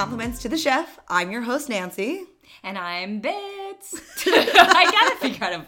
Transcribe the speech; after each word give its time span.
Compliments 0.00 0.38
to 0.38 0.48
the 0.48 0.56
Chef. 0.56 0.98
I'm 1.08 1.30
your 1.30 1.42
host, 1.42 1.68
Nancy. 1.68 2.22
And 2.62 2.78
I'm 2.78 3.20
Bits. 3.20 4.00
I 4.26 4.90
gotta 4.90 5.16
figure 5.16 5.44
out 5.44 5.52
a 5.52 5.66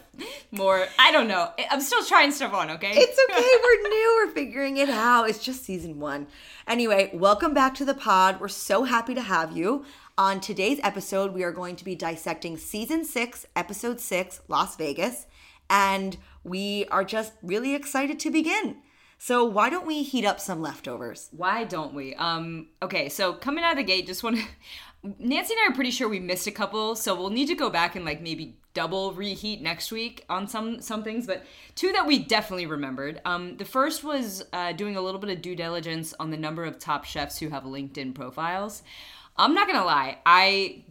more. 0.51 0.87
I 0.99 1.13
don't 1.13 1.29
know. 1.29 1.51
I'm 1.71 1.83
still 1.83 2.03
trying 2.07 2.33
stuff 2.33 2.55
on. 2.55 2.71
Okay. 2.71 2.93
It's 2.95 3.19
okay. 3.31 3.43
We're 3.63 3.89
new. 3.91 4.25
We're 4.25 4.33
figuring 4.33 4.79
it 4.79 4.89
out. 4.89 5.29
It's 5.29 5.45
just 5.45 5.67
season 5.67 6.01
one. 6.01 6.29
Anyway, 6.67 7.11
welcome 7.13 7.53
back 7.53 7.75
to 7.75 7.85
the 7.85 7.93
pod. 7.93 8.41
We're 8.41 8.49
so 8.49 8.85
happy 8.85 9.15
to 9.15 9.21
have 9.21 9.55
you. 9.55 9.85
On 10.17 10.41
today's 10.41 10.81
episode, 10.83 11.35
we 11.35 11.43
are 11.43 11.53
going 11.53 11.77
to 11.77 11.85
be 11.85 11.95
dissecting 11.95 12.57
season 12.57 13.05
six, 13.05 13.45
episode 13.55 14.01
six, 14.01 14.41
Las 14.49 14.77
Vegas, 14.77 15.27
and 15.69 16.17
we 16.43 16.87
are 16.87 17.05
just 17.05 17.35
really 17.43 17.75
excited 17.75 18.19
to 18.21 18.31
begin. 18.31 18.79
So 19.25 19.45
why 19.45 19.71
don't 19.71 19.87
we 19.87 20.03
heat 20.03 20.25
up 20.25 20.41
some 20.41 20.61
leftovers? 20.61 21.29
Why 21.31 21.63
don't 21.63 21.95
we? 21.95 22.13
Um. 22.17 22.71
Okay. 22.83 23.09
So 23.09 23.35
coming 23.35 23.63
out 23.63 23.71
of 23.71 23.77
the 23.77 23.85
gate, 23.85 24.09
just 24.09 24.25
want 24.25 24.39
to. 24.39 24.43
Nancy 25.21 25.55
and 25.55 25.61
I 25.61 25.71
are 25.71 25.75
pretty 25.77 25.93
sure 25.93 26.09
we 26.09 26.19
missed 26.19 26.49
a 26.49 26.51
couple, 26.51 26.97
so 26.97 27.15
we'll 27.15 27.31
need 27.31 27.47
to 27.47 27.55
go 27.55 27.71
back 27.71 27.95
and 27.95 28.05
like 28.05 28.21
maybe 28.21 28.57
double 28.75 29.13
reheat 29.13 29.63
next 29.63 29.93
week 29.93 30.25
on 30.29 30.49
some 30.49 30.81
some 30.81 31.05
things. 31.05 31.29
But 31.29 31.45
two 31.77 31.93
that 31.93 32.05
we 32.05 32.19
definitely 32.19 32.67
remembered. 32.67 33.21
Um, 33.25 33.57
the 33.59 33.65
first 33.65 34.03
was 34.03 34.45
uh, 34.53 34.73
doing 34.73 34.97
a 34.97 35.01
little 35.01 35.21
bit 35.21 35.31
of 35.31 35.41
due 35.41 35.55
diligence 35.55 36.13
on 36.19 36.33
the 36.33 36.37
number 36.37 36.65
of 36.65 36.81
top 36.81 37.05
chefs 37.05 37.39
who 37.39 37.49
have 37.51 37.63
LinkedIn 37.63 38.17
profiles. 38.17 38.83
I'm 39.37 39.55
not 39.55 39.69
gonna 39.69 39.85
lie, 39.85 40.19
I 40.27 40.83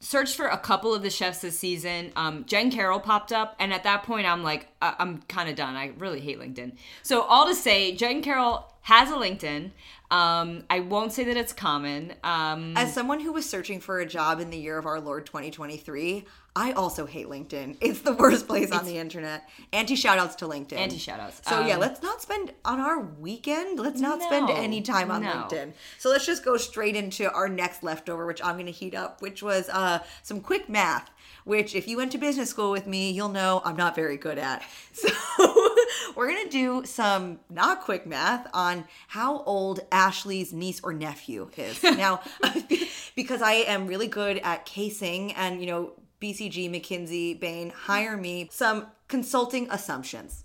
searched 0.00 0.36
for 0.36 0.46
a 0.46 0.56
couple 0.58 0.94
of 0.94 1.02
the 1.02 1.10
chefs 1.10 1.40
this 1.40 1.58
season. 1.58 2.12
Um, 2.14 2.44
Jen 2.46 2.70
Carroll 2.70 3.00
popped 3.00 3.32
up, 3.32 3.56
and 3.58 3.72
at 3.72 3.82
that 3.84 4.04
point, 4.04 4.26
I'm 4.26 4.42
like, 4.44 4.68
I- 4.80 4.94
I'm 4.98 5.22
kind 5.22 5.48
of 5.48 5.56
done. 5.56 5.74
I 5.76 5.92
really 5.98 6.20
hate 6.20 6.38
LinkedIn. 6.38 6.76
So 7.02 7.22
all 7.22 7.46
to 7.46 7.54
say, 7.54 7.94
Jen 7.96 8.22
Carroll 8.22 8.72
has 8.82 9.10
a 9.10 9.14
LinkedIn. 9.14 9.72
Um, 10.10 10.64
I 10.70 10.80
won't 10.80 11.12
say 11.12 11.24
that 11.24 11.36
it's 11.36 11.52
common. 11.52 12.14
Um, 12.24 12.74
As 12.76 12.94
someone 12.94 13.20
who 13.20 13.32
was 13.32 13.48
searching 13.48 13.78
for 13.80 14.00
a 14.00 14.06
job 14.06 14.40
in 14.40 14.48
the 14.50 14.56
year 14.56 14.78
of 14.78 14.86
our 14.86 15.00
Lord 15.00 15.26
2023, 15.26 16.24
I 16.56 16.72
also 16.72 17.04
hate 17.04 17.28
LinkedIn. 17.28 17.76
It's 17.82 18.00
the 18.00 18.14
worst 18.14 18.46
place 18.48 18.72
on 18.72 18.84
the 18.86 18.96
internet. 18.98 19.48
Anti 19.72 19.94
shoutouts 19.94 20.36
to 20.38 20.46
LinkedIn. 20.46 20.78
Anti 20.78 20.96
shoutouts. 20.98 21.46
So 21.46 21.60
yeah, 21.66 21.74
Um, 21.74 21.80
let's 21.80 22.02
not 22.02 22.22
spend 22.22 22.52
on 22.64 22.80
our 22.80 23.00
weekend. 23.00 23.78
Let's 23.78 24.00
not 24.00 24.22
spend 24.22 24.48
any 24.50 24.80
time 24.80 25.10
on 25.10 25.22
no. 25.22 25.30
LinkedIn. 25.30 25.72
So 25.98 26.08
let's 26.08 26.24
just 26.26 26.44
go 26.44 26.56
straight 26.56 26.96
into 26.96 27.30
our 27.30 27.48
next 27.48 27.82
leftover, 27.82 28.26
which 28.26 28.42
I'm 28.42 28.54
going 28.54 28.66
to 28.66 28.72
heat 28.72 28.94
up, 28.94 29.20
which 29.20 29.42
was 29.42 29.68
uh, 29.68 29.98
some 30.22 30.40
quick 30.40 30.68
math. 30.68 31.10
Which, 31.44 31.74
if 31.74 31.88
you 31.88 31.96
went 31.96 32.12
to 32.12 32.18
business 32.18 32.50
school 32.50 32.70
with 32.70 32.86
me, 32.86 33.10
you'll 33.10 33.28
know 33.28 33.62
I'm 33.64 33.76
not 33.76 33.94
very 33.94 34.16
good 34.16 34.38
at. 34.38 34.62
So 34.92 36.14
we're 36.16 36.28
going 36.28 36.44
to 36.44 36.50
do 36.50 36.84
some 36.84 37.38
not 37.48 37.82
quick 37.82 38.06
math 38.06 38.48
on 38.52 38.84
how 39.08 39.42
old 39.44 39.80
Ashley's 39.92 40.52
niece 40.52 40.80
or 40.82 40.92
nephew 40.92 41.50
is. 41.56 41.82
Now, 41.82 42.20
because 43.16 43.42
I 43.42 43.52
am 43.52 43.86
really 43.86 44.08
good 44.08 44.38
at 44.38 44.64
casing 44.64 45.32
and 45.34 45.60
you 45.60 45.66
know 45.66 45.92
BCG, 46.20 46.68
McKinsey, 46.70 47.38
Bain 47.38 47.70
hire 47.70 48.16
me 48.16 48.48
some 48.50 48.88
consulting 49.06 49.68
assumptions 49.70 50.44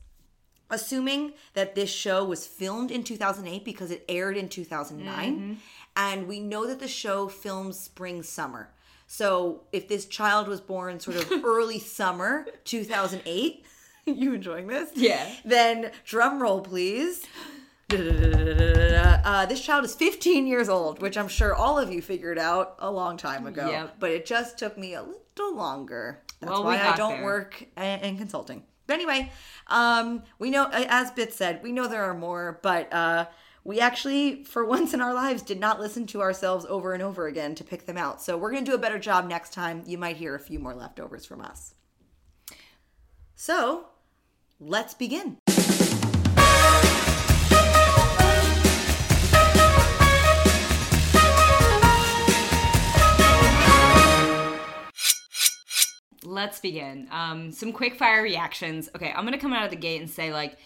assuming 0.69 1.33
that 1.53 1.75
this 1.75 1.89
show 1.89 2.23
was 2.25 2.47
filmed 2.47 2.89
in 2.89 3.03
2008 3.03 3.63
because 3.63 3.91
it 3.91 4.03
aired 4.09 4.35
in 4.35 4.49
2009 4.49 5.33
mm-hmm. 5.33 5.53
and 5.95 6.27
we 6.27 6.39
know 6.39 6.65
that 6.65 6.79
the 6.79 6.87
show 6.87 7.27
films 7.27 7.79
spring 7.79 8.23
summer 8.23 8.73
so 9.07 9.61
if 9.71 9.87
this 9.87 10.05
child 10.05 10.47
was 10.47 10.61
born 10.61 10.99
sort 10.99 11.17
of 11.17 11.31
early 11.45 11.79
summer 11.79 12.45
2008 12.63 13.65
you 14.05 14.33
enjoying 14.33 14.67
this 14.67 14.89
Yeah. 14.95 15.25
then 15.45 15.91
drum 16.05 16.41
roll 16.41 16.61
please 16.61 17.25
uh, 17.91 19.45
this 19.45 19.61
child 19.63 19.85
is 19.85 19.93
15 19.95 20.47
years 20.47 20.67
old, 20.69 21.01
which 21.01 21.17
I'm 21.17 21.27
sure 21.27 21.53
all 21.55 21.77
of 21.77 21.91
you 21.91 22.01
figured 22.01 22.37
out 22.39 22.75
a 22.79 22.89
long 22.91 23.17
time 23.17 23.45
ago. 23.45 23.69
Yep. 23.69 23.95
But 23.99 24.11
it 24.11 24.25
just 24.25 24.57
took 24.57 24.77
me 24.77 24.95
a 24.95 25.03
little 25.03 25.55
longer. 25.55 26.21
That's 26.39 26.51
Well, 26.51 26.63
why 26.63 26.79
I 26.81 26.95
don't 26.95 27.17
there. 27.17 27.23
work 27.23 27.63
in, 27.77 27.83
in 27.99 28.17
consulting. 28.17 28.63
But 28.87 28.95
anyway, 28.95 29.31
um, 29.67 30.23
we 30.39 30.49
know, 30.49 30.69
as 30.71 31.11
Bit 31.11 31.33
said, 31.33 31.61
we 31.63 31.71
know 31.71 31.87
there 31.87 32.03
are 32.03 32.13
more, 32.15 32.59
but 32.63 32.91
uh, 32.91 33.25
we 33.63 33.79
actually, 33.79 34.43
for 34.43 34.65
once 34.77 34.93
in 34.93 35.01
our 35.01 35.13
lives, 35.13 35.41
did 35.41 35.59
not 35.59 35.79
listen 35.79 36.05
to 36.07 36.21
ourselves 36.21 36.65
over 36.67 36.93
and 36.93 37.01
over 37.01 37.27
again 37.27 37.55
to 37.55 37.63
pick 37.63 37.85
them 37.85 37.97
out. 37.97 38.21
So 38.21 38.37
we're 38.37 38.51
going 38.51 38.65
to 38.65 38.71
do 38.71 38.75
a 38.75 38.79
better 38.79 38.99
job 38.99 39.27
next 39.27 39.53
time. 39.53 39.83
You 39.85 39.97
might 39.97 40.17
hear 40.17 40.35
a 40.35 40.39
few 40.39 40.59
more 40.59 40.73
leftovers 40.73 41.25
from 41.25 41.41
us. 41.41 41.73
So 43.35 43.85
let's 44.59 44.93
begin. 44.93 45.37
let's 56.25 56.59
begin. 56.59 57.07
Um, 57.11 57.51
some 57.51 57.71
quick 57.71 57.95
fire 57.95 58.23
reactions. 58.23 58.89
Okay, 58.95 59.13
I'm 59.15 59.23
gonna 59.23 59.37
come 59.37 59.53
out 59.53 59.65
of 59.65 59.69
the 59.69 59.75
gate 59.75 60.01
and 60.01 60.09
say 60.09 60.33
like. 60.33 60.57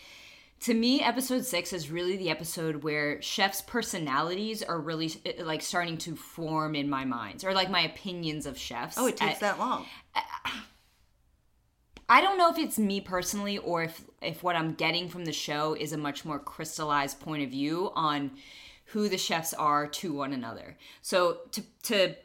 To 0.62 0.74
me, 0.74 1.02
episode 1.02 1.46
six 1.46 1.72
is 1.72 1.92
really 1.92 2.18
the 2.18 2.30
episode 2.30 2.84
where 2.84 3.22
chefs' 3.22 3.62
personalities 3.62 4.64
are 4.64 4.80
really 4.80 5.12
uh, 5.26 5.44
like 5.44 5.62
starting 5.62 5.98
to 6.00 6.16
form 6.16 6.74
in 6.74 6.90
my 6.90 7.06
mind, 7.06 7.44
or 7.46 7.54
like 7.54 7.70
my 7.70 7.82
opinions 7.82 8.46
of 8.46 8.58
chefs. 8.58 8.98
Oh, 8.98 9.08
it 9.08 9.18
takes 9.18 9.38
I- 9.38 9.40
that 9.52 9.60
long. 9.60 9.86
I 12.10 12.22
don't 12.22 12.38
know 12.38 12.50
if 12.50 12.58
it's 12.58 12.80
me 12.80 13.02
personally 13.02 13.58
or 13.58 13.84
if 13.84 14.02
if 14.22 14.42
what 14.42 14.56
I'm 14.56 14.74
getting 14.74 15.10
from 15.10 15.26
the 15.26 15.34
show 15.34 15.74
is 15.74 15.92
a 15.92 15.98
much 15.98 16.24
more 16.24 16.40
crystallized 16.40 17.20
point 17.20 17.44
of 17.44 17.50
view 17.50 17.92
on 17.96 18.32
who 18.86 19.10
the 19.10 19.18
chefs 19.18 19.54
are 19.54 19.88
to 19.88 20.14
one 20.14 20.32
another. 20.34 20.78
So 21.02 21.40
to 21.52 21.64
to 21.84 22.16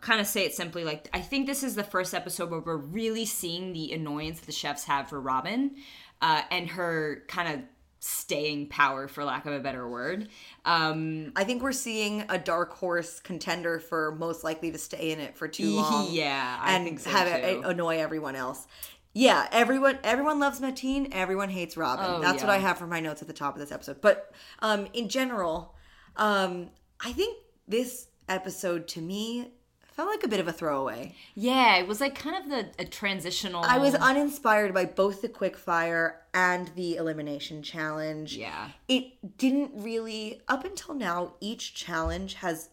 kind 0.00 0.20
of 0.20 0.26
say 0.26 0.44
it 0.44 0.54
simply 0.54 0.84
like 0.84 1.08
I 1.12 1.20
think 1.20 1.46
this 1.46 1.62
is 1.62 1.74
the 1.74 1.84
first 1.84 2.14
episode 2.14 2.50
where 2.50 2.60
we're 2.60 2.76
really 2.76 3.26
seeing 3.26 3.72
the 3.72 3.92
annoyance 3.92 4.40
the 4.40 4.52
chefs 4.52 4.84
have 4.84 5.08
for 5.08 5.20
Robin 5.20 5.76
uh, 6.22 6.42
and 6.50 6.68
her 6.70 7.22
kind 7.28 7.54
of 7.54 7.60
staying 8.06 8.68
power 8.68 9.08
for 9.08 9.24
lack 9.24 9.46
of 9.46 9.52
a 9.54 9.60
better 9.60 9.88
word. 9.88 10.28
Um 10.66 11.32
I 11.36 11.44
think 11.44 11.62
we're 11.62 11.72
seeing 11.72 12.24
a 12.28 12.38
dark 12.38 12.74
horse 12.74 13.18
contender 13.18 13.78
for 13.78 14.14
most 14.16 14.44
likely 14.44 14.70
to 14.72 14.78
stay 14.78 15.10
in 15.10 15.20
it 15.20 15.36
for 15.36 15.48
too 15.48 15.70
long. 15.76 16.08
Yeah, 16.10 16.58
I 16.60 16.72
and 16.74 17.00
so, 17.00 17.08
have 17.10 17.26
it 17.28 17.64
annoy 17.64 17.98
everyone 17.98 18.36
else. 18.36 18.66
Yeah, 19.14 19.48
everyone 19.52 19.98
everyone 20.04 20.38
loves 20.38 20.60
Mateen, 20.60 21.08
everyone 21.12 21.48
hates 21.48 21.76
Robin. 21.78 22.04
Oh, 22.06 22.20
That's 22.20 22.42
what. 22.42 22.50
I 22.50 22.58
have 22.58 22.76
for 22.76 22.86
my 22.86 23.00
notes 23.00 23.22
at 23.22 23.28
the 23.28 23.34
top 23.34 23.54
of 23.54 23.60
this 23.60 23.72
episode. 23.72 24.02
But 24.02 24.30
um 24.60 24.86
in 24.92 25.08
general, 25.08 25.74
um 26.16 26.70
I 27.00 27.12
think 27.12 27.38
this 27.66 28.08
episode 28.28 28.86
to 28.88 29.00
me 29.00 29.53
felt 29.94 30.08
like 30.08 30.24
a 30.24 30.28
bit 30.28 30.40
of 30.40 30.48
a 30.48 30.52
throwaway. 30.52 31.14
yeah, 31.34 31.76
it 31.76 31.86
was 31.86 32.00
like 32.00 32.16
kind 32.16 32.36
of 32.36 32.50
the 32.50 32.82
a 32.82 32.84
transitional 32.84 33.62
I 33.64 33.78
was 33.78 33.94
uninspired 33.94 34.74
by 34.74 34.86
both 34.86 35.22
the 35.22 35.28
quick 35.28 35.56
fire 35.56 36.20
and 36.32 36.68
the 36.74 36.96
elimination 36.96 37.62
challenge. 37.62 38.36
Yeah. 38.36 38.70
It 38.88 39.38
didn't 39.38 39.70
really 39.74 40.42
up 40.48 40.64
until 40.64 40.94
now 40.94 41.34
each 41.40 41.74
challenge 41.74 42.34
has 42.34 42.70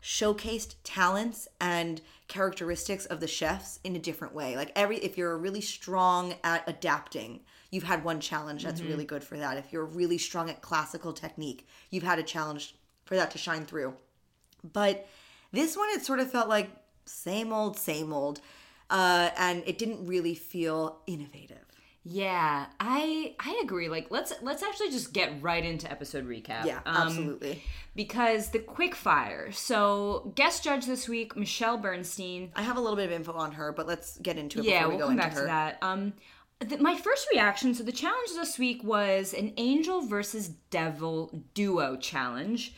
showcased 0.00 0.74
talents 0.84 1.48
and 1.60 2.00
characteristics 2.28 3.06
of 3.06 3.20
the 3.20 3.28
chefs 3.28 3.80
in 3.82 3.96
a 3.96 4.00
different 4.00 4.34
way. 4.34 4.56
Like 4.56 4.70
every 4.76 4.98
if 4.98 5.18
you're 5.18 5.36
really 5.36 5.60
strong 5.60 6.34
at 6.44 6.68
adapting, 6.68 7.40
you've 7.70 7.82
had 7.82 8.04
one 8.04 8.20
challenge 8.20 8.62
that's 8.62 8.80
mm-hmm. 8.80 8.90
really 8.90 9.04
good 9.04 9.24
for 9.24 9.36
that. 9.36 9.56
If 9.58 9.72
you're 9.72 9.84
really 9.84 10.18
strong 10.18 10.48
at 10.48 10.62
classical 10.62 11.12
technique, 11.12 11.66
you've 11.90 12.04
had 12.04 12.20
a 12.20 12.24
challenge 12.24 12.76
for 13.04 13.16
that 13.16 13.32
to 13.32 13.38
shine 13.38 13.66
through. 13.66 13.94
But 14.72 15.08
this 15.52 15.76
one, 15.76 15.88
it 15.90 16.04
sort 16.04 16.20
of 16.20 16.30
felt 16.30 16.48
like 16.48 16.70
same 17.04 17.52
old, 17.52 17.76
same 17.78 18.12
old, 18.12 18.40
uh, 18.90 19.30
and 19.36 19.62
it 19.66 19.78
didn't 19.78 20.06
really 20.06 20.34
feel 20.34 21.00
innovative. 21.06 21.58
Yeah, 22.04 22.66
I 22.80 23.36
I 23.38 23.60
agree. 23.62 23.88
Like 23.88 24.08
let's 24.10 24.32
let's 24.42 24.62
actually 24.64 24.90
just 24.90 25.12
get 25.12 25.40
right 25.40 25.64
into 25.64 25.88
episode 25.88 26.26
recap. 26.28 26.64
Yeah, 26.64 26.80
Um, 26.84 26.96
absolutely. 27.06 27.62
Because 27.94 28.48
the 28.50 28.58
quick 28.58 28.96
fire. 28.96 29.52
So 29.52 30.32
guest 30.34 30.64
judge 30.64 30.86
this 30.86 31.08
week, 31.08 31.36
Michelle 31.36 31.76
Bernstein. 31.76 32.50
I 32.56 32.62
have 32.62 32.76
a 32.76 32.80
little 32.80 32.96
bit 32.96 33.04
of 33.06 33.12
info 33.12 33.32
on 33.34 33.52
her, 33.52 33.70
but 33.70 33.86
let's 33.86 34.18
get 34.18 34.36
into 34.36 34.58
it 34.58 34.64
Yeah, 34.64 34.78
before 34.80 34.88
we 34.88 34.96
we'll 34.96 35.06
go 35.06 35.08
come 35.10 35.18
into 35.20 35.28
back 35.28 35.34
her. 35.34 35.40
to 35.42 35.46
that. 35.46 35.78
Um, 35.80 36.12
th- 36.68 36.80
my 36.80 36.96
first 36.96 37.28
reaction. 37.32 37.72
So 37.72 37.84
the 37.84 37.92
challenge 37.92 38.30
this 38.34 38.58
week 38.58 38.82
was 38.82 39.32
an 39.32 39.52
angel 39.56 40.00
versus 40.04 40.48
devil 40.70 41.44
duo 41.54 41.96
challenge. 41.96 42.74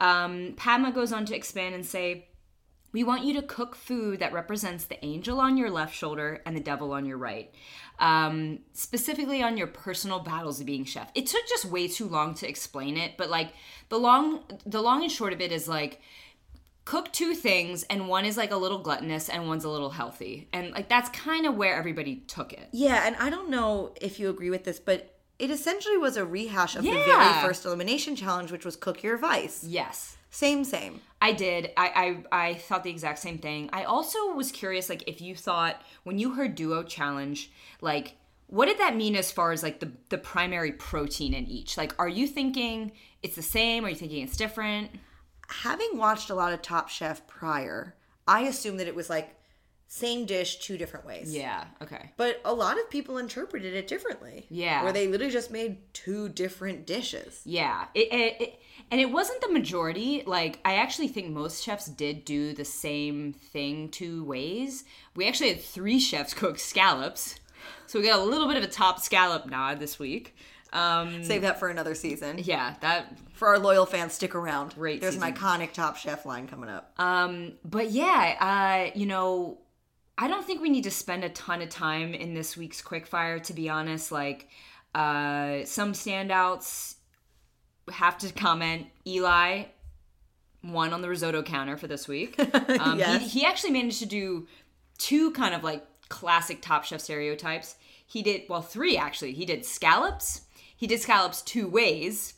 Um, 0.00 0.54
Padma 0.56 0.92
goes 0.92 1.12
on 1.12 1.24
to 1.26 1.36
expand 1.36 1.74
and 1.74 1.84
say. 1.84 2.28
We 2.92 3.02
want 3.02 3.24
you 3.24 3.34
to 3.34 3.42
cook 3.42 3.74
food 3.74 4.20
that 4.20 4.32
represents 4.32 4.84
the 4.84 5.04
angel 5.04 5.40
on 5.40 5.56
your 5.56 5.68
left 5.68 5.96
shoulder 5.96 6.40
and 6.46 6.56
the 6.56 6.60
devil 6.60 6.92
on 6.92 7.04
your 7.04 7.18
right. 7.18 7.52
Um, 7.98 8.60
specifically 8.72 9.42
on 9.42 9.56
your 9.56 9.66
personal 9.66 10.20
battles 10.20 10.60
of 10.60 10.66
being 10.66 10.84
chef. 10.84 11.10
It 11.12 11.26
took 11.26 11.44
just 11.48 11.64
way 11.64 11.88
too 11.88 12.06
long 12.06 12.34
to 12.34 12.48
explain 12.48 12.96
it, 12.96 13.16
but 13.16 13.28
like 13.28 13.52
the 13.88 13.98
long 13.98 14.44
the 14.64 14.80
long 14.80 15.02
and 15.02 15.10
short 15.10 15.32
of 15.32 15.40
it 15.40 15.50
is 15.50 15.66
like 15.66 16.00
cook 16.84 17.12
two 17.12 17.34
things 17.34 17.82
and 17.84 18.08
one 18.08 18.24
is 18.24 18.36
like 18.36 18.50
a 18.50 18.56
little 18.56 18.78
gluttonous 18.78 19.28
and 19.28 19.46
one's 19.46 19.64
a 19.64 19.70
little 19.70 19.90
healthy. 19.90 20.48
And 20.52 20.72
like 20.72 20.88
that's 20.88 21.08
kind 21.10 21.46
of 21.46 21.56
where 21.56 21.74
everybody 21.74 22.16
took 22.16 22.52
it. 22.52 22.68
Yeah, 22.72 23.06
and 23.06 23.16
I 23.16 23.30
don't 23.30 23.50
know 23.50 23.94
if 24.00 24.20
you 24.20 24.28
agree 24.28 24.50
with 24.50 24.64
this, 24.64 24.78
but 24.78 25.13
it 25.38 25.50
essentially 25.50 25.96
was 25.96 26.16
a 26.16 26.24
rehash 26.24 26.76
of 26.76 26.84
the 26.84 26.92
very 26.92 27.42
first 27.42 27.64
elimination 27.64 28.16
challenge, 28.16 28.52
which 28.52 28.64
was 28.64 28.76
cook 28.76 29.02
your 29.02 29.16
vice. 29.16 29.64
Yes. 29.64 30.16
Same, 30.30 30.64
same. 30.64 31.00
I 31.22 31.32
did. 31.32 31.70
I, 31.76 32.24
I 32.32 32.46
I 32.48 32.54
thought 32.54 32.82
the 32.82 32.90
exact 32.90 33.20
same 33.20 33.38
thing. 33.38 33.70
I 33.72 33.84
also 33.84 34.32
was 34.34 34.50
curious, 34.50 34.88
like, 34.88 35.04
if 35.06 35.20
you 35.20 35.36
thought 35.36 35.80
when 36.02 36.18
you 36.18 36.34
heard 36.34 36.56
duo 36.56 36.82
challenge, 36.82 37.52
like, 37.80 38.16
what 38.48 38.66
did 38.66 38.78
that 38.78 38.96
mean 38.96 39.14
as 39.16 39.30
far 39.30 39.52
as 39.52 39.62
like 39.62 39.78
the 39.80 39.92
the 40.08 40.18
primary 40.18 40.72
protein 40.72 41.34
in 41.34 41.46
each? 41.46 41.76
Like, 41.76 41.94
are 42.00 42.08
you 42.08 42.26
thinking 42.26 42.92
it's 43.22 43.36
the 43.36 43.42
same? 43.42 43.84
Are 43.84 43.90
you 43.90 43.94
thinking 43.94 44.24
it's 44.24 44.36
different? 44.36 44.90
Having 45.48 45.98
watched 45.98 46.30
a 46.30 46.34
lot 46.34 46.52
of 46.52 46.62
Top 46.62 46.88
Chef 46.88 47.26
prior, 47.26 47.94
I 48.26 48.40
assumed 48.42 48.80
that 48.80 48.88
it 48.88 48.94
was 48.94 49.08
like 49.08 49.33
same 49.94 50.26
dish, 50.26 50.56
two 50.56 50.76
different 50.76 51.06
ways. 51.06 51.32
Yeah. 51.32 51.66
Okay. 51.80 52.10
But 52.16 52.40
a 52.44 52.52
lot 52.52 52.80
of 52.80 52.90
people 52.90 53.16
interpreted 53.16 53.74
it 53.74 53.86
differently. 53.86 54.44
Yeah. 54.50 54.82
Where 54.82 54.92
they 54.92 55.06
literally 55.06 55.32
just 55.32 55.52
made 55.52 55.78
two 55.92 56.28
different 56.30 56.84
dishes. 56.84 57.40
Yeah. 57.44 57.84
It, 57.94 58.12
it, 58.12 58.40
it 58.40 58.60
and 58.90 59.00
it 59.00 59.12
wasn't 59.12 59.40
the 59.40 59.52
majority. 59.52 60.24
Like 60.26 60.58
I 60.64 60.74
actually 60.76 61.06
think 61.06 61.30
most 61.30 61.62
chefs 61.62 61.86
did 61.86 62.24
do 62.24 62.54
the 62.54 62.64
same 62.64 63.34
thing 63.34 63.88
two 63.88 64.24
ways. 64.24 64.82
We 65.14 65.28
actually 65.28 65.50
had 65.50 65.62
three 65.62 66.00
chefs 66.00 66.34
cook 66.40 66.58
scallops, 66.58 67.36
so 67.86 68.00
we 68.00 68.06
got 68.06 68.18
a 68.18 68.24
little 68.24 68.48
bit 68.48 68.56
of 68.56 68.64
a 68.64 68.68
top 68.68 68.98
scallop 68.98 69.46
nod 69.46 69.78
this 69.78 70.00
week. 70.00 70.34
Um, 70.72 71.22
Save 71.22 71.42
that 71.42 71.60
for 71.60 71.68
another 71.68 71.94
season. 71.94 72.40
yeah, 72.42 72.74
that 72.80 73.16
For 73.34 73.46
our 73.46 73.60
loyal 73.60 73.86
fans, 73.86 74.12
stick 74.12 74.34
around. 74.34 74.74
Great 74.74 75.00
There's 75.00 75.14
season. 75.14 75.28
an 75.28 75.34
iconic 75.34 75.72
Top 75.72 75.96
Chef 75.96 76.26
line 76.26 76.48
coming 76.48 76.68
up. 76.68 76.92
Um, 76.98 77.52
but 77.64 77.92
yeah, 77.92 78.90
uh, 78.90 78.98
you 78.98 79.06
know, 79.06 79.58
I 80.16 80.28
don't 80.28 80.44
think 80.44 80.60
we 80.60 80.70
need 80.70 80.84
to 80.84 80.90
spend 80.90 81.24
a 81.24 81.28
ton 81.30 81.60
of 81.62 81.68
time 81.70 82.14
in 82.14 82.34
this 82.34 82.56
week's 82.56 82.80
quickfire. 82.82 83.42
To 83.44 83.52
be 83.52 83.68
honest, 83.68 84.12
like 84.12 84.48
uh, 84.94 85.64
some 85.64 85.92
standouts 85.92 86.94
have 87.90 88.16
to 88.18 88.32
comment. 88.32 88.86
Eli 89.06 89.64
won 90.62 90.92
on 90.92 91.02
the 91.02 91.08
risotto 91.08 91.42
counter 91.42 91.76
for 91.76 91.86
this 91.86 92.08
week. 92.08 92.36
Um, 92.80 92.98
Yes. 92.98 93.22
he, 93.22 93.40
he 93.40 93.46
actually 93.46 93.72
managed 93.72 93.98
to 94.00 94.06
do 94.06 94.46
two 94.98 95.30
kind 95.32 95.54
of 95.54 95.62
like 95.64 95.84
classic 96.08 96.62
Top 96.62 96.84
Chef 96.84 97.00
stereotypes. 97.00 97.76
He 98.06 98.22
did 98.22 98.42
well 98.48 98.62
three 98.62 98.96
actually. 98.96 99.32
He 99.32 99.44
did 99.44 99.64
scallops. 99.66 100.42
He 100.76 100.86
did 100.86 101.00
scallops 101.00 101.40
two 101.42 101.66
ways, 101.68 102.34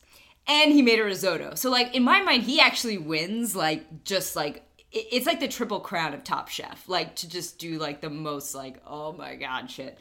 and 0.47 0.71
he 0.71 0.81
made 0.81 0.99
a 0.99 1.03
risotto. 1.03 1.55
So 1.55 1.69
like 1.69 1.93
in 1.95 2.03
my 2.03 2.21
mind, 2.21 2.43
he 2.43 2.59
actually 2.59 2.97
wins. 2.97 3.55
Like 3.55 4.03
just 4.03 4.35
like 4.35 4.63
it's 4.91 5.25
like 5.25 5.39
the 5.39 5.47
triple 5.47 5.79
crown 5.79 6.13
of 6.13 6.23
Top 6.23 6.47
Chef. 6.47 6.87
Like 6.87 7.15
to 7.17 7.29
just 7.29 7.59
do 7.59 7.77
like 7.77 8.01
the 8.01 8.09
most 8.09 8.55
like 8.55 8.81
oh 8.87 9.13
my 9.13 9.35
god 9.35 9.69
shit. 9.69 9.97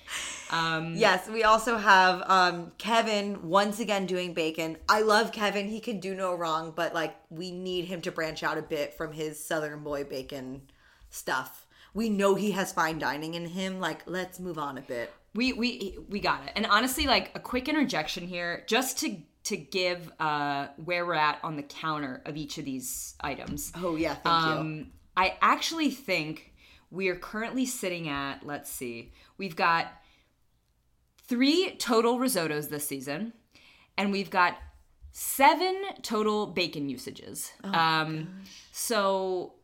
Um, 0.50 0.94
Yes, 0.94 1.29
we 1.29 1.43
also 1.43 1.77
have 1.77 2.23
um, 2.27 2.73
Kevin 2.79 3.49
once 3.49 3.81
again 3.81 4.06
doing 4.06 4.33
bacon. 4.33 4.77
I 4.88 5.03
love 5.03 5.33
Kevin. 5.33 5.69
He 5.69 5.81
can 5.81 5.99
do 6.00 6.15
no 6.15 6.35
wrong, 6.35 6.73
but 6.75 6.94
like 6.94 7.17
we 7.31 7.50
need 7.50 7.87
him 7.87 8.00
to 8.03 8.12
branch 8.12 8.43
out 8.43 8.59
a 8.59 8.62
bit 8.62 8.94
from 8.94 9.12
his 9.12 9.43
Southern 9.43 9.83
boy 9.83 10.05
bacon 10.05 10.62
stuff. 11.11 11.67
We 11.94 12.11
know 12.11 12.35
he 12.35 12.50
has 12.53 12.73
fine 12.73 12.99
dining 12.99 13.35
in 13.35 13.47
him. 13.47 13.81
Like, 13.81 14.03
let's 14.06 14.39
move 14.39 14.59
on 14.59 14.77
a 14.77 14.82
bit. 14.82 15.11
we 15.35 15.53
we 15.53 15.99
we 16.09 16.21
got 16.21 16.44
it. 16.47 16.53
And 16.55 16.67
honestly, 16.67 17.06
like 17.06 17.31
a 17.35 17.41
quick 17.41 17.69
interjection 17.69 18.27
here, 18.29 18.65
just 18.67 18.99
to 19.00 19.17
to 19.46 19.56
give 19.56 20.12
uh 20.20 20.69
where 20.84 21.04
we're 21.06 21.14
at 21.14 21.38
on 21.43 21.56
the 21.56 21.62
counter 21.62 22.22
of 22.25 22.37
each 22.37 22.58
of 22.58 22.64
these 22.64 23.14
items. 23.20 23.72
Oh 23.76 23.96
yeah, 23.96 24.14
thank 24.14 24.44
you. 24.46 24.52
Um, 24.52 24.87
I 25.16 25.37
actually 25.40 25.90
think 25.90 26.52
we 26.90 27.08
are 27.08 27.16
currently 27.16 27.66
sitting 27.66 28.08
at, 28.08 28.44
let's 28.44 28.70
see, 28.70 29.12
we've 29.38 29.56
got 29.56 29.88
three 31.26 31.75
total 31.78 32.19
risottos 32.19 32.69
this 32.69 32.87
season, 32.87 33.32
and 33.96 34.12
we've 34.12 34.31
got 34.31 34.56
seven 35.12 35.82
total 36.02 36.46
bacon 36.46 36.88
usages. 36.88 37.52
um, 37.64 38.43
so, 38.72 39.54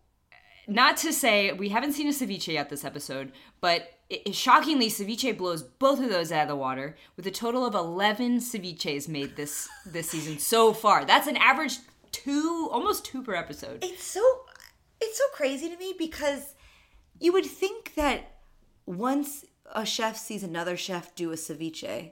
not 0.66 0.96
to 0.98 1.12
say 1.12 1.52
we 1.52 1.68
haven't 1.68 1.92
seen 1.92 2.08
a 2.08 2.12
ceviche 2.12 2.52
yet 2.52 2.70
this 2.70 2.84
episode, 2.84 3.32
but 3.60 3.90
it, 4.12 4.34
shockingly, 4.34 4.88
ceviche 4.88 5.36
blows 5.36 5.62
both 5.62 6.00
of 6.00 6.10
those 6.10 6.30
out 6.30 6.42
of 6.42 6.48
the 6.48 6.56
water 6.56 6.96
with 7.16 7.26
a 7.26 7.30
total 7.30 7.64
of 7.64 7.74
11 7.74 8.38
ceviches 8.38 9.08
made 9.08 9.36
this 9.36 9.68
this 9.86 10.10
season 10.10 10.38
so 10.38 10.72
far. 10.72 11.04
That's 11.04 11.26
an 11.26 11.36
average 11.38 11.78
two, 12.10 12.68
almost 12.70 13.04
two 13.04 13.22
per 13.22 13.34
episode. 13.34 13.82
It's 13.82 14.04
so 14.04 14.22
it's 15.00 15.18
so 15.18 15.24
crazy 15.32 15.68
to 15.70 15.76
me 15.76 15.94
because 15.98 16.54
you 17.20 17.32
would 17.32 17.46
think 17.46 17.94
that 17.94 18.40
once 18.86 19.44
a 19.74 19.86
chef 19.86 20.16
sees 20.16 20.42
another 20.42 20.76
chef 20.76 21.14
do 21.14 21.32
a 21.32 21.36
ceviche, 21.36 22.10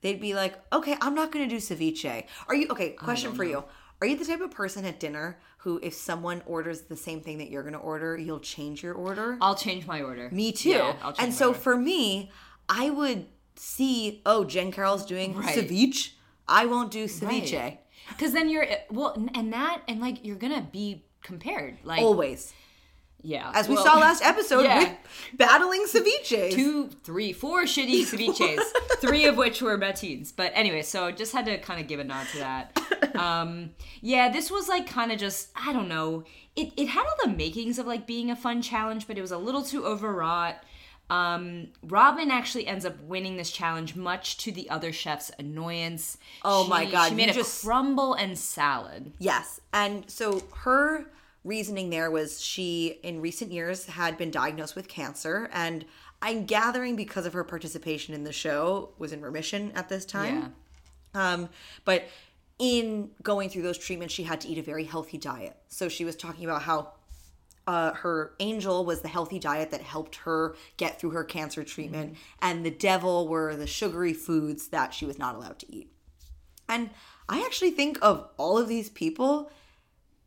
they'd 0.00 0.20
be 0.20 0.34
like, 0.34 0.54
"Okay, 0.72 0.96
I'm 1.00 1.14
not 1.14 1.32
going 1.32 1.48
to 1.48 1.54
do 1.54 1.60
ceviche." 1.60 2.24
Are 2.48 2.54
you 2.54 2.68
okay? 2.70 2.90
Question 2.90 3.34
for 3.34 3.44
you: 3.44 3.64
Are 4.00 4.06
you 4.06 4.16
the 4.16 4.24
type 4.24 4.40
of 4.40 4.50
person 4.50 4.84
at 4.86 4.98
dinner 4.98 5.38
who, 5.62 5.78
if 5.82 5.94
someone 5.94 6.42
orders 6.46 6.82
the 6.82 6.96
same 6.96 7.20
thing 7.20 7.38
that 7.38 7.48
you're 7.50 7.62
going 7.62 7.74
to 7.74 7.78
order, 7.78 8.16
you'll 8.16 8.40
change 8.40 8.82
your 8.82 8.94
order? 8.94 9.38
I'll 9.40 9.54
change 9.54 9.86
my 9.86 10.02
order. 10.02 10.28
Me 10.32 10.50
too. 10.52 10.70
Yeah, 10.70 11.12
and 11.18 11.32
so 11.32 11.48
order. 11.48 11.58
for 11.58 11.76
me, 11.76 12.30
I 12.68 12.90
would 12.90 13.26
see, 13.56 14.22
oh, 14.26 14.44
Jen 14.44 14.72
Carroll's 14.72 15.04
doing 15.06 15.34
Right. 15.36 15.56
ceviche. 15.56 16.10
I 16.48 16.66
won't 16.66 16.90
do 16.90 17.04
ceviche. 17.04 17.56
Right. 17.58 17.80
Because 18.08 18.32
then 18.32 18.48
you're 18.48 18.66
well, 18.90 19.14
and- 19.34 19.52
that, 19.52 19.82
and 19.86 20.00
like 20.00 20.24
you're 20.24 20.36
gonna 20.36 20.66
be 20.72 21.04
compared, 21.22 21.76
like 21.84 22.00
Always. 22.02 22.52
yeah, 23.22 23.52
As 23.54 23.68
we 23.68 23.76
well, 23.76 23.84
saw 23.84 23.98
last 24.00 24.24
episode 24.24 24.64
yeah. 24.64 24.80
with 24.80 24.90
battling 25.34 25.84
ceviches. 25.86 26.50
two, 26.52 26.88
three, 27.04 27.32
four 27.32 27.62
shitty 27.62 28.00
ceviches, 28.10 28.60
three 29.00 29.26
of 29.26 29.36
which 29.36 29.62
were 29.62 29.78
Bettines. 29.78 30.32
But 30.34 30.50
anyway, 30.56 30.82
so 30.82 31.12
just 31.12 31.32
had 31.32 31.46
to 31.46 31.58
kind 31.58 31.80
of 31.80 31.86
give 31.86 32.00
a 32.00 32.04
nod 32.04 32.26
to 32.32 32.38
that. 32.38 32.76
Um, 33.16 33.70
yeah, 34.00 34.30
this 34.30 34.50
was 34.50 34.68
like 34.68 34.86
kind 34.86 35.12
of 35.12 35.18
just 35.18 35.50
I 35.56 35.72
don't 35.72 35.88
know. 35.88 36.24
It 36.56 36.72
it 36.76 36.88
had 36.88 37.04
all 37.06 37.16
the 37.24 37.30
makings 37.30 37.78
of 37.78 37.86
like 37.86 38.06
being 38.06 38.30
a 38.30 38.36
fun 38.36 38.62
challenge, 38.62 39.06
but 39.06 39.16
it 39.18 39.20
was 39.20 39.30
a 39.32 39.38
little 39.38 39.62
too 39.62 39.84
overwrought. 39.86 40.56
Um, 41.10 41.68
Robin 41.82 42.30
actually 42.30 42.66
ends 42.66 42.86
up 42.86 42.98
winning 43.02 43.36
this 43.36 43.50
challenge, 43.50 43.94
much 43.94 44.38
to 44.38 44.52
the 44.52 44.70
other 44.70 44.92
chef's 44.92 45.30
annoyance. 45.38 46.16
Oh 46.42 46.66
my 46.68 46.86
She- 46.86 46.90
God, 46.92 47.08
She 47.10 47.14
made 47.14 47.28
a 47.28 47.34
just- 47.34 47.62
crumble 47.62 48.14
and 48.14 48.38
salad. 48.38 49.12
Yes. 49.18 49.60
And 49.74 50.10
so 50.10 50.42
her 50.60 51.06
reasoning 51.44 51.90
there 51.90 52.10
was 52.10 52.40
she, 52.42 52.98
in 53.02 53.20
recent 53.20 53.52
years, 53.52 53.86
had 53.86 54.16
been 54.16 54.30
diagnosed 54.30 54.74
with 54.74 54.88
cancer. 54.88 55.50
And 55.52 55.84
I'm 56.22 56.46
gathering 56.46 56.96
because 56.96 57.26
of 57.26 57.34
her 57.34 57.44
participation 57.44 58.14
in 58.14 58.24
the 58.24 58.32
show, 58.32 58.90
was 58.96 59.12
in 59.12 59.20
remission 59.20 59.72
at 59.74 59.88
this 59.90 60.06
time. 60.06 60.54
Yeah. 61.14 61.32
um, 61.32 61.48
but 61.84 62.04
in 62.62 63.10
going 63.24 63.48
through 63.48 63.62
those 63.62 63.76
treatments, 63.76 64.14
she 64.14 64.22
had 64.22 64.40
to 64.42 64.48
eat 64.48 64.56
a 64.56 64.62
very 64.62 64.84
healthy 64.84 65.18
diet. 65.18 65.56
So 65.66 65.88
she 65.88 66.04
was 66.04 66.14
talking 66.14 66.44
about 66.44 66.62
how 66.62 66.92
uh, 67.66 67.92
her 67.94 68.34
angel 68.38 68.84
was 68.84 69.00
the 69.02 69.08
healthy 69.08 69.40
diet 69.40 69.72
that 69.72 69.80
helped 69.80 70.14
her 70.16 70.54
get 70.76 71.00
through 71.00 71.10
her 71.10 71.24
cancer 71.24 71.64
treatment, 71.64 72.16
and 72.40 72.64
the 72.64 72.70
devil 72.70 73.26
were 73.26 73.56
the 73.56 73.66
sugary 73.66 74.12
foods 74.12 74.68
that 74.68 74.94
she 74.94 75.04
was 75.04 75.18
not 75.18 75.34
allowed 75.34 75.58
to 75.58 75.74
eat. 75.74 75.90
And 76.68 76.90
I 77.28 77.42
actually 77.44 77.72
think 77.72 77.98
of 78.00 78.28
all 78.36 78.58
of 78.58 78.68
these 78.68 78.90
people, 78.90 79.50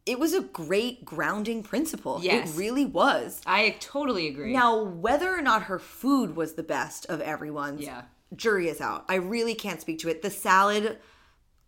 it 0.05 0.19
was 0.19 0.33
a 0.33 0.41
great 0.41 1.05
grounding 1.05 1.63
principle. 1.63 2.19
Yes. 2.21 2.53
It 2.53 2.59
really 2.59 2.85
was. 2.85 3.41
I 3.45 3.77
totally 3.79 4.27
agree. 4.27 4.51
Now, 4.51 4.83
whether 4.83 5.33
or 5.33 5.41
not 5.41 5.63
her 5.63 5.79
food 5.79 6.35
was 6.35 6.55
the 6.55 6.63
best 6.63 7.05
of 7.05 7.21
everyone's, 7.21 7.81
Yeah. 7.81 8.03
jury 8.35 8.67
is 8.67 8.81
out. 8.81 9.05
I 9.07 9.15
really 9.15 9.55
can't 9.55 9.79
speak 9.79 9.99
to 9.99 10.09
it. 10.09 10.21
The 10.21 10.29
salad 10.29 10.99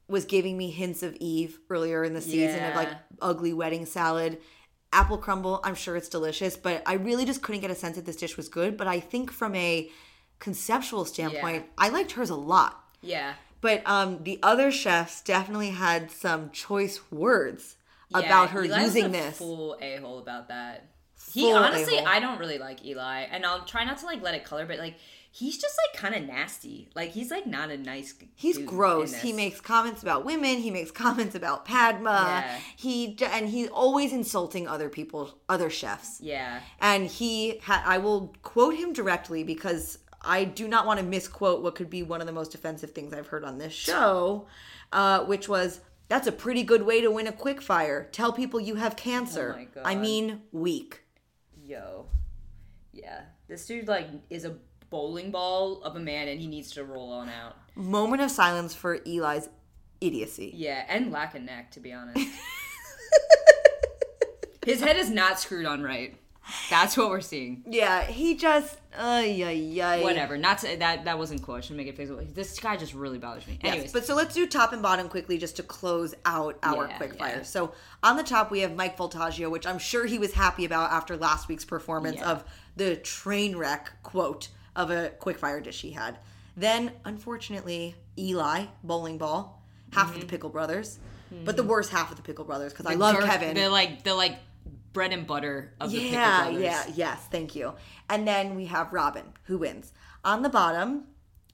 was 0.08 0.26
giving 0.26 0.58
me 0.58 0.70
hints 0.72 1.04
of 1.04 1.16
Eve 1.20 1.60
earlier 1.70 2.04
in 2.04 2.14
the 2.14 2.22
season 2.22 2.64
of 2.64 2.76
like 2.76 2.90
ugly 3.22 3.54
wedding 3.54 3.86
salad. 3.86 4.40
Apple 4.94 5.18
crumble, 5.18 5.60
I'm 5.64 5.76
sure 5.76 5.98
it's 5.98 6.08
delicious, 6.08 6.56
but 6.56 6.82
I 6.86 6.94
really 6.94 7.26
just 7.26 7.42
couldn't 7.42 7.62
get 7.62 7.72
a 7.72 7.76
sense 7.76 7.98
that 7.98 8.06
this 8.06 8.16
dish 8.16 8.38
was 8.38 8.48
good. 8.48 8.78
But 8.78 8.88
I 8.88 9.00
think 9.02 9.32
from 9.32 9.54
a 9.56 9.90
conceptual 10.40 11.04
standpoint, 11.06 11.66
I 11.78 11.90
liked 11.90 12.14
hers 12.14 12.30
a 12.30 12.36
lot. 12.36 12.84
yeah. 13.02 13.34
But 13.60 13.82
um, 13.88 14.24
the 14.24 14.40
other 14.44 14.72
chefs 14.72 15.22
definitely 15.22 15.72
had 15.72 16.12
some 16.12 16.52
choice 16.52 17.02
words 17.12 17.76
about 18.14 18.52
her 18.52 18.64
Eli's 18.64 18.78
using 18.84 19.06
a 19.06 19.10
this. 19.10 19.40
Full 19.40 19.76
a 19.82 19.98
hole 19.98 20.20
about 20.20 20.50
that. 20.50 20.86
He 21.34 21.52
honestly, 21.52 21.98
a-hole. 21.98 22.08
I 22.08 22.20
don't 22.20 22.38
really 22.38 22.60
like 22.60 22.86
Eli, 22.86 23.22
and 23.24 23.44
I'll 23.44 23.66
try 23.66 23.84
not 23.84 23.98
to 23.98 24.06
like 24.06 24.22
let 24.22 24.36
it 24.36 24.46
color, 24.46 24.68
but 24.68 24.78
like 24.78 24.96
he's 25.32 25.58
just 25.58 25.78
like 25.78 26.02
kind 26.02 26.16
of 26.16 26.28
nasty. 26.28 26.90
Like 26.96 27.12
he's 27.12 27.32
like 27.32 27.46
not 27.46 27.70
a 27.70 27.78
nice. 27.78 28.14
He's 28.36 28.58
gross. 28.58 29.14
He 29.14 29.34
makes 29.34 29.62
comments 29.62 30.02
about 30.02 30.26
women. 30.26 30.58
He 30.58 30.72
makes 30.72 30.92
comments 30.92 31.36
about 31.36 31.66
Padma. 31.66 32.26
Yeah. 32.28 32.60
He 32.76 33.18
and 33.24 33.50
he's 33.50 33.70
always 33.70 34.14
insulting 34.14 34.68
other 34.68 34.90
people, 34.90 35.38
other 35.48 35.70
chefs. 35.70 36.20
Yeah. 36.22 36.62
And 36.80 37.08
he, 37.08 37.60
ha- 37.60 37.84
I 37.86 37.98
will 37.98 38.36
quote 38.44 38.76
him 38.76 38.94
directly 38.94 39.44
because 39.44 40.00
I 40.22 40.44
do 40.44 40.68
not 40.68 40.86
want 40.86 41.00
to 41.00 41.06
misquote 41.06 41.62
what 41.62 41.76
could 41.76 41.90
be 41.90 42.04
one 42.04 42.22
of 42.22 42.28
the 42.28 42.34
most 42.34 42.56
offensive 42.56 42.92
things 42.92 43.14
I've 43.14 43.28
heard 43.28 43.44
on 43.44 43.58
this 43.58 43.74
show, 43.74 44.48
uh, 44.92 45.24
which 45.26 45.48
was, 45.48 45.80
"That's 46.08 46.28
a 46.28 46.32
pretty 46.32 46.64
good 46.64 46.84
way 46.84 47.02
to 47.02 47.12
win 47.12 47.28
a 47.28 47.32
quick 47.32 47.62
fire. 47.62 48.10
Tell 48.12 48.34
people 48.34 48.60
you 48.60 48.76
have 48.76 48.96
cancer. 48.96 49.54
Oh 49.56 49.60
my 49.60 49.66
God. 49.66 49.84
I 49.86 49.96
mean, 49.96 50.42
weak." 50.52 51.04
Yo. 51.64 52.08
Yeah. 52.92 53.22
This 53.48 53.66
dude 53.66 53.88
like 53.88 54.08
is 54.30 54.44
a 54.44 54.56
bowling 54.90 55.32
ball 55.32 55.82
of 55.84 55.96
a 55.96 56.00
man, 56.00 56.28
and 56.28 56.40
he 56.40 56.48
needs 56.48 56.72
to 56.72 56.84
roll 56.84 57.12
on 57.12 57.30
out. 57.30 57.56
Moment 57.76 58.22
of 58.22 58.32
silence 58.32 58.74
for 58.74 58.96
Eli's 59.06 59.50
idiocy. 60.02 60.52
Yeah, 60.56 60.84
and 60.88 61.12
lack 61.12 61.36
a 61.36 61.40
neck, 61.40 61.72
to 61.72 61.80
be 61.80 61.94
honest. 61.94 62.20
His 64.66 64.82
head 64.82 64.98
is 64.98 65.10
not 65.10 65.40
screwed 65.40 65.66
on 65.66 65.82
right. 65.82 66.18
That's 66.70 66.96
what 66.98 67.10
we're 67.10 67.20
seeing. 67.22 67.64
Yeah, 67.68 68.04
he 68.04 68.36
just 68.36 68.78
ay 68.98 69.42
ay 69.44 69.82
ay. 69.82 70.02
Whatever. 70.04 70.38
Not 70.38 70.60
to, 70.60 70.78
that. 70.78 71.04
That 71.06 71.18
wasn't 71.18 71.42
cool. 71.42 71.56
I 71.56 71.62
should 71.62 71.76
make 71.76 71.88
it 71.88 71.98
face. 71.98 72.10
This 72.34 72.58
guy 72.60 72.78
just 72.78 72.94
really 72.94 73.18
bothers 73.18 73.46
me. 73.48 73.60
Yes, 73.62 73.72
Anyways, 73.74 73.94
but 73.94 74.06
so 74.06 74.16
let's 74.16 74.34
do 74.34 74.48
top 74.48 74.72
and 74.74 74.82
bottom 74.82 75.10
quickly 75.10 75.38
just 75.38 75.58
to 75.58 75.64
close 75.64 76.16
out 76.26 76.58
our 76.64 76.88
Yeah, 76.88 76.98
quick 76.98 77.14
yeah. 77.16 77.20
fire. 77.20 77.44
So 77.44 77.74
on 78.02 78.16
the 78.18 78.24
top 78.24 78.50
we 78.50 78.62
have 78.62 78.76
Mike 78.76 78.98
Voltaggio, 78.98 79.50
which 79.52 79.68
I'm 79.68 79.78
sure 79.80 80.06
he 80.06 80.20
was 80.20 80.34
happy 80.34 80.64
about 80.64 80.92
after 80.92 81.18
last 81.18 81.48
week's 81.50 81.66
performance 81.66 82.18
Yeah. 82.18 82.32
of 82.32 82.44
the 82.78 82.96
train 82.98 83.58
wreck 83.58 83.92
quote 84.04 84.48
of 84.78 84.90
a 84.92 85.10
quick 85.20 85.38
fire 85.38 85.60
dish 85.60 85.82
he 85.82 85.92
had. 85.92 86.18
Then 86.56 86.92
unfortunately 87.04 87.96
Eli 88.18 88.66
bowling 88.84 89.18
ball, 89.18 89.62
half 89.92 90.08
Mm-hmm. 90.08 90.16
of 90.16 90.22
the 90.22 90.28
Pickle 90.28 90.50
Brothers, 90.50 91.00
but 91.44 91.58
the 91.58 91.64
worst 91.64 91.92
half 91.92 92.10
of 92.12 92.16
the 92.18 92.24
Pickle 92.24 92.46
Brothers 92.46 92.72
because 92.72 92.86
I 92.86 92.94
love 92.94 93.16
Dirk- 93.18 93.26
Kevin. 93.26 93.54
They're 93.56 93.68
like 93.70 94.04
the 94.04 94.14
like 94.16 94.38
bread 94.94 95.12
and 95.12 95.28
butter 95.28 95.74
of 95.82 95.92
the 95.92 95.98
Pickle 96.00 96.12
Brothers. 96.20 96.62
Yeah, 96.62 96.86
yeah, 96.88 96.94
yes, 96.96 97.20
thank 97.30 97.56
you. 97.56 97.74
And 98.10 98.26
then 98.28 98.56
we 98.56 98.66
have 98.68 98.94
Robin, 98.94 99.26
who 99.44 99.58
wins. 99.58 99.92
On 100.24 100.42
the 100.42 100.50
bottom, 100.50 101.06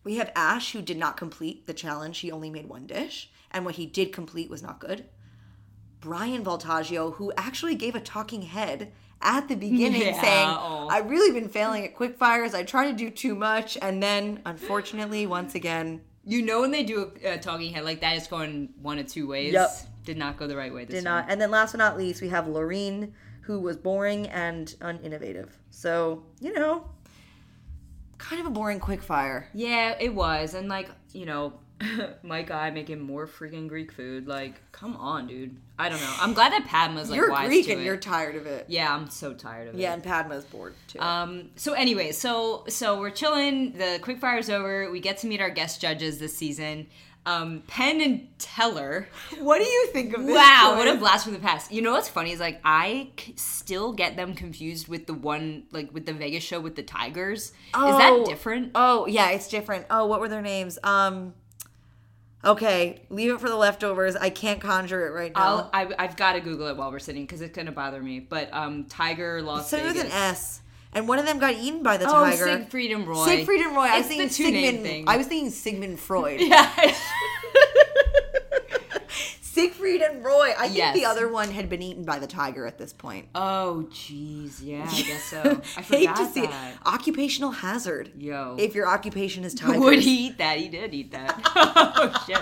we 0.04 0.16
have 0.18 0.32
Ash, 0.36 0.72
who 0.74 0.82
did 0.82 0.98
not 0.98 1.18
complete 1.18 1.66
the 1.68 1.74
challenge. 1.74 2.20
He 2.20 2.32
only 2.32 2.50
made 2.50 2.68
one 2.68 2.86
dish, 2.88 3.30
and 3.52 3.66
what 3.66 3.76
he 3.76 3.86
did 3.86 4.12
complete 4.14 4.50
was 4.50 4.62
not 4.64 4.80
good. 4.80 5.06
Bryan 6.00 6.44
Voltaggio, 6.44 7.16
who 7.16 7.32
actually 7.38 7.76
gave 7.76 7.96
a 7.96 8.00
talking 8.02 8.42
head 8.44 8.92
at 9.24 9.48
the 9.48 9.56
beginning 9.68 10.02
Yeah, 10.02 10.22
saying, 10.22 10.50
oh. 10.50 10.88
I've 10.90 11.10
really 11.10 11.38
been 11.40 11.50
failing 11.50 11.86
at 11.86 11.96
quick 11.96 12.18
fires. 12.18 12.54
I 12.54 12.64
try 12.64 12.92
to 12.92 12.94
do 12.96 13.10
too 13.10 13.34
much. 13.36 13.78
And 13.82 14.02
then, 14.04 14.42
unfortunately, 14.46 15.26
once 15.26 15.56
again, 15.56 16.02
You 16.26 16.42
know 16.42 16.62
when 16.62 16.72
they 16.72 16.84
do 16.84 17.12
a, 17.24 17.34
a 17.34 17.38
talking 17.38 17.74
head 17.74 17.84
like 17.86 18.02
that, 18.02 18.16
it's 18.16 18.28
going 18.28 18.70
one 18.82 19.00
of 19.00 19.08
two 19.08 19.28
ways. 19.28 19.54
Yep. 19.54 19.70
Did 20.06 20.18
not 20.18 20.38
go 20.38 20.48
the 20.48 20.56
right 20.58 20.74
way 20.74 20.86
this 20.86 20.96
time. 20.96 21.04
did 21.04 21.10
not. 21.10 21.26
And 21.30 21.42
then 21.42 21.50
last 21.52 21.72
but 21.72 21.78
not 21.80 21.98
least, 21.98 22.22
we 22.22 22.30
have 22.30 22.48
Laurine, 22.48 23.14
who 23.42 23.60
was 23.60 23.78
boring 23.78 24.28
and 24.28 24.68
uninnovative. 24.82 25.50
So, 25.70 26.24
you 26.40 26.54
know, 26.54 26.86
kind 28.18 28.40
of 28.42 28.48
a 28.48 28.50
boring 28.52 28.80
quick 28.80 29.02
fire. 29.02 29.50
Yeah, 29.54 29.96
it 30.00 30.14
was, 30.14 30.54
and 30.54 30.68
like 30.70 30.90
you 31.14 31.26
know, 31.26 31.54
my 32.24 32.42
guy 32.44 32.70
making 32.70 33.00
more 33.02 33.28
freaking 33.28 33.68
Greek 33.68 33.92
food. 33.92 34.28
Like, 34.28 34.62
come 34.72 34.96
on, 34.96 35.28
dude. 35.28 35.58
I 35.78 35.90
don't 35.90 36.00
know. 36.00 36.14
I'm 36.20 36.34
glad 36.34 36.52
that 36.54 36.66
Padma's 36.66 37.10
like 37.10 37.18
you're 37.18 37.32
wise 37.32 37.48
Greek 37.48 37.68
and 37.70 37.82
it. 37.82 37.84
you're 37.84 37.98
tired 37.98 38.36
of 38.36 38.46
it. 38.46 38.66
yeah, 38.70 38.94
I'm 38.94 39.10
so 39.10 39.34
tired 39.34 39.68
of 39.70 39.76
it. 39.76 39.80
Yeah, 39.80 39.94
and 39.94 40.04
Padma's 40.04 40.46
bored 40.46 40.74
too. 40.88 41.00
Um. 41.00 41.50
So 41.56 41.74
anyway, 41.74 42.12
so 42.12 42.64
so 42.70 43.00
we're 43.00 43.10
chilling. 43.12 43.74
The 43.78 44.00
quick 44.02 44.20
fire's 44.20 44.50
over. 44.50 44.90
We 44.92 45.00
get 45.00 45.18
to 45.20 45.28
meet 45.28 45.42
our 45.42 45.50
guest 45.50 45.82
judges 45.82 46.20
this 46.20 46.38
season. 46.38 46.88
Um, 47.26 47.64
Penn 47.68 48.02
and 48.02 48.28
Teller. 48.38 49.08
what 49.40 49.58
do 49.60 49.64
you 49.64 49.88
think 49.94 50.14
of 50.14 50.26
this? 50.26 50.36
Wow, 50.36 50.72
choice? 50.76 50.78
what 50.86 50.88
a 50.94 50.98
blast 51.00 51.24
from 51.24 51.32
the 51.34 51.40
past. 51.40 51.72
You 51.72 51.82
know 51.82 51.94
what's 51.94 52.10
funny 52.10 52.32
is 52.34 52.40
like 52.42 52.60
I 52.66 53.12
c- 53.18 53.34
still 53.38 53.94
get 53.94 54.18
them 54.18 54.36
confused 54.36 54.90
with 54.90 55.08
the 55.08 55.14
one 55.14 55.64
like 55.72 55.94
with 55.94 56.06
the 56.06 56.12
Vegas 56.14 56.44
show 56.44 56.60
with 56.60 56.76
the 56.76 56.84
tigers. 56.84 57.44
Is 57.46 57.52
that 57.74 58.10
Oh, 58.12 58.26
different? 58.26 58.72
Oh 58.76 59.06
yeah, 59.08 59.30
it's 59.30 59.48
different. 59.48 59.86
Oh, 59.90 60.06
what 60.06 60.20
were 60.20 60.28
their 60.30 60.42
names? 60.42 60.78
Um. 60.84 61.34
Okay, 62.46 63.02
leave 63.10 63.32
it 63.32 63.40
for 63.40 63.48
the 63.50 63.56
leftovers. 63.56 64.16
I 64.18 64.30
can't 64.30 64.60
conjure 64.60 65.08
it 65.08 65.12
right 65.12 65.32
I'll, 65.34 65.58
now. 65.58 65.70
I, 65.74 65.88
I've 65.98 66.18
got 66.18 66.34
to 66.34 66.42
Google 66.42 66.68
it 66.68 66.76
while 66.76 66.92
we're 66.92 67.00
sitting 67.00 67.24
because 67.24 67.40
it's 67.42 67.56
gonna 67.56 67.72
bother 67.72 68.02
me. 68.02 68.20
But 68.20 68.54
um, 68.54 68.84
Tiger 68.86 69.42
Las 69.42 69.68
Started 69.70 69.96
with 69.96 70.06
an 70.06 70.12
S, 70.12 70.62
and 70.94 71.08
one 71.08 71.20
of 71.20 71.26
them 71.26 71.40
got 71.40 71.54
eaten 71.54 71.84
by 71.84 71.96
the 71.98 72.06
Oh, 72.08 72.12
tiger. 72.12 72.44
Siegfried 72.46 72.92
and 72.92 73.08
Roy. 73.08 73.26
Siegfried 73.26 73.62
and 73.62 73.76
Roy. 73.76 73.84
I 73.84 73.98
was 74.00 74.08
It's 74.12 74.38
thinking 74.38 74.54
Sigmund. 74.64 74.84
thing. 74.86 75.06
I 75.08 75.16
was 75.18 75.28
thinking 75.28 75.50
Sigmund 75.52 76.00
Freud. 76.00 76.42
Yeah. 76.42 76.70
Siegfried 79.64 80.02
and 80.02 80.24
Roy. 80.24 80.54
I 80.58 80.64
think 80.66 80.78
Yes. 80.78 80.96
the 80.96 81.06
other 81.06 81.28
one 81.30 81.50
had 81.52 81.70
been 81.70 81.82
eaten 81.82 82.04
by 82.04 82.20
the 82.20 82.28
tiger 82.28 82.66
at 82.66 82.78
this 82.78 82.94
point. 82.94 83.28
oh, 83.36 83.88
jeez. 83.92 84.60
Yeah, 84.62 84.88
I 84.90 85.02
guess 85.02 85.24
so. 85.24 85.62
I 85.78 85.82
Hate 85.82 86.08
forgot 86.10 86.18
to 86.18 86.26
see 86.34 86.42
it. 86.44 86.50
that. 86.52 86.74
Occupational 86.86 87.52
hazard. 87.52 88.12
Yo. 88.18 88.56
If 88.60 88.76
your 88.76 88.88
occupation 88.88 89.44
is 89.44 89.54
tigers. 89.56 89.80
Would 89.82 90.00
he 90.00 90.28
eat 90.28 90.38
that? 90.38 90.58
He 90.60 90.68
did 90.70 90.94
eat 90.94 91.12
that. 91.12 91.42
oh 91.56 92.24
shit. 92.28 92.40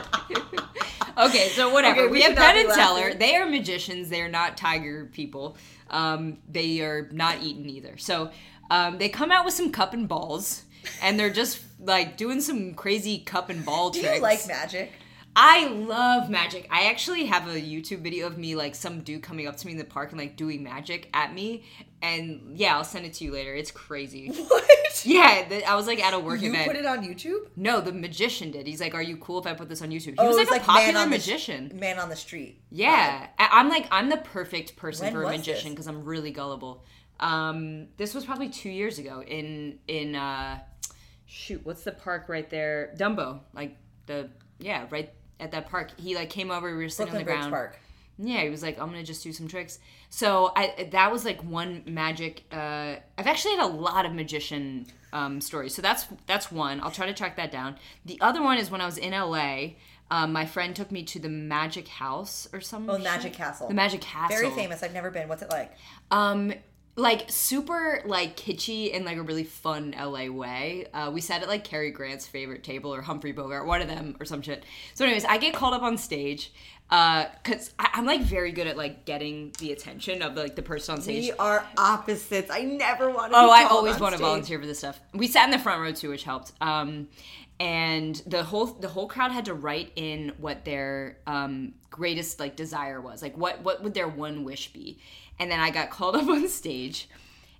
okay, 1.18 1.50
so 1.50 1.72
whatever. 1.74 2.02
Okay, 2.02 2.08
we, 2.08 2.14
we 2.20 2.22
have 2.24 2.36
Penn 2.36 2.58
and. 2.58 2.70
Teller. 2.70 3.14
They 3.14 3.36
are 3.36 3.46
magicians. 3.46 4.10
They 4.10 4.22
are 4.22 4.30
not 4.30 4.58
tiger 4.58 5.10
people. 5.12 5.58
Um, 5.90 6.38
they 6.50 6.82
are 6.82 7.10
not 7.12 7.42
eaten 7.42 7.70
either. 7.70 7.98
So 7.98 8.32
um, 8.70 8.98
they 8.98 9.10
come 9.10 9.32
out 9.32 9.46
with 9.46 9.54
some 9.54 9.72
cup 9.72 9.94
and 9.94 10.08
balls, 10.08 10.64
and 11.02 11.20
they're 11.20 11.30
just 11.30 11.62
like 11.80 12.16
doing 12.18 12.42
some 12.42 12.74
crazy 12.74 13.20
cup 13.20 13.50
and 13.50 13.66
ball 13.66 13.90
Do 13.90 14.00
tricks. 14.02 14.16
you 14.18 14.22
like 14.22 14.48
magic? 14.48 14.92
I 15.36 15.68
love 15.68 16.30
magic. 16.30 16.68
I 16.70 16.90
actually 16.90 17.26
have 17.26 17.48
a 17.48 17.60
YouTube 17.62 18.02
video 18.02 18.28
of 18.28 18.38
me 18.38 18.56
like 18.56 18.76
some 18.76 19.02
dude 19.02 19.24
coming 19.24 19.48
up 19.48 19.56
to 19.58 19.66
me 19.66 19.72
in 19.74 19.78
the 19.78 19.86
park 19.86 20.12
and 20.12 20.20
like 20.20 20.36
doing 20.36 20.62
magic 20.64 21.10
at 21.14 21.34
me. 21.34 21.64
And 22.02 22.58
yeah, 22.58 22.76
I'll 22.76 22.84
send 22.84 23.06
it 23.06 23.14
to 23.14 23.24
you 23.24 23.32
later. 23.32 23.54
It's 23.56 23.72
crazy. 23.72 24.32
What? 24.92 25.06
Yeah, 25.06 25.48
the, 25.48 25.64
I 25.66 25.76
was 25.76 25.88
like 25.88 26.04
at 26.04 26.14
a 26.14 26.20
work 26.20 26.42
You 26.42 26.50
event. 26.50 26.68
put 26.68 26.76
it 26.76 26.86
on 26.86 27.02
YouTube? 27.02 27.48
No, 27.56 27.80
the 27.80 27.94
magician 27.94 28.52
did. 28.52 28.68
He's 28.68 28.82
like, 28.82 28.94
"Are 28.94 29.02
you 29.02 29.16
cool 29.18 29.40
if 29.40 29.48
I 29.48 29.54
put 29.54 29.70
this 29.70 29.82
on 29.82 29.90
YouTube?" 29.90 30.12
He 30.12 30.16
Oh, 30.20 30.28
was 30.28 30.50
like 30.50 30.62
a 30.62 30.66
popular 30.66 31.00
the 31.06 31.08
magician. 31.10 31.72
man 31.80 31.98
on 31.98 32.10
the 32.10 32.16
street. 32.18 32.62
yeah, 32.70 33.28
I- 33.40 33.50
I'm 33.54 33.70
like, 33.70 33.88
I'm 33.90 34.10
the 34.10 34.18
perfect 34.18 34.76
person 34.76 35.06
When 35.06 35.14
for 35.14 35.24
a 35.24 35.30
magician 35.30 35.72
because 35.72 35.88
I'm 35.88 36.04
really 36.04 36.32
gullible. 36.32 36.84
Um, 37.22 37.88
this 37.96 38.14
was 38.14 38.26
probably 38.26 38.50
two 38.50 38.70
years 38.70 39.00
ago 39.00 39.24
in 39.26 39.80
in 39.88 40.14
uh, 40.14 40.60
shoot, 41.26 41.62
what's 41.66 41.84
the 41.84 41.94
park 41.94 42.28
right 42.28 42.50
there? 42.50 42.94
Dumbo, 42.98 43.40
like 43.54 43.78
the 44.08 44.30
yeah, 44.60 44.88
right 44.92 45.10
at 45.42 45.52
that 45.52 45.70
park. 45.70 45.92
He 46.00 46.16
like 46.16 46.30
came 46.30 46.52
over. 46.52 46.76
We 46.76 46.84
were 46.84 46.90
sitting 46.90 47.12
Brooklyn 47.12 47.22
on 47.22 47.26
the 47.26 47.26
Bridge 47.26 47.38
ground. 47.40 47.52
Park. 47.52 47.80
Yeah, 48.18 48.44
he 48.44 48.50
was 48.50 48.62
like, 48.62 48.80
I'm 48.80 48.88
gonna 48.88 49.04
just 49.04 49.24
do 49.24 49.34
some 49.34 49.48
tricks. 49.48 49.80
So 50.10 50.52
I 50.56 50.90
that 50.92 51.12
was 51.12 51.26
like 51.26 51.42
one 51.44 51.84
magic. 51.86 52.44
Uh, 52.52 52.96
I've 53.18 53.28
actually 53.28 53.56
had 53.56 53.66
a 53.66 53.74
lot 53.74 54.06
of 54.06 54.14
magician 54.14 54.86
um, 55.14 55.42
stories. 55.42 55.74
So 55.74 55.82
that's 55.82 56.06
that's 56.28 56.52
one. 56.52 56.82
I'll 56.82 56.92
try 56.92 57.08
to 57.08 57.14
track 57.14 57.36
that 57.38 57.52
down. 57.52 57.78
The 58.06 58.20
other 58.22 58.42
one 58.42 58.58
is 58.58 58.70
when 58.70 58.82
I 58.82 58.86
was 58.86 58.98
in 58.98 59.12
LA. 59.12 59.72
Um, 60.12 60.34
my 60.34 60.46
friend 60.46 60.76
took 60.76 60.92
me 60.92 61.04
to 61.04 61.20
the 61.20 61.30
Magic 61.30 61.88
House 61.88 62.46
or 62.52 62.60
something. 62.60 62.94
Oh, 62.94 62.98
Magic 62.98 63.32
Castle. 63.32 63.70
The 63.70 63.74
Magic 63.74 64.02
Castle. 64.02 64.38
Very 64.38 64.52
famous. 64.54 64.84
I've 64.84 64.94
never 64.94 65.10
been. 65.10 65.30
What's 65.30 65.42
it 65.42 65.50
like? 65.50 65.74
Um, 66.12 66.54
like 66.96 67.32
super 67.32 68.02
like 68.06 68.36
kitschy 68.36 68.92
in 68.92 69.06
like 69.06 69.18
a 69.18 69.22
really 69.22 69.44
fun 69.44 69.94
LA 69.98 70.28
way. 70.28 70.88
Uh, 70.94 71.12
we 71.14 71.22
sat 71.22 71.42
at 71.42 71.48
like 71.48 71.64
Cary 71.64 71.92
Grant's 71.92 72.28
favorite 72.28 72.64
table 72.64 72.94
or 72.94 73.02
Humphrey 73.02 73.32
Bogart, 73.32 73.66
one 73.66 73.82
of 73.82 73.88
them 73.88 74.16
or 74.20 74.26
some 74.26 74.42
shit. 74.42 74.64
So, 74.94 75.06
anyways, 75.06 75.26
I 75.26 75.38
get 75.38 75.54
called 75.54 75.74
up 75.74 75.84
on 75.84 75.98
stage 75.98 76.52
because 76.90 77.74
I 77.80 77.92
I'm 77.94 78.06
like 78.06 78.22
very 78.22 78.52
good 78.52 78.68
at 78.68 78.76
like 78.76 79.06
getting 79.06 79.54
the 79.60 79.72
attention 79.72 80.22
of 80.22 80.36
like 80.36 80.56
the 80.56 80.62
person 80.62 80.96
on 80.96 81.02
stage. 81.02 81.24
We 81.24 81.32
are 81.34 81.66
opposites. 81.78 82.52
I 82.52 82.64
never 82.64 83.10
want 83.10 83.32
to. 83.32 83.38
Oh, 83.38 83.50
I 83.50 83.64
always 83.64 83.98
want 84.00 84.14
to 84.14 84.22
volunteer 84.22 84.60
for 84.60 84.66
this 84.66 84.80
stuff. 84.80 85.00
We 85.14 85.28
sat 85.28 85.46
in 85.46 85.52
the 85.52 85.60
front 85.60 85.82
row 85.82 85.94
too, 85.94 86.10
which 86.10 86.24
helped. 86.24 86.52
Um, 86.60 87.08
and 87.62 88.16
the 88.26 88.44
whole 88.44 88.66
the 88.66 88.90
whole 88.90 89.08
crowd 89.08 89.32
had 89.32 89.46
to 89.46 89.54
write 89.54 89.94
in 89.96 90.34
what 90.38 90.66
their 90.66 91.20
um, 91.28 91.76
greatest 91.90 92.40
like 92.40 92.56
desire 92.58 93.00
was, 93.00 93.22
like 93.22 93.38
what 93.38 93.62
what 93.62 93.82
would 93.84 93.94
their 93.94 94.10
one 94.10 94.44
wish 94.44 94.74
be. 94.74 94.98
And 95.40 95.52
then 95.52 95.60
I 95.60 95.70
got 95.70 95.90
called 95.90 96.16
up 96.18 96.28
on 96.28 96.48
stage, 96.48 97.10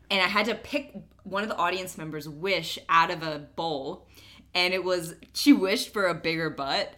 and 0.10 0.22
I 0.22 0.28
had 0.28 0.46
to 0.48 0.56
pick 0.56 0.94
one 1.24 1.44
of 1.44 1.50
the 1.50 1.58
audience 1.58 1.98
members' 1.98 2.28
wish 2.28 2.80
out 2.90 3.12
of 3.12 3.24
a 3.24 3.40
bowl, 3.56 4.08
and 4.54 4.74
it 4.74 4.84
was 4.84 5.16
she 5.34 5.54
wished 5.54 5.94
for 5.94 6.08
a 6.08 6.14
bigger 6.14 6.50
butt. 6.50 6.94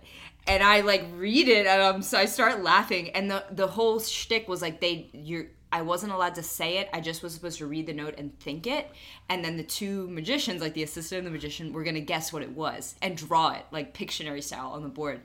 And 0.46 0.62
I 0.62 0.82
like 0.82 1.06
read 1.16 1.48
it, 1.48 1.66
and 1.66 1.82
um, 1.82 2.02
so 2.02 2.18
I 2.18 2.26
start 2.26 2.62
laughing, 2.62 3.10
and 3.12 3.32
the 3.32 3.46
the 3.52 3.68
whole 3.68 4.00
shtick 4.00 4.48
was 4.48 4.62
like 4.62 4.82
they 4.82 5.10
you're 5.14 5.48
I 5.74 5.82
wasn't 5.82 6.12
allowed 6.12 6.36
to 6.36 6.44
say 6.44 6.78
it. 6.78 6.90
I 6.94 7.02
just 7.02 7.24
was 7.24 7.34
supposed 7.34 7.58
to 7.58 7.66
read 7.66 7.88
the 7.88 7.94
note 7.94 8.14
and 8.20 8.40
think 8.40 8.68
it. 8.68 8.92
And 9.28 9.44
then 9.44 9.58
the 9.58 9.64
two 9.64 10.08
magicians, 10.10 10.62
like 10.62 10.76
the 10.76 10.84
assistant 10.84 11.18
and 11.18 11.28
the 11.28 11.32
magician, 11.32 11.74
were 11.74 11.84
gonna 11.84 12.00
guess 12.00 12.32
what 12.32 12.44
it 12.44 12.52
was 12.52 12.94
and 13.02 13.18
draw 13.18 13.54
it, 13.54 13.66
like 13.72 13.98
Pictionary 13.98 14.44
style, 14.44 14.68
on 14.68 14.84
the 14.84 14.90
board. 14.90 15.22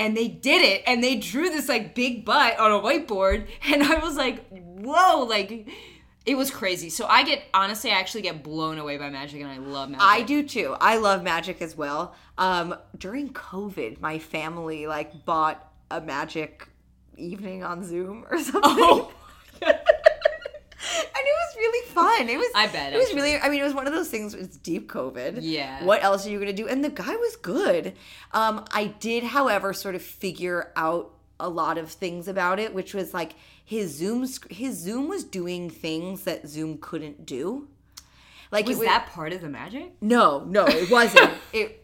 And 0.00 0.16
they 0.16 0.28
did 0.28 0.62
it, 0.62 0.82
and 0.86 1.04
they 1.04 1.16
drew 1.16 1.50
this 1.50 1.68
like 1.68 1.94
big 1.94 2.24
butt 2.24 2.58
on 2.58 2.72
a 2.72 2.80
whiteboard, 2.80 3.46
and 3.64 3.82
I 3.82 3.98
was 3.98 4.16
like, 4.16 4.46
whoa, 4.48 5.24
like 5.24 5.68
it 6.26 6.36
was 6.36 6.50
crazy. 6.50 6.90
So 6.90 7.06
I 7.06 7.22
get 7.22 7.42
honestly, 7.54 7.90
I 7.90 7.98
actually 7.98 8.22
get 8.22 8.42
blown 8.42 8.78
away 8.78 8.96
by 8.98 9.10
magic, 9.10 9.40
and 9.40 9.50
I 9.50 9.58
love 9.58 9.90
magic. 9.90 10.06
I 10.06 10.22
do 10.22 10.42
too. 10.42 10.76
I 10.80 10.96
love 10.96 11.22
magic 11.22 11.60
as 11.62 11.76
well. 11.76 12.14
Um, 12.38 12.74
during 12.96 13.32
COVID, 13.32 14.00
my 14.00 14.18
family 14.18 14.86
like 14.86 15.24
bought 15.24 15.70
a 15.90 16.00
magic 16.00 16.68
evening 17.16 17.62
on 17.62 17.84
Zoom 17.84 18.24
or 18.30 18.38
something. 18.42 18.62
Oh. 18.64 19.12
and 20.98 21.06
it 21.14 21.36
was 21.38 21.56
really 21.56 21.88
fun. 21.88 22.28
It 22.28 22.38
was. 22.38 22.50
I 22.54 22.66
bet, 22.66 22.92
it 22.92 22.96
was 22.96 23.06
actually. 23.06 23.22
really. 23.22 23.40
I 23.40 23.48
mean, 23.48 23.60
it 23.60 23.64
was 23.64 23.74
one 23.74 23.86
of 23.86 23.92
those 23.92 24.08
things. 24.08 24.34
It's 24.34 24.56
deep 24.56 24.90
COVID. 24.90 25.38
Yeah. 25.40 25.84
What 25.84 26.02
else 26.02 26.26
are 26.26 26.30
you 26.30 26.38
gonna 26.38 26.52
do? 26.52 26.68
And 26.68 26.84
the 26.84 26.90
guy 26.90 27.14
was 27.16 27.36
good. 27.36 27.94
Um, 28.32 28.64
I 28.72 28.86
did, 28.86 29.24
however, 29.24 29.72
sort 29.72 29.94
of 29.94 30.02
figure 30.02 30.72
out 30.76 31.12
a 31.38 31.48
lot 31.48 31.78
of 31.78 31.90
things 31.90 32.28
about 32.28 32.58
it, 32.58 32.74
which 32.74 32.94
was 32.94 33.14
like 33.14 33.32
his 33.64 33.94
Zoom. 33.94 34.26
His 34.50 34.78
Zoom 34.78 35.08
was 35.08 35.24
doing 35.24 35.70
things 35.70 36.24
that 36.24 36.48
Zoom 36.48 36.78
couldn't 36.78 37.26
do. 37.26 37.68
Like 38.50 38.66
was 38.66 38.80
it 38.80 38.84
that 38.84 39.06
part 39.06 39.32
of 39.32 39.40
the 39.40 39.48
magic? 39.48 39.92
no, 40.00 40.44
no, 40.44 40.66
it 40.66 40.90
wasn't. 40.90 41.30
it 41.52 41.79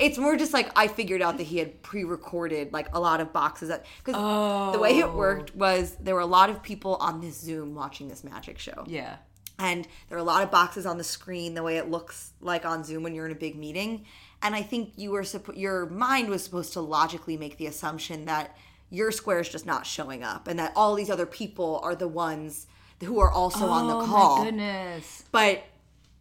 It's 0.00 0.18
more 0.18 0.36
just 0.36 0.52
like 0.52 0.70
I 0.76 0.88
figured 0.88 1.22
out 1.22 1.36
that 1.38 1.44
he 1.44 1.58
had 1.58 1.82
pre-recorded 1.82 2.72
like 2.72 2.88
a 2.94 3.00
lot 3.00 3.20
of 3.20 3.32
boxes 3.32 3.70
because 4.04 4.72
the 4.72 4.78
way 4.78 4.98
it 4.98 5.04
oh. 5.04 5.14
worked 5.16 5.54
was 5.54 5.96
there 6.00 6.14
were 6.14 6.20
a 6.20 6.26
lot 6.26 6.48
of 6.50 6.62
people 6.62 6.96
on 6.96 7.20
this 7.20 7.38
Zoom 7.38 7.74
watching 7.74 8.08
this 8.08 8.24
magic 8.24 8.58
show. 8.58 8.84
Yeah. 8.86 9.16
and 9.58 9.86
there 10.08 10.16
are 10.16 10.20
a 10.20 10.24
lot 10.24 10.42
of 10.42 10.50
boxes 10.50 10.86
on 10.86 10.96
the 10.96 11.04
screen 11.04 11.54
the 11.54 11.62
way 11.62 11.76
it 11.76 11.90
looks 11.90 12.32
like 12.40 12.64
on 12.64 12.82
zoom 12.82 13.02
when 13.02 13.14
you're 13.14 13.26
in 13.26 13.32
a 13.32 13.34
big 13.34 13.56
meeting 13.56 14.06
and 14.42 14.54
i 14.54 14.62
think 14.62 14.92
you 14.96 15.10
were 15.10 15.22
suppo- 15.22 15.54
your 15.56 15.84
mind 15.86 16.28
was 16.30 16.42
supposed 16.42 16.72
to 16.72 16.80
logically 16.80 17.36
make 17.36 17.58
the 17.58 17.66
assumption 17.66 18.24
that 18.24 18.56
your 18.88 19.12
square 19.12 19.40
is 19.40 19.48
just 19.50 19.66
not 19.66 19.86
showing 19.86 20.22
up 20.22 20.48
and 20.48 20.58
that 20.58 20.72
all 20.74 20.94
these 20.94 21.10
other 21.10 21.26
people 21.26 21.78
are 21.82 21.94
the 21.94 22.08
ones 22.08 22.66
who 23.04 23.20
are 23.20 23.30
also 23.30 23.66
on 23.66 23.86
the 23.86 24.06
call 24.06 24.32
Oh 24.32 24.38
my 24.38 24.44
goodness. 24.46 25.24
but 25.30 25.62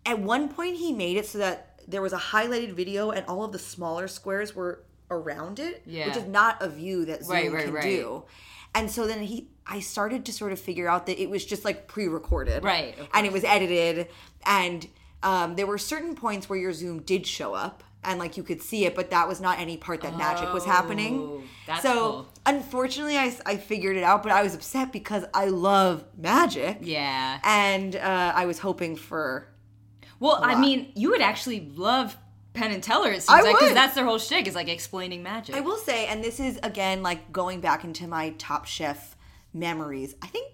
at 0.05 0.19
one 0.19 0.49
point 0.49 0.75
he 0.75 0.91
made 0.91 1.15
it 1.15 1.25
so 1.25 1.37
that 1.37 1.68
there 1.89 2.01
was 2.01 2.13
a 2.13 2.17
highlighted 2.17 2.71
video 2.73 3.11
and 3.11 3.25
all 3.27 3.43
of 3.43 3.51
the 3.51 3.59
smaller 3.59 4.07
squares 4.07 4.55
were 4.55 4.83
around 5.11 5.59
it 5.59 5.81
Yeah. 5.85 6.07
which 6.07 6.17
is 6.17 6.25
not 6.25 6.61
a 6.61 6.69
view 6.69 7.05
that 7.05 7.23
zoom 7.23 7.33
Right, 7.35 7.51
right, 7.51 7.65
can 7.65 7.73
right. 7.73 7.83
do 7.83 8.23
and 8.75 8.89
so 8.91 9.07
then 9.07 9.23
he 9.23 9.47
i 9.65 9.79
started 9.79 10.23
to 10.25 10.31
sort 10.33 10.51
of 10.51 10.59
figure 10.59 10.87
out 10.87 11.07
that 11.07 11.19
it 11.21 11.29
was 11.29 11.43
just 11.45 11.65
like 11.65 11.87
pre-recorded 11.87 12.63
Right, 12.63 12.95
and 13.13 13.25
it 13.25 13.31
was 13.33 13.43
edited 13.43 14.07
and 14.45 14.87
um, 15.21 15.55
there 15.55 15.67
were 15.67 15.77
certain 15.77 16.15
points 16.15 16.47
where 16.47 16.57
your 16.59 16.71
zoom 16.73 17.01
did 17.01 17.25
show 17.27 17.53
up 17.53 17.83
and 18.03 18.19
like 18.19 18.37
you 18.37 18.43
could 18.43 18.61
see 18.61 18.85
it 18.85 18.95
but 18.95 19.09
that 19.09 19.27
was 19.27 19.41
not 19.41 19.59
any 19.59 19.75
part 19.75 20.01
that 20.01 20.15
magic 20.15 20.53
was 20.53 20.63
happening 20.65 21.19
Oh, 21.19 21.43
so 21.81 21.93
cool. 21.93 22.29
unfortunately 22.45 23.17
I, 23.17 23.35
I 23.45 23.57
figured 23.57 23.97
it 23.97 24.03
out 24.03 24.23
but 24.23 24.31
i 24.31 24.41
was 24.43 24.53
upset 24.55 24.93
because 24.93 25.25
i 25.33 25.45
love 25.45 26.05
magic 26.17 26.77
Yeah. 26.81 27.39
and 27.43 27.95
uh, 27.95 28.31
i 28.35 28.45
was 28.45 28.59
hoping 28.59 28.95
for 28.95 29.47
Well, 30.19 30.39
I 30.41 30.59
mean, 30.59 30.91
you 30.95 31.11
would 31.11 31.21
actually 31.21 31.71
love 31.75 32.17
Penn 32.53 32.71
and 32.71 32.83
Teller. 32.83 33.09
It 33.11 33.21
seems 33.23 33.29
I 33.29 33.41
like 33.41 33.57
because 33.57 33.73
that's 33.73 33.95
their 33.95 34.05
whole 34.05 34.19
shtick 34.19 34.47
is 34.47 34.55
like 34.55 34.67
explaining 34.69 35.23
magic. 35.23 35.55
I 35.55 35.61
will 35.61 35.77
say, 35.77 36.07
and 36.07 36.23
this 36.23 36.39
is 36.39 36.59
again 36.63 37.01
like 37.03 37.31
going 37.31 37.61
back 37.61 37.83
into 37.83 38.07
my 38.07 38.31
Top 38.37 38.65
Chef 38.65 39.15
memories. 39.53 40.15
I 40.21 40.27
think 40.27 40.51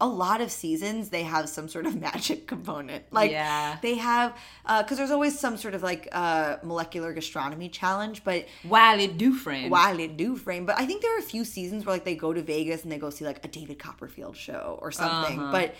a 0.00 0.06
lot 0.06 0.40
of 0.40 0.48
seasons 0.48 1.08
they 1.08 1.24
have 1.24 1.48
some 1.48 1.66
sort 1.68 1.84
of 1.84 2.00
magic 2.00 2.46
component. 2.46 3.04
Like 3.12 3.32
Yeah. 3.32 3.78
they 3.82 3.96
have 3.96 4.36
because 4.78 4.96
there's 4.96 5.10
always 5.10 5.36
some 5.38 5.56
sort 5.56 5.74
of 5.74 5.82
like 5.82 6.08
uh, 6.12 6.58
molecular 6.62 7.12
gastronomy 7.12 7.68
challenge, 7.68 8.22
but 8.22 8.46
while 8.62 9.00
it 9.00 9.18
do 9.18 9.34
frame, 9.34 9.70
while 9.70 9.98
it 9.98 10.16
do 10.16 10.36
frame, 10.36 10.66
but 10.66 10.78
I 10.78 10.86
think 10.86 11.02
there 11.02 11.16
are 11.16 11.18
a 11.18 11.22
few 11.22 11.44
seasons 11.44 11.84
where 11.84 11.94
like 11.96 12.04
they 12.04 12.14
go 12.14 12.32
to 12.32 12.42
Vegas 12.42 12.84
and 12.84 12.92
they 12.92 12.98
go 12.98 13.10
see 13.10 13.24
like 13.24 13.44
a 13.44 13.48
David 13.48 13.78
Copperfield 13.80 14.36
show 14.36 14.78
or 14.80 14.92
something. 14.92 15.40
Uh-huh. 15.40 15.50
But 15.52 15.74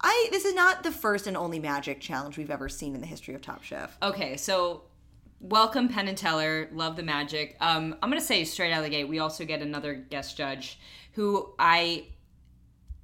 I 0.00 0.28
this 0.32 0.44
is 0.44 0.54
not 0.54 0.82
the 0.82 0.92
first 0.92 1.26
and 1.26 1.36
only 1.36 1.58
magic 1.58 2.00
challenge 2.00 2.36
we've 2.38 2.50
ever 2.50 2.68
seen 2.68 2.94
in 2.94 3.00
the 3.00 3.06
history 3.06 3.34
of 3.34 3.42
Top 3.42 3.62
Chef. 3.62 3.96
Okay, 4.02 4.36
so 4.36 4.82
welcome 5.40 5.88
Penn 5.88 6.08
and 6.08 6.16
Teller. 6.18 6.68
Love 6.72 6.96
the 6.96 7.02
magic. 7.02 7.56
Um, 7.60 7.96
I'm 8.02 8.10
gonna 8.10 8.20
say 8.20 8.44
straight 8.44 8.72
out 8.72 8.78
of 8.78 8.84
the 8.84 8.90
gate, 8.90 9.04
we 9.08 9.18
also 9.18 9.44
get 9.44 9.60
another 9.62 9.94
guest 9.94 10.36
judge 10.36 10.78
who 11.12 11.52
I 11.58 12.06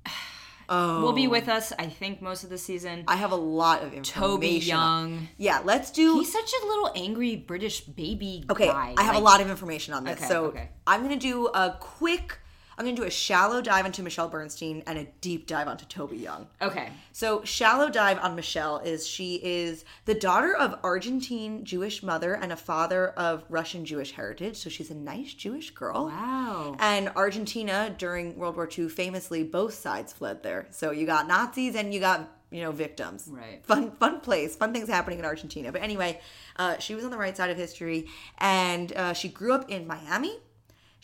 Oh, 0.66 1.02
will 1.02 1.12
be 1.12 1.28
with 1.28 1.48
us. 1.50 1.74
I 1.78 1.86
think 1.88 2.22
most 2.22 2.42
of 2.42 2.48
the 2.48 2.56
season. 2.56 3.04
I 3.06 3.16
have 3.16 3.32
a 3.32 3.36
lot 3.36 3.82
of 3.82 3.92
information. 3.92 4.22
Toby 4.22 4.48
Young. 4.60 5.28
Yeah, 5.36 5.60
let's 5.62 5.90
do. 5.90 6.14
He's 6.20 6.32
such 6.32 6.50
a 6.62 6.66
little 6.66 6.90
angry 6.96 7.36
British 7.36 7.82
baby 7.82 8.46
Okay, 8.48 8.68
guy. 8.68 8.94
I 8.96 9.02
have 9.02 9.12
Like, 9.14 9.20
a 9.20 9.24
lot 9.24 9.40
of 9.42 9.50
information 9.50 9.92
on 9.92 10.04
this. 10.04 10.16
Okay, 10.16 10.26
so 10.26 10.46
okay. 10.46 10.70
I'm 10.86 11.04
going 11.04 11.18
to 11.18 11.22
do 11.22 11.48
a 11.48 11.76
quick, 11.78 12.38
I'm 12.76 12.84
going 12.84 12.96
to 12.96 13.02
do 13.02 13.06
a 13.06 13.10
shallow 13.10 13.60
dive 13.60 13.86
into 13.86 14.02
Michelle 14.02 14.28
Bernstein 14.28 14.82
and 14.86 14.98
a 14.98 15.04
deep 15.20 15.46
dive 15.46 15.68
onto 15.68 15.84
Toby 15.84 16.16
Young. 16.16 16.46
Okay. 16.60 16.88
So, 17.12 17.44
shallow 17.44 17.88
dive 17.88 18.18
on 18.18 18.34
Michelle 18.34 18.78
is 18.78 19.06
she 19.06 19.36
is 19.36 19.84
the 20.04 20.14
daughter 20.14 20.54
of 20.54 20.78
Argentine 20.82 21.64
Jewish 21.64 22.02
mother 22.02 22.34
and 22.34 22.52
a 22.52 22.56
father 22.56 23.08
of 23.08 23.44
Russian 23.48 23.84
Jewish 23.84 24.12
heritage. 24.12 24.56
So, 24.56 24.70
she's 24.70 24.90
a 24.90 24.94
nice 24.94 25.34
Jewish 25.34 25.70
girl. 25.70 26.06
Wow. 26.06 26.76
And 26.80 27.10
Argentina 27.16 27.94
during 27.96 28.36
World 28.36 28.56
War 28.56 28.68
II, 28.76 28.88
famously, 28.88 29.44
both 29.44 29.74
sides 29.74 30.12
fled 30.12 30.42
there. 30.42 30.66
So, 30.70 30.90
you 30.90 31.06
got 31.06 31.28
Nazis 31.28 31.76
and 31.76 31.94
you 31.94 32.00
got, 32.00 32.28
you 32.50 32.62
know, 32.62 32.72
victims. 32.72 33.28
Right. 33.30 33.64
Fun, 33.64 33.92
fun 33.92 34.20
place. 34.20 34.56
Fun 34.56 34.72
things 34.72 34.88
happening 34.88 35.20
in 35.20 35.24
Argentina. 35.24 35.70
But 35.70 35.82
anyway, 35.82 36.20
uh, 36.56 36.78
she 36.78 36.94
was 36.94 37.04
on 37.04 37.10
the 37.10 37.18
right 37.18 37.36
side 37.36 37.50
of 37.50 37.56
history 37.56 38.08
and 38.38 38.92
uh, 38.92 39.12
she 39.12 39.28
grew 39.28 39.52
up 39.52 39.70
in 39.70 39.86
Miami. 39.86 40.38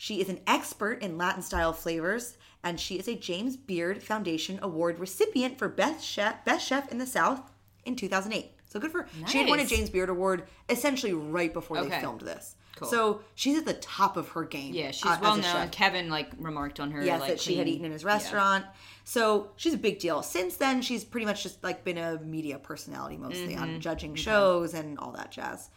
She 0.01 0.19
is 0.19 0.29
an 0.29 0.39
expert 0.47 1.03
in 1.03 1.15
Latin 1.19 1.43
style 1.43 1.73
flavors, 1.73 2.35
and 2.63 2.79
she 2.79 2.97
is 2.97 3.07
a 3.07 3.13
James 3.13 3.55
Beard 3.55 4.01
Foundation 4.01 4.57
Award 4.63 4.97
recipient 4.97 5.59
for 5.59 5.69
Best 5.69 6.03
Chef, 6.03 6.43
Best 6.43 6.65
Chef 6.67 6.91
in 6.91 6.97
the 6.97 7.05
South 7.05 7.51
in 7.85 7.95
2008. 7.95 8.49
So 8.67 8.79
good 8.79 8.91
for 8.91 9.07
She 9.27 9.37
had 9.37 9.47
won 9.47 9.59
a 9.59 9.65
James 9.67 9.91
Beard 9.91 10.09
Award 10.09 10.45
essentially 10.67 11.13
right 11.13 11.53
before 11.53 11.83
they 11.83 11.99
filmed 11.99 12.21
this. 12.21 12.55
Cool. 12.77 12.87
So 12.87 13.21
she's 13.35 13.59
at 13.59 13.65
the 13.65 13.75
top 13.75 14.17
of 14.17 14.29
her 14.29 14.43
game. 14.43 14.73
Yeah, 14.73 14.89
she's 14.89 15.05
uh, 15.05 15.19
well 15.21 15.35
known. 15.35 15.43
chef. 15.43 15.69
Kevin 15.71 16.09
like 16.09 16.31
remarked 16.39 16.79
on 16.79 16.89
her. 16.89 17.03
Yes, 17.05 17.19
like, 17.21 17.29
that 17.29 17.39
she 17.39 17.57
had 17.57 17.67
eaten 17.67 17.85
in 17.85 17.91
his 17.91 18.01
Yeah. 18.01 18.07
restaurant. 18.07 18.65
So 19.03 19.51
she's 19.55 19.75
a 19.75 19.77
big 19.77 19.99
deal. 19.99 20.23
Since 20.23 20.55
then, 20.55 20.81
she's 20.81 21.03
pretty 21.03 21.27
much 21.27 21.43
just 21.43 21.63
like 21.63 21.83
been 21.83 21.99
a 21.99 22.17
media 22.23 22.57
personality 22.57 23.17
mostly 23.17 23.53
Mm-hmm. 23.53 23.61
on 23.75 23.79
judging 23.79 24.15
shows 24.15 24.73
and 24.73 24.97
all 24.97 25.11
that 25.11 25.29
jazz. 25.31 25.69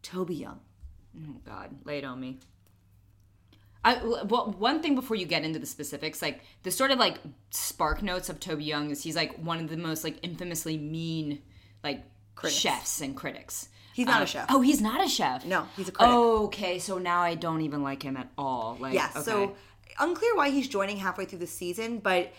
Toby 0.00 0.36
Young. 0.36 0.60
Oh 1.28 1.36
God, 1.44 1.76
lay 1.84 1.98
it 1.98 2.04
on 2.04 2.18
me. 2.18 2.38
I, 3.84 3.96
well, 4.24 4.54
one 4.58 4.80
thing 4.80 4.94
before 4.94 5.16
you 5.16 5.26
get 5.26 5.44
into 5.44 5.58
the 5.58 5.66
specifics, 5.66 6.22
like 6.22 6.40
the 6.62 6.70
sort 6.70 6.90
of 6.92 6.98
like 6.98 7.18
spark 7.50 8.02
notes 8.02 8.28
of 8.28 8.38
Toby 8.38 8.64
Young 8.64 8.90
is 8.90 9.02
he's 9.02 9.16
like 9.16 9.36
one 9.38 9.58
of 9.58 9.68
the 9.68 9.76
most 9.76 10.04
like 10.04 10.18
infamously 10.22 10.78
mean 10.78 11.42
like 11.82 12.04
Critics. 12.36 12.58
chefs 12.60 13.00
and 13.00 13.16
critics. 13.16 13.68
He's 13.92 14.06
not 14.06 14.20
Uh, 14.20 14.24
a 14.24 14.26
chef. 14.26 14.46
Oh, 14.48 14.60
he's 14.60 14.80
not 14.80 15.04
a 15.04 15.08
chef. 15.08 15.44
No, 15.44 15.66
he's 15.76 15.88
a 15.88 15.92
critic. 15.92 16.14
okay, 16.14 16.78
so 16.78 16.98
now 16.98 17.20
I 17.20 17.34
don't 17.34 17.60
even 17.62 17.82
like 17.82 18.02
him 18.02 18.16
at 18.16 18.28
all. 18.38 18.76
Like, 18.80 18.94
Yeah, 18.94 19.10
okay. 19.16 19.20
so 19.22 19.54
unclear 19.98 20.34
why 20.36 20.50
he's 20.50 20.68
joining 20.68 20.96
halfway 20.98 21.24
through 21.26 21.40
the 21.40 21.46
season, 21.46 21.98
but 21.98 22.32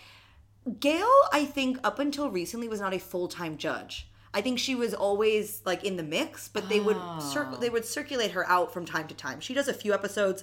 Gail, 0.80 1.06
I 1.32 1.44
think 1.44 1.78
up 1.84 1.98
until 1.98 2.30
recently 2.30 2.68
was 2.68 2.80
not 2.80 2.94
a 2.94 2.98
full-time 2.98 3.58
judge. 3.58 4.08
I 4.32 4.40
think 4.40 4.58
she 4.58 4.74
was 4.74 4.94
always 4.94 5.60
like 5.66 5.84
in 5.84 5.96
the 5.96 6.02
mix, 6.02 6.48
but 6.48 6.68
they 6.68 6.80
would 6.80 6.96
circle 7.20 7.58
they 7.58 7.70
would 7.70 7.84
circulate 7.84 8.32
her 8.32 8.48
out 8.48 8.72
from 8.72 8.84
time 8.86 9.06
to 9.08 9.14
time. 9.14 9.38
She 9.40 9.54
does 9.54 9.68
a 9.68 9.74
few 9.74 9.92
episodes 9.94 10.42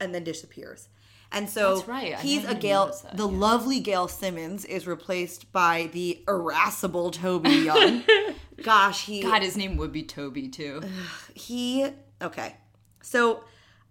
and 0.00 0.14
then 0.14 0.24
disappears. 0.24 0.88
And 1.32 1.50
so 1.50 1.82
right. 1.86 2.14
He's 2.20 2.44
a 2.44 2.54
Gail 2.54 2.86
that, 3.02 3.16
the 3.16 3.28
yeah. 3.28 3.38
lovely 3.38 3.80
Gail 3.80 4.06
Simmons 4.08 4.64
is 4.64 4.86
replaced 4.86 5.50
by 5.52 5.90
the 5.92 6.22
irascible 6.28 7.10
Toby 7.10 7.50
Young. 7.64 8.04
Gosh, 8.62 9.04
he 9.06 9.22
God, 9.22 9.42
his 9.42 9.56
name 9.56 9.76
would 9.76 9.92
be 9.92 10.02
Toby 10.04 10.48
too. 10.48 10.82
he 11.34 11.86
okay 12.22 12.56
so 13.02 13.44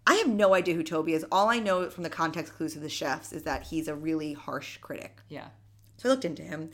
i 0.08 0.16
have 0.16 0.28
no 0.28 0.56
idea 0.56 0.74
who 0.74 0.82
toby 0.84 1.14
is 1.14 1.24
all 1.32 1.48
i 1.48 1.60
know 1.60 1.88
from 1.92 2.04
the 2.04 2.10
context 2.10 2.54
clues 2.56 2.76
of 2.76 2.82
the 2.82 2.90
chefs 2.90 3.32
is 3.32 3.44
that 3.44 3.68
he's 3.68 3.88
a 3.88 3.94
really 3.94 4.34
harsh 4.34 4.78
critic 4.78 5.20
Yeah. 5.30 5.50
so 5.98 6.10
i 6.10 6.12
looked 6.12 6.26
into 6.26 6.42
him 6.42 6.72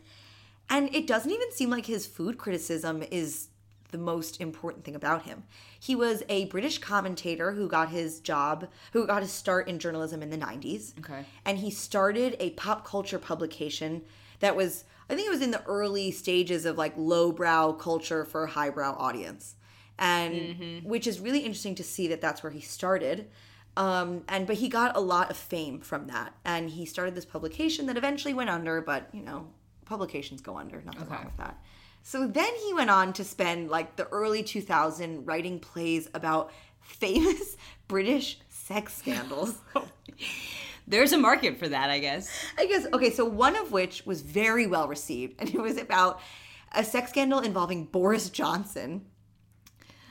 and 0.69 0.93
it 0.95 1.05
doesn't 1.07 1.29
even 1.29 1.51
seem 1.51 1.69
like 1.69 1.85
his 1.87 2.05
food 2.07 2.37
criticism 2.37 3.03
is 3.11 3.49
the 3.91 3.97
most 3.97 4.39
important 4.41 4.83
thing 4.85 4.95
about 4.95 5.23
him. 5.23 5.43
He 5.79 5.95
was 5.95 6.23
a 6.29 6.45
british 6.45 6.77
commentator 6.79 7.51
who 7.53 7.67
got 7.67 7.89
his 7.89 8.19
job 8.19 8.67
who 8.93 9.05
got 9.07 9.21
his 9.21 9.31
start 9.31 9.67
in 9.67 9.79
journalism 9.79 10.21
in 10.23 10.29
the 10.29 10.37
90s 10.37 10.97
Okay. 10.99 11.25
and 11.45 11.57
he 11.59 11.69
started 11.71 12.35
a 12.39 12.51
pop 12.51 12.85
culture 12.85 13.19
publication 13.19 14.01
that 14.39 14.55
was 14.55 14.83
i 15.09 15.15
think 15.15 15.27
it 15.27 15.31
was 15.31 15.41
in 15.41 15.51
the 15.51 15.63
early 15.65 16.11
stages 16.11 16.65
of 16.65 16.77
like 16.77 16.93
lowbrow 16.97 17.73
culture 17.73 18.23
for 18.25 18.43
a 18.45 18.49
highbrow 18.49 18.95
audience. 18.97 19.55
And 19.99 20.83
which 20.83 21.05
is 21.05 21.19
really 21.19 21.41
interesting 21.41 21.75
to 21.75 21.83
see 21.83 22.07
that 22.07 22.21
that's 22.21 22.41
where 22.41 22.51
he 22.51 22.61
started. 22.61 23.29
Um, 23.77 24.23
and 24.27 24.47
but 24.47 24.55
he 24.57 24.67
got 24.67 24.97
a 24.97 24.99
lot 24.99 25.29
of 25.29 25.37
fame 25.37 25.79
from 25.79 26.07
that. 26.07 26.33
And 26.43 26.69
he 26.71 26.85
started 26.85 27.13
this 27.13 27.25
publication 27.25 27.85
that 27.85 27.97
eventually 27.97 28.33
went 28.33 28.49
under 28.49 28.81
but 28.81 29.09
you 29.13 29.21
know 29.21 29.47
publications 29.85 30.41
go 30.41 30.57
under 30.57 30.81
nothing 30.81 31.07
wrong 31.09 31.25
with 31.25 31.37
that 31.37 31.57
so 32.03 32.27
then 32.27 32.53
he 32.65 32.73
went 32.73 32.89
on 32.89 33.13
to 33.13 33.23
spend 33.23 33.69
like 33.69 33.95
the 33.95 34.07
early 34.09 34.43
2000 34.43 35.25
writing 35.25 35.59
plays 35.59 36.09
about 36.13 36.51
famous 36.81 37.57
british 37.87 38.39
sex 38.49 38.95
scandals 38.97 39.55
oh. 39.75 39.87
There's 40.87 41.13
a 41.13 41.17
market 41.17 41.57
for 41.57 41.69
that, 41.69 41.89
I 41.89 41.99
guess. 41.99 42.29
I 42.57 42.65
guess 42.65 42.85
okay. 42.91 43.11
So 43.11 43.23
one 43.23 43.55
of 43.55 43.71
which 43.71 44.05
was 44.05 44.21
very 44.21 44.67
well 44.67 44.89
received, 44.89 45.35
and 45.39 45.49
it 45.49 45.61
was 45.61 45.77
about 45.77 46.19
a 46.73 46.83
sex 46.83 47.11
scandal 47.11 47.39
involving 47.39 47.85
Boris 47.85 48.29
Johnson, 48.29 49.05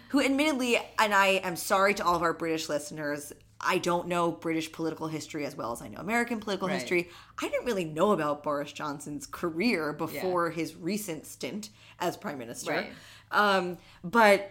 who, 0.09 0.23
admittedly, 0.23 0.79
and 0.99 1.15
I 1.15 1.27
am 1.45 1.57
sorry 1.57 1.93
to 1.95 2.05
all 2.05 2.17
of 2.17 2.23
our 2.23 2.33
British 2.33 2.69
listeners. 2.69 3.33
I 3.63 3.79
don't 3.79 4.09
know 4.09 4.33
British 4.33 4.73
political 4.73 5.07
history 5.09 5.45
as 5.45 5.55
well 5.55 5.73
as 5.73 5.83
I 5.83 5.89
know 5.89 5.99
American 6.01 6.41
political 6.41 6.69
Right. 6.69 6.79
history. 6.81 7.11
I 7.41 7.49
didn't 7.49 7.67
really 7.67 7.85
know 7.85 8.13
about 8.13 8.43
Boris 8.43 8.73
Johnson's 8.73 9.27
career 9.27 9.93
before 9.93 10.51
his 10.51 10.75
recent 10.77 11.27
stint 11.27 11.69
as 11.99 12.17
prime 12.17 12.39
minister. 12.39 12.73
Right. 12.73 12.93
Um, 13.31 13.77
but 14.03 14.51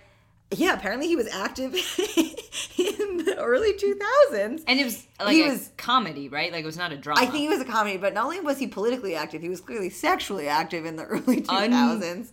yeah, 0.51 0.73
apparently 0.73 1.07
he 1.07 1.15
was 1.15 1.27
active 1.27 1.73
in 2.77 3.17
the 3.25 3.35
early 3.39 3.73
2000s. 3.73 4.63
And 4.67 4.79
it 4.79 4.83
was 4.83 5.07
like 5.19 5.35
He 5.35 5.43
was- 5.43 5.71
comedy, 5.77 6.29
right? 6.29 6.51
Like 6.51 6.63
it 6.63 6.67
was 6.67 6.77
not 6.77 6.91
a 6.91 6.97
drama. 6.97 7.21
I 7.21 7.25
think 7.25 7.45
it 7.45 7.49
was 7.49 7.61
a 7.61 7.65
comedy, 7.65 7.97
but 7.97 8.13
not 8.13 8.25
only 8.25 8.39
was 8.41 8.57
he 8.59 8.67
politically 8.67 9.15
active, 9.15 9.41
he 9.41 9.49
was 9.49 9.61
clearly 9.61 9.89
sexually 9.89 10.47
active 10.47 10.85
in 10.85 10.95
the 10.95 11.03
early 11.05 11.41
2000s. 11.41 12.31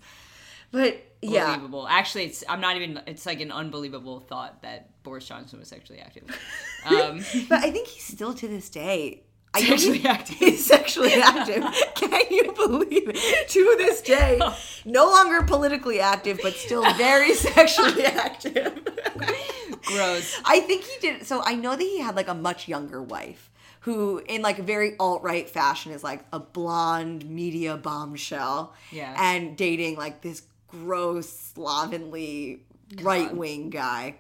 but 0.71 1.03
Yeah. 1.33 1.87
Actually, 1.89 2.25
it's 2.25 2.45
I'm 2.49 2.61
not 2.61 2.77
even. 2.77 3.01
It's 3.07 3.27
like 3.27 3.41
an 3.41 3.51
unbelievable 3.53 4.21
thought 4.21 4.63
that 4.63 5.03
Boris 5.03 5.27
Johnson 5.27 5.59
was 5.59 5.69
sexually 5.69 6.01
active. 6.01 6.25
Um, 6.87 7.19
But 7.49 7.65
I 7.65 7.73
think 7.73 7.89
he's 7.89 8.05
still 8.05 8.33
to 8.35 8.47
this 8.47 8.69
day. 8.71 9.25
I 9.53 9.61
Sexually 9.65 9.99
he- 9.99 10.07
active. 10.09 10.37
He's 10.37 10.65
sexually 10.65 11.15
active. 11.21 11.65
Can 11.97 12.23
you 12.31 12.53
believe 12.53 13.09
it? 13.09 13.49
To 13.49 13.75
this 13.79 14.03
day, 14.03 14.39
no 14.85 15.07
longer 15.07 15.43
politically 15.43 15.99
active, 15.99 16.39
but 16.45 16.53
still 16.55 16.85
very 16.95 17.35
sexually 17.35 18.05
active. 18.05 18.73
gross. 19.83 20.41
I 20.45 20.61
think 20.61 20.85
he 20.85 20.99
did. 21.01 21.27
So 21.27 21.43
I 21.45 21.55
know 21.55 21.71
that 21.75 21.83
he 21.83 22.01
had 22.01 22.15
like 22.17 22.29
a 22.29 22.35
much 22.35 22.69
younger 22.69 23.03
wife 23.03 23.51
who, 23.81 24.19
in 24.29 24.43
like 24.43 24.59
a 24.59 24.63
very 24.63 24.97
alt 24.99 25.23
right 25.23 25.49
fashion, 25.49 25.93
is 25.93 26.05
like 26.05 26.25
a 26.33 26.39
blonde 26.39 27.29
media 27.29 27.77
bombshell. 27.77 28.75
Yeah. 28.93 29.15
And 29.19 29.57
dating 29.57 29.97
like 29.97 30.21
this 30.23 30.43
gross, 30.85 31.29
slovenly 31.29 32.65
right 33.03 33.35
wing 33.35 33.71
guy. 33.71 34.17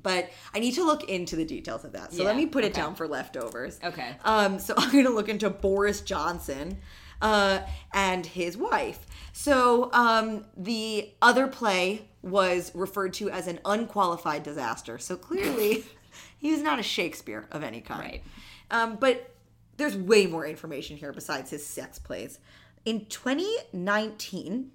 But 0.00 0.30
I 0.52 0.58
need 0.58 0.72
to 0.72 0.84
look 0.84 1.08
into 1.08 1.36
the 1.36 1.44
details 1.44 1.84
of 1.84 1.92
that. 1.92 2.12
So 2.12 2.24
let 2.24 2.36
me 2.36 2.46
put 2.46 2.64
it 2.64 2.72
okay. 2.72 2.80
down 2.80 2.94
for 2.94 3.06
leftovers. 3.06 3.78
Okay. 3.82 4.16
Um, 4.24 4.58
so 4.58 4.74
I'm 4.78 4.90
going 4.90 5.04
to 5.04 5.10
look 5.10 5.28
into 5.28 5.48
Boris 5.50 6.00
Johnson 6.00 6.78
uh, 7.22 7.60
and 7.92 8.26
his 8.26 8.56
wife. 8.56 9.06
So 9.32 9.90
um, 9.92 10.46
the 10.56 11.12
other 11.22 11.46
play 11.46 12.08
was 12.22 12.72
referred 12.74 13.14
to 13.14 13.30
as 13.30 13.46
an 13.46 13.60
unqualified 13.64 14.42
disaster. 14.42 14.98
So 14.98 15.16
clearly, 15.16 15.84
he 16.38 16.50
was 16.50 16.60
not 16.60 16.78
a 16.78 16.82
Shakespeare 16.82 17.46
of 17.52 17.62
any 17.62 17.80
kind. 17.80 18.00
Right. 18.00 18.22
Um, 18.70 18.96
but 18.96 19.34
there's 19.76 19.96
way 19.96 20.26
more 20.26 20.46
information 20.46 20.96
here 20.96 21.12
besides 21.12 21.50
his 21.50 21.64
sex 21.64 21.98
plays. 21.98 22.38
In 22.84 23.06
2019, 23.06 24.70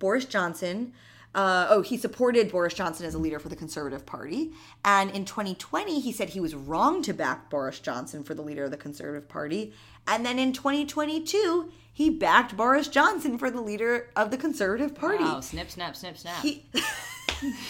Boris 0.00 0.24
Johnson. 0.24 0.92
Uh, 1.32 1.68
oh, 1.70 1.82
he 1.82 1.96
supported 1.96 2.50
Boris 2.50 2.74
Johnson 2.74 3.06
as 3.06 3.14
a 3.14 3.18
leader 3.18 3.38
for 3.38 3.48
the 3.48 3.54
Conservative 3.54 4.04
Party. 4.04 4.50
And 4.84 5.12
in 5.12 5.24
2020, 5.24 6.00
he 6.00 6.10
said 6.10 6.30
he 6.30 6.40
was 6.40 6.56
wrong 6.56 7.02
to 7.02 7.12
back 7.12 7.48
Boris 7.48 7.78
Johnson 7.78 8.24
for 8.24 8.34
the 8.34 8.42
leader 8.42 8.64
of 8.64 8.72
the 8.72 8.76
Conservative 8.76 9.28
Party. 9.28 9.72
And 10.08 10.26
then 10.26 10.40
in 10.40 10.52
2022, 10.52 11.70
he 11.92 12.10
backed 12.10 12.56
Boris 12.56 12.88
Johnson 12.88 13.38
for 13.38 13.48
the 13.48 13.60
leader 13.60 14.10
of 14.16 14.32
the 14.32 14.36
Conservative 14.36 14.92
Party. 14.92 15.22
Wow. 15.22 15.40
Snip, 15.40 15.70
snap, 15.70 15.94
snip, 15.94 16.18
snap. 16.18 16.42
He, 16.42 16.66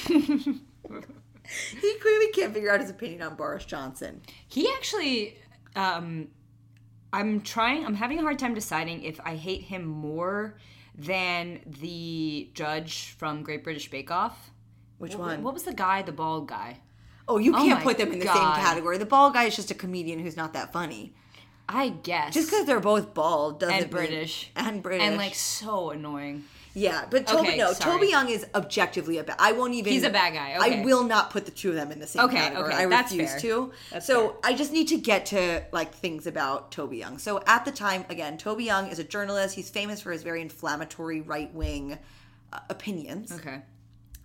he 0.06 1.94
clearly 2.00 2.28
can't 2.32 2.54
figure 2.54 2.72
out 2.72 2.80
his 2.80 2.88
opinion 2.88 3.20
on 3.22 3.34
Boris 3.34 3.66
Johnson. 3.66 4.22
He 4.48 4.70
actually, 4.72 5.36
um, 5.76 6.28
I'm 7.12 7.42
trying. 7.42 7.84
I'm 7.84 7.94
having 7.94 8.18
a 8.20 8.22
hard 8.22 8.38
time 8.38 8.54
deciding 8.54 9.02
if 9.02 9.20
I 9.22 9.34
hate 9.36 9.62
him 9.62 9.84
more 9.84 10.56
than 10.94 11.60
the 11.66 12.50
judge 12.54 13.14
from 13.18 13.42
Great 13.42 13.64
British 13.64 13.90
Bake 13.90 14.10
Off. 14.10 14.50
Which 14.98 15.14
What- 15.14 15.28
one? 15.28 15.42
What 15.42 15.54
was 15.54 15.62
the 15.62 15.72
guy, 15.72 16.02
the 16.02 16.12
bald 16.12 16.48
guy? 16.48 16.80
Oh, 17.28 17.38
you 17.38 17.54
Oh 17.54 17.58
can't 17.58 17.78
my 17.78 17.82
put 17.84 17.96
them 17.98 18.12
in 18.12 18.18
the 18.18 18.24
God. 18.24 18.34
same 18.56 18.64
category. 18.64 18.98
The 18.98 19.06
bald 19.06 19.34
guy 19.34 19.44
is 19.44 19.54
just 19.56 19.70
a 19.70 19.74
comedian 19.74 20.18
who's 20.18 20.36
not 20.36 20.52
that 20.54 20.72
funny. 20.72 21.14
I 21.68 21.90
guess. 21.90 22.34
Just 22.34 22.50
because 22.50 22.66
they're 22.66 22.80
both 22.80 23.14
bald 23.14 23.60
doesn't 23.60 23.74
and 23.74 23.84
mean- 23.84 23.90
British 23.92 24.50
and 24.56 24.82
British 24.82 25.06
and 25.06 25.16
like 25.16 25.34
so 25.36 25.90
annoying. 25.90 26.44
Yeah, 26.74 27.04
but 27.10 27.26
Toby 27.26 27.48
Okay, 27.48 27.56
no, 27.58 27.72
sorry. 27.72 27.92
Toby 27.92 28.06
Young 28.08 28.28
is 28.28 28.46
objectively 28.54 29.18
a 29.18 29.24
bad. 29.24 29.36
I 29.38 29.52
won't 29.52 29.74
even. 29.74 29.92
He's 29.92 30.04
a 30.04 30.10
bad 30.10 30.34
guy, 30.34 30.56
okay. 30.56 30.80
I 30.80 30.84
will 30.84 31.04
not 31.04 31.30
put 31.30 31.44
the 31.44 31.50
two 31.50 31.70
of 31.70 31.74
them 31.74 31.90
in 31.92 31.98
the 31.98 32.06
same 32.06 32.24
Okay, 32.24 32.36
category. 32.36 32.72
okay, 32.72 32.84
I 32.84 32.86
that's 32.86 33.12
refuse 33.12 33.30
fair. 33.32 33.40
to. 33.40 33.72
That's 33.90 34.06
so 34.06 34.28
fair. 34.28 34.36
I 34.44 34.54
just 34.54 34.72
need 34.72 34.88
to 34.88 34.96
get 34.98 35.26
to 35.26 35.62
like 35.72 35.92
things 35.94 36.26
about 36.26 36.70
Toby 36.72 36.98
Young. 36.98 37.18
So 37.18 37.42
at 37.46 37.64
the 37.64 37.72
time, 37.72 38.04
again, 38.08 38.38
Toby 38.38 38.64
Young 38.64 38.88
is 38.88 38.98
a 38.98 39.04
journalist. 39.04 39.54
He's 39.54 39.70
famous 39.70 40.00
for 40.00 40.12
his 40.12 40.22
very 40.22 40.40
inflammatory 40.42 41.20
right 41.20 41.52
wing 41.54 41.98
uh, 42.52 42.60
opinions. 42.68 43.32
Okay. 43.32 43.62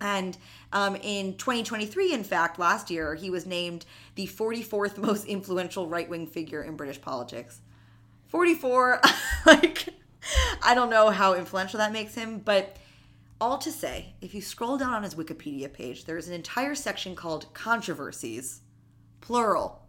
And 0.00 0.36
um, 0.72 0.96
in 0.96 1.36
2023, 1.38 2.12
in 2.12 2.22
fact, 2.22 2.58
last 2.58 2.90
year, 2.90 3.14
he 3.14 3.30
was 3.30 3.46
named 3.46 3.86
the 4.14 4.26
44th 4.26 4.98
most 5.08 5.24
influential 5.24 5.88
right 5.88 6.08
wing 6.08 6.26
figure 6.26 6.62
in 6.62 6.76
British 6.76 7.00
politics. 7.00 7.60
44, 8.28 9.00
like, 9.46 9.88
I 10.62 10.74
don't 10.74 10.90
know 10.90 11.10
how 11.10 11.34
influential 11.34 11.78
that 11.78 11.92
makes 11.92 12.14
him, 12.14 12.38
but 12.38 12.76
all 13.40 13.58
to 13.58 13.70
say, 13.70 14.14
if 14.20 14.34
you 14.34 14.40
scroll 14.40 14.78
down 14.78 14.92
on 14.94 15.02
his 15.02 15.14
Wikipedia 15.14 15.72
page, 15.72 16.04
there's 16.04 16.26
an 16.28 16.34
entire 16.34 16.74
section 16.74 17.14
called 17.14 17.52
controversies, 17.54 18.60
plural. 19.20 19.82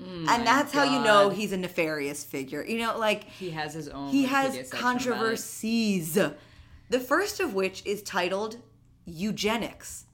Mm, 0.00 0.28
and 0.28 0.46
that's 0.46 0.72
how 0.72 0.82
you 0.84 1.00
know 1.00 1.30
he's 1.30 1.52
a 1.52 1.56
nefarious 1.56 2.24
figure. 2.24 2.64
You 2.64 2.78
know, 2.78 2.98
like, 2.98 3.24
He 3.30 3.50
has 3.50 3.72
his 3.74 3.88
own. 3.88 4.08
he 4.10 4.24
has 4.24 4.54
section 4.54 4.66
about 4.66 4.78
it. 4.78 4.82
controversies. 4.82 6.14
The 6.90 7.00
first 7.00 7.40
of 7.40 7.54
which 7.54 7.84
is 7.86 8.02
titled 8.02 8.56
eugenics. 9.06 10.04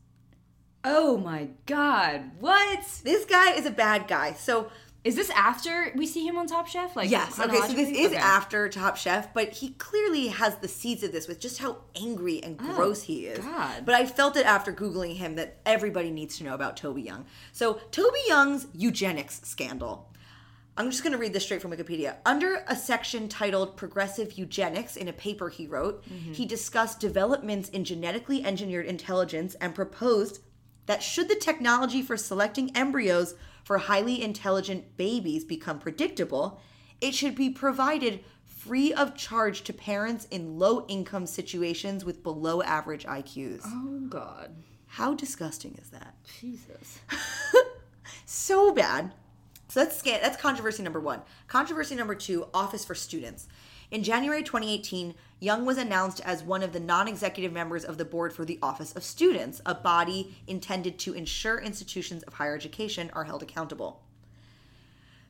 Oh 0.85 1.17
my 1.19 1.49
god! 1.67 2.31
What 2.41 2.81
This 3.05 3.25
guy 3.27 3.53
is 3.53 3.67
a 3.67 3.71
bad 3.71 4.07
guy. 4.09 4.33
So 4.35 4.71
is 5.03 5.17
this 5.17 5.31
after 5.31 5.93
we 5.95 6.07
see 6.07 6.27
him 6.27 6.37
on 6.37 6.47
Top 6.47 6.67
Chef? 6.67 6.95
Like 6.95 7.11
yes, 7.11 7.39
okay. 7.39 7.57
So 7.57 7.73
this 7.73 7.89
is 7.89 8.09
Okay. 8.09 8.17
after 8.17 8.69
Top 8.69 8.97
Chef, 8.97 9.33
but 9.33 9.53
he 9.53 9.71
clearly 9.71 10.29
has 10.29 10.57
the 10.57 10.69
seeds 10.69 11.03
of 11.03 11.13
this 11.13 11.27
with 11.27 11.41
just 11.41 11.59
how 11.59 11.79
angry 11.97 12.43
and 12.43 12.59
oh, 12.61 12.75
gross 12.75 13.03
he 13.03 13.27
is. 13.27 13.39
Oh, 13.39 13.51
God. 13.51 13.87
But 13.87 13.95
I 13.95 14.05
felt 14.05 14.37
it 14.37 14.45
after 14.45 14.73
googling 14.73 15.17
him 15.17 15.37
that 15.37 15.59
everybody 15.65 16.11
needs 16.11 16.37
to 16.39 16.45
know 16.45 16.55
about 16.55 16.77
Toby 16.77 17.03
Young. 17.03 17.25
So 17.53 17.81
Toby 17.91 18.21
Young's 18.29 18.67
eugenics 18.75 19.41
scandal. 19.45 20.07
I'm 20.77 20.91
just 20.91 21.03
going 21.03 21.13
to 21.13 21.19
read 21.19 21.33
this 21.33 21.45
straight 21.45 21.61
from 21.61 21.73
Wikipedia. 21.73 22.17
Under 22.25 22.63
a 22.67 22.77
section 22.77 23.29
titled 23.29 23.77
Progressive 23.77 24.39
Eugenics 24.39 24.97
in 24.97 25.09
a 25.09 25.13
paper 25.13 25.49
he 25.49 25.67
wrote, 25.67 26.05
mm-hmm. 26.05 26.33
he 26.33 26.47
discussed 26.47 27.01
developments 27.01 27.69
in 27.71 27.85
genetically 27.85 28.45
engineered 28.45 28.87
intelligence 28.87 29.57
and 29.57 29.75
proposed 29.75 30.41
that 30.87 31.03
should 31.03 31.29
the 31.29 31.35
technology 31.35 32.03
for 32.03 32.17
selecting 32.17 32.75
embryos 32.77 33.35
for 33.71 33.79
highly 33.79 34.21
intelligent 34.21 34.97
babies 34.97 35.45
become 35.45 35.79
predictable, 35.79 36.61
it 37.01 37.15
should 37.15 37.37
be 37.37 37.49
provided 37.49 38.19
free 38.45 38.93
of 38.93 39.17
charge 39.17 39.63
to 39.63 39.73
parents 39.73 40.25
in 40.33 40.59
low 40.59 40.85
income 40.89 41.25
situations 41.25 42.05
with 42.05 42.21
below 42.25 42.63
average 42.63 43.05
IQs. 43.05 43.61
Oh 43.65 44.01
god, 44.09 44.57
How 44.89 45.15
disgusting 45.15 45.79
is 45.81 45.91
that? 45.91 46.17
Jesus. 46.41 46.99
so 48.27 48.75
bad. 48.75 49.15
So 49.69 49.85
that's 49.85 50.03
that's 50.03 50.37
controversy 50.37 50.83
number 50.83 50.99
one. 50.99 51.23
Controversy 51.47 51.95
number 51.95 52.17
two: 52.17 52.49
Office 52.53 52.85
for 52.85 52.97
Students. 52.97 53.47
In 53.91 54.05
January 54.05 54.45
2018, 54.45 55.15
Young 55.41 55.65
was 55.65 55.77
announced 55.77 56.21
as 56.21 56.45
one 56.45 56.63
of 56.63 56.73
the 56.73 56.79
non-executive 56.79 57.53
members 57.53 57.85
of 57.85 57.99
the 57.99 58.05
board 58.05 58.33
for 58.33 58.45
the 58.45 58.59
Office 58.63 58.95
of 58.95 59.03
Students, 59.03 59.61
a 59.67 59.75
body 59.75 60.37
intended 60.47 60.99
to 61.01 61.15
ensure 61.15 61.59
institutions 61.59 62.23
of 62.23 62.35
higher 62.35 62.55
education 62.55 63.11
are 63.15 63.25
held 63.25 63.43
accountable. 63.43 64.03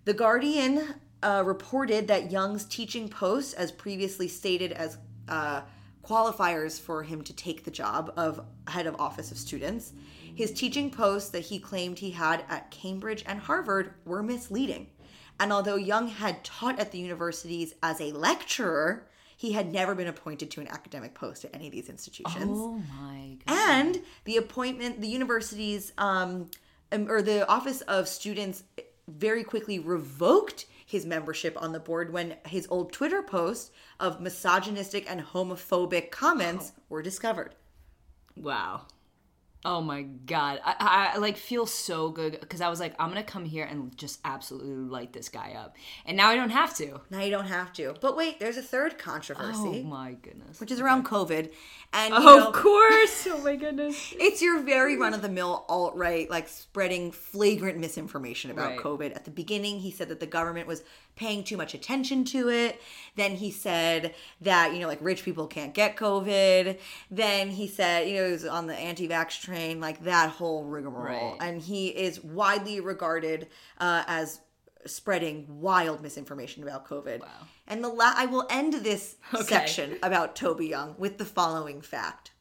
The 0.05 0.13
Guardian 0.13 0.95
uh, 1.23 1.43
reported 1.47 2.09
that 2.09 2.31
Young's 2.31 2.67
teaching 2.67 3.09
posts, 3.09 3.55
as 3.55 3.73
previously 3.73 4.29
stated 4.29 4.73
as 4.73 4.99
uh, 5.29 5.63
qualifiers 6.05 6.79
for 6.79 7.03
him 7.03 7.23
to 7.23 7.33
take 7.33 7.65
the 7.65 7.71
job 7.71 8.13
of 8.17 8.45
head 8.67 8.87
of 8.87 8.97
Office 9.01 9.31
of 9.31 9.39
Students, 9.39 9.93
his 10.35 10.53
teaching 10.53 10.91
posts 10.91 11.31
that 11.31 11.41
he 11.41 11.59
claimed 11.59 11.99
he 11.99 12.11
had 12.11 12.45
at 12.49 12.71
Cambridge 12.71 13.23
and 13.27 13.39
Harvard 13.39 13.95
were 14.05 14.23
misleading. 14.23 14.89
And 15.41 15.53
although 15.53 15.77
Young 15.77 16.07
had 16.09 16.45
taught 16.45 16.79
at 16.79 16.93
the 16.93 16.99
universities 16.99 17.75
as 17.83 18.01
a 18.01 18.13
lecturer, 18.13 19.09
he 19.37 19.53
had 19.53 19.73
never 19.73 19.95
been 19.95 20.07
appointed 20.07 20.51
to 20.53 20.61
an 20.61 20.69
academic 20.69 21.15
post 21.15 21.45
at 21.47 21.55
any 21.55 21.67
of 21.67 21.73
these 21.73 21.89
institutions 21.89 22.59
Oh 22.61 22.81
my 23.01 23.39
god. 23.47 23.71
and 23.71 24.03
the 24.25 24.37
appointment 24.37 25.01
the 25.01 25.09
universities 25.09 25.93
um, 25.97 26.51
or 26.93 27.23
the 27.23 27.49
office 27.49 27.81
of 27.83 28.07
students 28.07 28.65
very 29.09 29.43
quickly 29.43 29.79
revoked 29.79 30.67
his 30.85 31.07
membership 31.07 31.57
on 31.61 31.73
the 31.73 31.81
board 31.81 32.13
when 32.13 32.37
his 32.47 32.67
old 32.71 32.93
twitter 32.93 33.23
posts 33.23 33.71
of 33.99 34.21
misogynistic 34.21 35.11
and 35.11 35.23
homophobic 35.23 36.11
comments 36.11 36.73
were 36.91 37.01
discovered 37.03 37.55
Wow. 38.37 38.83
Oh 39.63 39.83
my 39.83 40.03
god. 40.03 40.59
I, 40.65 41.13
I, 41.15 41.19
like 41.19 41.37
feel 41.37 41.67
so 41.67 42.09
good 42.09 42.39
because 42.41 42.63
I 42.63 42.71
was 42.71 42.81
like, 42.81 42.95
I'm 42.99 43.09
gonna 43.11 43.23
come 43.23 43.45
here 43.45 43.65
and 43.65 43.95
just 43.97 44.19
absolutely 44.25 44.71
light 44.75 45.13
this 45.13 45.29
guy 45.29 45.53
up, 45.59 45.77
and 46.07 46.17
now 46.17 46.29
I 46.31 46.37
don't 46.37 46.49
have 46.51 46.75
to. 46.79 47.01
now 47.11 47.21
you 47.21 47.31
don't 47.31 47.45
have 47.47 47.71
to 47.75 47.95
but 48.01 48.17
wait 48.17 48.41
there's 48.41 48.57
a 48.57 48.63
third 48.63 48.97
controversy. 48.99 49.83
Oh 49.85 49.89
my 49.89 50.13
goodness. 50.23 50.61
which 50.61 50.71
is 50.71 50.81
around 50.81 51.05
covid 51.05 51.53
and 51.93 52.15
you 52.15 52.21
Oh, 52.21 52.37
know, 52.39 52.49
of 52.49 52.55
course. 52.55 53.27
Oh 53.31 53.43
my 53.45 53.57
goodness. 53.57 54.15
It's 54.19 54.41
your 54.41 54.61
very 54.63 54.97
run 54.97 55.13
of 55.13 55.21
the 55.23 55.29
mill 55.29 55.65
alt 55.69 55.95
right, 55.95 56.29
like 56.31 56.49
spreading 56.49 57.13
flagrant 57.13 57.79
misinformation 57.79 58.51
about 58.51 58.71
Right. 58.71 58.79
COVID. 58.79 59.15
At 59.15 59.25
the 59.27 59.31
beginning, 59.31 59.81
he 59.81 59.91
said 59.91 60.09
that 60.09 60.21
the 60.21 60.27
government 60.27 60.67
was 60.69 60.83
paying 61.17 61.45
too 61.45 61.57
much 61.57 61.75
attention 61.75 62.25
to 62.25 62.49
it. 62.49 62.81
Then 63.17 63.37
he 63.37 63.51
said 63.51 64.15
that, 64.41 64.73
you 64.73 64.81
know, 64.81 64.89
like 64.89 64.99
rich 65.03 65.25
people 65.25 65.47
can't 65.47 65.75
get 65.75 65.97
COVID. 65.97 66.79
Then 67.11 67.51
he 67.51 67.67
said, 67.67 68.09
you 68.09 68.15
know, 68.17 68.27
he 68.27 68.33
was 68.33 68.47
on 68.47 68.67
the 68.67 68.75
anti 68.75 69.09
vax 69.09 69.41
train, 69.41 69.81
like 69.81 70.05
that 70.05 70.31
whole 70.31 70.65
rigmarole. 70.65 71.33
Right. 71.33 71.39
And 71.41 71.61
he 71.61 71.89
is 71.89 72.23
widely 72.25 72.81
regarded 72.81 73.49
uh, 73.79 74.05
as 74.07 74.41
spreading 74.87 75.61
wild 75.61 76.03
misinformation 76.03 76.63
about 76.63 76.89
COVID. 76.89 77.21
Wow. 77.21 77.29
And 77.67 77.85
the 77.85 77.89
la- 77.89 78.15
I 78.17 78.27
will 78.27 78.47
end 78.49 78.73
this 78.75 79.17
Okay. 79.35 79.43
section 79.45 79.99
about 80.03 80.35
Toby 80.35 80.67
Young 80.69 80.95
with 80.99 81.19
the 81.19 81.25
following 81.27 81.83
fact. 81.83 82.33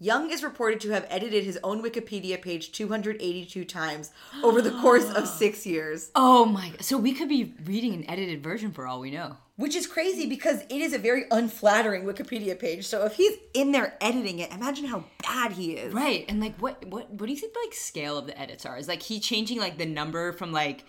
Young 0.00 0.30
is 0.30 0.44
reported 0.44 0.80
to 0.80 0.90
have 0.90 1.06
edited 1.10 1.42
his 1.42 1.58
own 1.64 1.82
Wikipedia 1.82 2.40
page 2.40 2.70
282 2.70 3.64
times 3.64 4.12
over 4.44 4.62
the 4.62 4.70
course 4.70 5.10
of 5.10 5.26
six 5.38 5.66
years. 5.66 6.12
Oh 6.14 6.44
my. 6.44 6.72
So 6.80 6.96
we 6.96 7.12
could 7.12 7.28
be 7.28 7.54
reading 7.64 7.94
an 7.94 8.08
edited 8.08 8.42
version 8.42 8.70
for 8.70 8.86
all 8.86 9.00
we 9.00 9.10
know. 9.10 9.36
Which 9.56 9.74
is 9.74 9.88
crazy 9.88 10.26
because 10.26 10.60
it 10.62 10.80
is 10.80 10.92
a 10.92 10.98
very 10.98 11.24
unflattering 11.32 12.04
Wikipedia 12.04 12.56
page. 12.56 12.86
So 12.86 13.04
if 13.06 13.16
he's 13.16 13.36
in 13.54 13.72
there 13.72 13.96
editing 14.00 14.38
it, 14.38 14.52
imagine 14.52 14.84
how 14.84 15.04
bad 15.24 15.50
he 15.50 15.72
is. 15.72 15.92
Right. 15.92 16.24
And 16.28 16.40
like 16.40 16.56
what 16.58 16.86
what 16.86 17.10
what 17.10 17.26
do 17.26 17.32
you 17.32 17.38
think 17.38 17.54
the 17.54 17.60
like 17.66 17.74
scale 17.74 18.16
of 18.16 18.28
the 18.28 18.40
edits 18.40 18.64
are? 18.64 18.76
Is 18.76 18.86
like 18.86 19.02
he 19.02 19.18
changing 19.18 19.58
like 19.58 19.78
the 19.78 19.86
number 19.86 20.32
from 20.32 20.52
like 20.52 20.84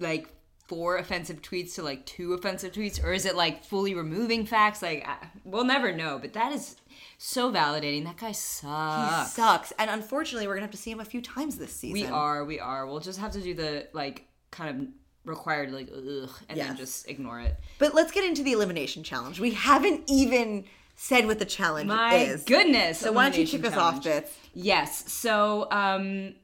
like 0.00 0.26
four 0.66 0.96
offensive 0.96 1.42
tweets 1.42 1.76
to 1.76 1.82
like 1.82 2.04
two 2.06 2.32
offensive 2.32 2.72
tweets 2.72 3.02
or 3.02 3.12
is 3.12 3.24
it 3.24 3.36
like 3.36 3.64
fully 3.64 3.94
removing 3.94 4.44
facts 4.44 4.82
like 4.82 5.06
I, 5.06 5.28
we'll 5.44 5.64
never 5.64 5.92
know 5.92 6.18
but 6.18 6.32
that 6.32 6.50
is 6.52 6.74
so 7.18 7.50
validating 7.50 8.04
that 8.04 8.16
guy 8.16 8.28
He 8.28 8.34
sucks 8.34 9.32
sucks. 9.32 9.72
And 9.78 9.90
unfortunately, 9.90 10.46
we're 10.46 10.54
going 10.54 10.62
to 10.62 10.66
have 10.66 10.70
to 10.72 10.76
see 10.76 10.90
him 10.90 11.00
a 11.00 11.04
few 11.04 11.22
times 11.22 11.56
this 11.56 11.72
season. 11.72 11.92
we 11.92 12.06
are 12.06 12.44
we 12.44 12.60
are 12.60 12.86
we'll 12.86 13.00
just 13.00 13.18
have 13.18 13.32
to 13.32 13.40
do 13.40 13.54
the 13.54 13.88
like 13.92 14.26
kind 14.50 14.70
of 14.82 14.88
required 15.24 15.72
like 15.72 15.88
ugh 15.94 16.30
and 16.48 16.58
then 16.60 16.76
just 16.76 17.08
ignore 17.08 17.40
it 17.40 17.56
But 17.78 17.94
let's 17.94 18.12
get 18.12 18.24
into 18.24 18.42
the 18.42 18.52
elimination 18.52 19.02
challenge. 19.02 19.40
We 19.40 19.52
haven't 19.52 20.02
even 20.08 20.64
said 20.94 21.26
what 21.26 21.38
the 21.38 21.44
challenge 21.44 21.90
is. 21.90 21.96
my 21.96 22.14
is. 22.14 22.44
goodness 22.44 23.00
So 23.00 23.12
why 23.12 23.28
don't 23.28 23.38
you 23.38 23.46
kick 23.46 23.64
us 23.64 23.76
off, 23.76 24.02
challenge. 24.02 24.24
Bits? 24.26 24.38
Yes. 24.54 25.12
So 25.12 25.68
um 25.70 26.34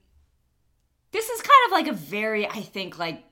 this 1.12 1.28
is 1.28 1.42
kind 1.42 1.66
of 1.66 1.72
like 1.72 1.86
a 1.88 1.92
very 1.92 2.46
I 2.48 2.60
think 2.60 2.98
like 2.98 3.22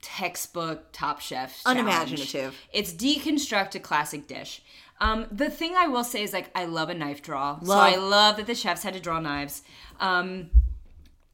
textbook 0.00 0.86
top 0.92 1.20
chef 1.20 1.62
challenge. 1.62 1.80
Unimaginative. 1.80 2.54
It's 2.72 2.92
deconstruct 2.92 3.74
a 3.74 3.80
classic 3.80 4.26
dish. 4.26 4.62
Um 5.00 5.26
the 5.30 5.50
thing 5.50 5.74
I 5.76 5.88
will 5.88 6.04
say 6.04 6.22
is 6.22 6.32
like 6.32 6.50
I 6.54 6.64
love 6.64 6.88
a 6.90 6.94
knife 6.94 7.22
draw. 7.22 7.60
So 7.60 7.72
I 7.72 7.96
love 7.96 8.36
that 8.36 8.46
the 8.46 8.54
chefs 8.54 8.82
had 8.82 8.94
to 8.94 9.00
draw 9.00 9.20
knives. 9.20 9.62
Um 10.00 10.50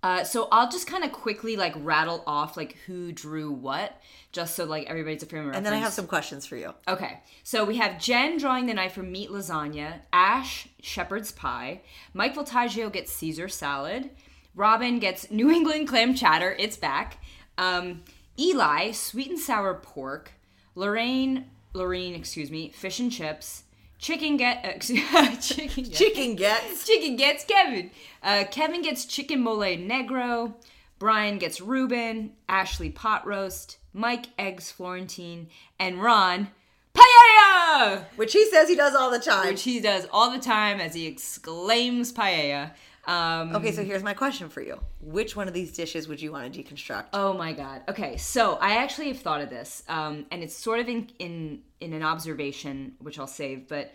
uh, 0.04 0.22
so 0.22 0.48
I'll 0.52 0.70
just 0.70 0.86
kind 0.86 1.02
of 1.02 1.12
quickly 1.12 1.56
like 1.56 1.72
rattle 1.78 2.22
off 2.26 2.58
like 2.58 2.76
who 2.86 3.10
drew 3.10 3.50
what, 3.50 3.98
just 4.32 4.54
so 4.54 4.64
like 4.66 4.86
everybody's 4.86 5.22
a 5.22 5.26
frame 5.26 5.44
of 5.44 5.46
reference. 5.46 5.56
And 5.56 5.64
then 5.64 5.72
I 5.72 5.78
have 5.78 5.94
some 5.94 6.06
questions 6.06 6.44
for 6.44 6.56
you. 6.58 6.74
Okay, 6.86 7.22
so 7.42 7.64
we 7.64 7.78
have 7.78 7.98
Jen 7.98 8.36
drawing 8.36 8.66
the 8.66 8.74
knife 8.74 8.92
for 8.92 9.02
meat 9.02 9.30
lasagna, 9.30 10.00
Ash 10.12 10.68
shepherd's 10.82 11.32
pie, 11.32 11.80
Mike 12.12 12.34
Voltaggio 12.34 12.92
gets 12.92 13.12
Caesar 13.12 13.48
salad, 13.48 14.10
Robin 14.54 14.98
gets 14.98 15.30
New 15.30 15.50
England 15.50 15.88
clam 15.88 16.14
chowder, 16.14 16.54
it's 16.58 16.76
back, 16.76 17.16
um, 17.56 18.02
Eli 18.38 18.90
sweet 18.90 19.30
and 19.30 19.38
sour 19.38 19.72
pork, 19.72 20.32
Lorraine 20.74 21.46
Lorraine 21.74 22.14
excuse 22.14 22.50
me 22.50 22.70
fish 22.70 23.00
and 23.00 23.10
chips, 23.12 23.64
chicken 23.98 24.36
get 24.36 24.64
uh, 24.64 24.78
chicken 25.36 25.84
get, 25.84 25.92
Chicken 25.92 26.36
gets. 26.36 26.86
Chicken 26.86 27.16
gets 27.16 27.44
Kevin. 27.44 27.90
Uh, 28.22 28.44
Kevin 28.50 28.80
gets 28.82 29.04
chicken 29.04 29.40
mole 29.40 29.58
negro. 29.58 30.54
Bryan 30.98 31.38
gets 31.38 31.60
Reuben. 31.60 32.32
Ashley 32.48 32.90
pot 32.90 33.26
roast. 33.26 33.78
Mike 33.92 34.26
eggs 34.38 34.70
Florentine. 34.70 35.48
And 35.78 36.00
Ron 36.02 36.48
paella, 36.94 38.04
Which 38.16 38.32
he 38.32 38.48
says 38.48 38.68
he 38.68 38.76
does 38.76 38.94
all 38.94 39.10
the 39.10 39.18
time. 39.18 39.46
which 39.46 39.64
he 39.64 39.80
does 39.80 40.06
all 40.12 40.30
the 40.30 40.38
time 40.38 40.80
as 40.80 40.94
he 40.94 41.06
exclaims 41.06 42.12
paella. 42.12 42.70
Um, 43.06 43.54
Okay, 43.56 43.72
so 43.72 43.84
here's 43.84 44.02
my 44.02 44.14
question 44.14 44.48
for 44.48 44.62
you. 44.62 44.80
Which 45.00 45.36
one 45.36 45.48
of 45.48 45.54
these 45.54 45.72
dishes 45.72 46.08
would 46.08 46.20
you 46.20 46.32
want 46.32 46.52
to 46.52 46.62
deconstruct? 46.62 47.06
Oh 47.12 47.34
my 47.34 47.52
god. 47.52 47.82
Okay, 47.88 48.16
so 48.16 48.54
I 48.54 48.76
actually 48.76 49.08
have 49.08 49.18
thought 49.18 49.40
of 49.40 49.50
this, 49.50 49.82
um, 49.88 50.26
and 50.30 50.42
it's 50.42 50.54
sort 50.54 50.80
of 50.80 50.88
in 50.88 51.10
in 51.18 51.62
in 51.80 51.92
an 51.92 52.02
observation, 52.02 52.94
which 52.98 53.18
I'll 53.18 53.26
save. 53.26 53.68
But 53.68 53.92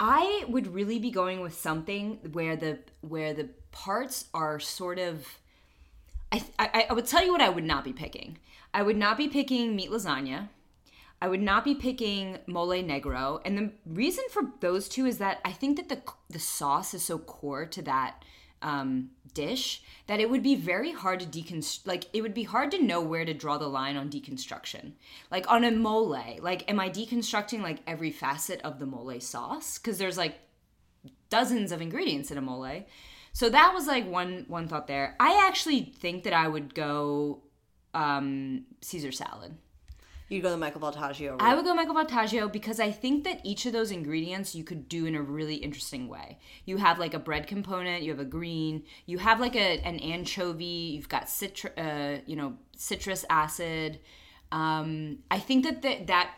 I 0.00 0.44
would 0.48 0.66
really 0.74 0.98
be 0.98 1.10
going 1.10 1.40
with 1.40 1.54
something 1.54 2.18
where 2.32 2.56
the 2.56 2.78
where 3.00 3.32
the 3.34 3.48
parts 3.70 4.26
are 4.34 4.58
sort 4.60 4.98
of. 4.98 5.26
I, 6.32 6.44
I 6.58 6.86
I 6.90 6.92
would 6.92 7.06
tell 7.06 7.24
you 7.24 7.32
what 7.32 7.40
I 7.40 7.48
would 7.48 7.64
not 7.64 7.84
be 7.84 7.92
picking. 7.92 8.38
I 8.74 8.82
would 8.82 8.96
not 8.96 9.16
be 9.16 9.28
picking 9.28 9.74
meat 9.74 9.90
lasagna. 9.90 10.48
I 11.20 11.26
would 11.26 11.42
not 11.42 11.64
be 11.64 11.74
picking 11.74 12.38
mole 12.46 12.68
negro, 12.68 13.40
and 13.44 13.58
the 13.58 13.70
reason 13.84 14.24
for 14.30 14.42
those 14.60 14.88
two 14.88 15.04
is 15.04 15.18
that 15.18 15.40
I 15.44 15.52
think 15.52 15.76
that 15.76 15.88
the 15.88 16.00
the 16.30 16.38
sauce 16.38 16.94
is 16.94 17.02
so 17.04 17.18
core 17.18 17.66
to 17.66 17.82
that 17.82 18.24
um, 18.62 19.10
dish 19.34 19.82
that 20.06 20.20
it 20.20 20.30
would 20.30 20.42
be 20.42 20.54
very 20.54 20.92
hard 20.92 21.20
to 21.20 21.26
deconstruct. 21.26 21.86
Like 21.86 22.04
it 22.12 22.22
would 22.22 22.34
be 22.34 22.44
hard 22.44 22.70
to 22.72 22.82
know 22.82 23.00
where 23.00 23.24
to 23.24 23.34
draw 23.34 23.58
the 23.58 23.68
line 23.68 23.96
on 23.96 24.10
deconstruction. 24.10 24.92
Like 25.30 25.50
on 25.50 25.64
a 25.64 25.70
mole, 25.70 26.38
like 26.40 26.68
am 26.70 26.80
I 26.80 26.88
deconstructing 26.88 27.62
like 27.62 27.80
every 27.86 28.10
facet 28.10 28.60
of 28.62 28.78
the 28.78 28.86
mole 28.86 29.20
sauce? 29.20 29.78
Because 29.78 29.98
there's 29.98 30.18
like 30.18 30.38
dozens 31.30 31.72
of 31.72 31.82
ingredients 31.82 32.30
in 32.30 32.38
a 32.38 32.42
mole. 32.42 32.84
So 33.32 33.48
that 33.50 33.72
was 33.74 33.86
like 33.86 34.08
one 34.08 34.44
one 34.48 34.66
thought 34.66 34.86
there. 34.86 35.14
I 35.20 35.46
actually 35.46 35.82
think 35.82 36.24
that 36.24 36.32
I 36.32 36.48
would 36.48 36.74
go 36.74 37.42
um, 37.94 38.64
Caesar 38.80 39.12
salad. 39.12 39.56
You'd 40.28 40.42
go 40.42 40.50
the 40.50 40.58
Michael 40.58 40.82
Voltaggio 40.82 41.30
route. 41.30 41.42
I 41.42 41.54
would 41.54 41.64
go 41.64 41.74
Michael 41.74 41.94
Voltaggio 41.94 42.52
because 42.52 42.80
I 42.80 42.90
think 42.90 43.24
that 43.24 43.40
each 43.44 43.64
of 43.64 43.72
those 43.72 43.90
ingredients 43.90 44.54
you 44.54 44.62
could 44.62 44.88
do 44.88 45.06
in 45.06 45.14
a 45.14 45.22
really 45.22 45.54
interesting 45.54 46.06
way. 46.06 46.38
You 46.66 46.76
have 46.76 46.98
like 46.98 47.14
a 47.14 47.18
bread 47.18 47.46
component, 47.46 48.02
you 48.02 48.10
have 48.10 48.20
a 48.20 48.26
green, 48.26 48.84
you 49.06 49.18
have 49.18 49.40
like 49.40 49.56
a 49.56 49.80
an 49.80 49.98
anchovy, 50.00 50.64
you've 50.64 51.08
got 51.08 51.26
citru- 51.26 51.72
uh, 51.78 52.20
you 52.26 52.36
know 52.36 52.56
citrus 52.76 53.24
acid. 53.30 54.00
Um, 54.52 55.18
I 55.30 55.38
think 55.38 55.64
that 55.64 55.82
the, 55.82 56.04
that 56.04 56.34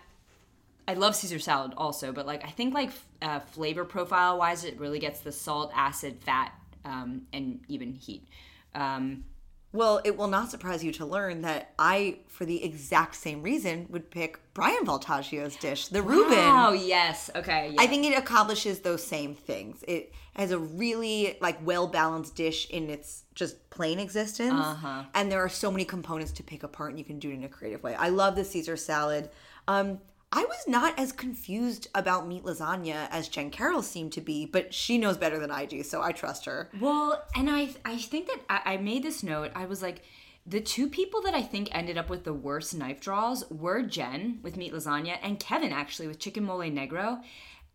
I 0.87 0.95
love 0.95 1.17
Caesar 1.17 1.39
salad 1.39 1.73
also, 1.77 2.13
but 2.13 2.27
like 2.27 2.45
I 2.45 2.51
think 2.51 2.75
like 2.75 2.91
uh, 3.23 3.41
flavor 3.41 3.85
profile 3.85 4.39
wise, 4.39 4.65
it 4.65 4.79
really 4.79 5.01
gets 5.01 5.21
the 5.21 5.33
salt, 5.33 5.73
acid, 5.75 6.19
fat, 6.25 6.53
um, 6.85 7.23
and 7.33 7.61
even 7.69 7.93
heat. 7.93 8.27
Um, 8.75 9.25
Well, 9.73 10.01
it 10.05 10.17
will 10.17 10.27
not 10.27 10.51
surprise 10.51 10.83
you 10.83 10.91
to 10.95 11.07
learn 11.07 11.43
that 11.43 11.73
I, 11.79 12.19
for 12.27 12.45
the 12.45 12.65
exact 12.65 13.15
same 13.15 13.41
reason, 13.41 13.87
would 13.91 14.11
pick 14.11 14.41
Bryan 14.53 14.85
Voltaggio's 14.85 15.55
dish, 15.57 15.87
the 15.89 16.03
Reuben. 16.03 16.37
Oh 16.39 16.73
yes, 16.73 17.31
okay. 17.37 17.71
Yeah. 17.73 17.81
I 17.81 17.87
think 17.87 18.05
it 18.05 18.19
accomplishes 18.19 18.81
those 18.81 19.05
same 19.07 19.35
things. 19.37 19.85
It 19.87 20.13
has 20.35 20.51
a 20.51 20.59
really 20.59 21.37
like 21.41 21.65
well 21.65 21.87
balanced 21.87 22.35
dish 22.35 22.69
in 22.71 22.91
its 22.91 23.23
just 23.37 23.71
plain 23.71 24.01
existence, 24.01 24.53
Uh-huh. 24.53 25.05
and 25.15 25.31
there 25.31 25.41
are 25.41 25.49
so 25.49 25.71
many 25.71 25.85
components 25.85 26.33
to 26.33 26.43
pick 26.43 26.65
apart, 26.65 26.91
and 26.91 26.99
you 26.99 27.05
can 27.05 27.21
do 27.21 27.31
it 27.31 27.35
in 27.35 27.45
a 27.45 27.49
creative 27.49 27.83
way. 27.85 27.95
I 27.95 28.09
love 28.09 28.35
the 28.35 28.45
Caesar 28.45 28.77
salad. 28.77 29.31
Um, 29.69 30.01
I 30.33 30.45
was 30.45 30.65
not 30.69 30.97
as 30.97 31.11
confused 31.11 31.89
about 31.93 32.29
meat 32.29 32.45
lasagna 32.45 33.09
as 33.11 33.29
Jen 33.29 33.51
Carroll 33.51 33.83
seemed 33.83 34.13
to 34.13 34.21
be, 34.21 34.47
but 34.47 34.73
she 34.73 34.97
knows 34.97 35.17
better 35.17 35.41
than 35.41 35.51
I 35.51 35.65
do, 35.65 35.83
so 35.83 36.03
I 36.03 36.13
trust 36.13 36.45
her. 36.45 36.71
Well, 36.81 37.25
and 37.35 37.51
I 37.51 37.71
I 37.85 37.97
think 37.97 38.29
that 38.29 38.41
I, 38.49 38.75
I 38.75 38.77
made 38.77 39.03
this 39.03 39.25
note. 39.25 39.51
I 39.57 39.67
was 39.67 39.83
like, 39.83 40.03
the 40.47 40.61
two 40.61 40.89
people 40.89 41.21
that 41.23 41.35
I 41.35 41.43
think 41.43 41.69
ended 41.73 41.99
up 41.99 42.09
with 42.09 42.23
the 42.23 42.33
worst 42.33 42.75
knife 42.75 43.01
draws 43.01 43.49
were 43.51 43.83
Jen 43.83 44.39
with 44.43 44.57
meat 44.57 44.73
lasagna 44.73 45.19
and 45.21 45.41
Kevin 45.41 45.73
actually 45.73 46.07
with 46.07 46.21
chicken 46.21 46.45
mole 46.45 46.61
negro. 46.61 47.21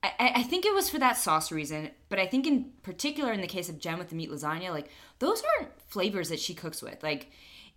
I, 0.01 0.13
I 0.17 0.31
I 0.35 0.43
think 0.43 0.65
it 0.65 0.73
was 0.73 0.89
for 0.89 0.99
that 0.99 1.17
sauce 1.17 1.51
reason, 1.51 1.91
but 2.07 2.19
I 2.19 2.25
think 2.25 2.47
in 2.47 2.71
particular 2.83 3.33
in 3.33 3.41
the 3.41 3.47
case 3.47 3.67
of 3.67 3.79
Jen 3.79 3.97
with 3.99 4.09
the 4.09 4.15
meat 4.15 4.31
lasagna, 4.31 4.69
like 4.69 4.89
those 5.19 5.43
aren't 5.57 5.71
flavors 5.89 6.29
that 6.29 6.39
she 6.39 6.53
cooks 6.53 6.81
with. 6.81 7.03
Like 7.03 7.31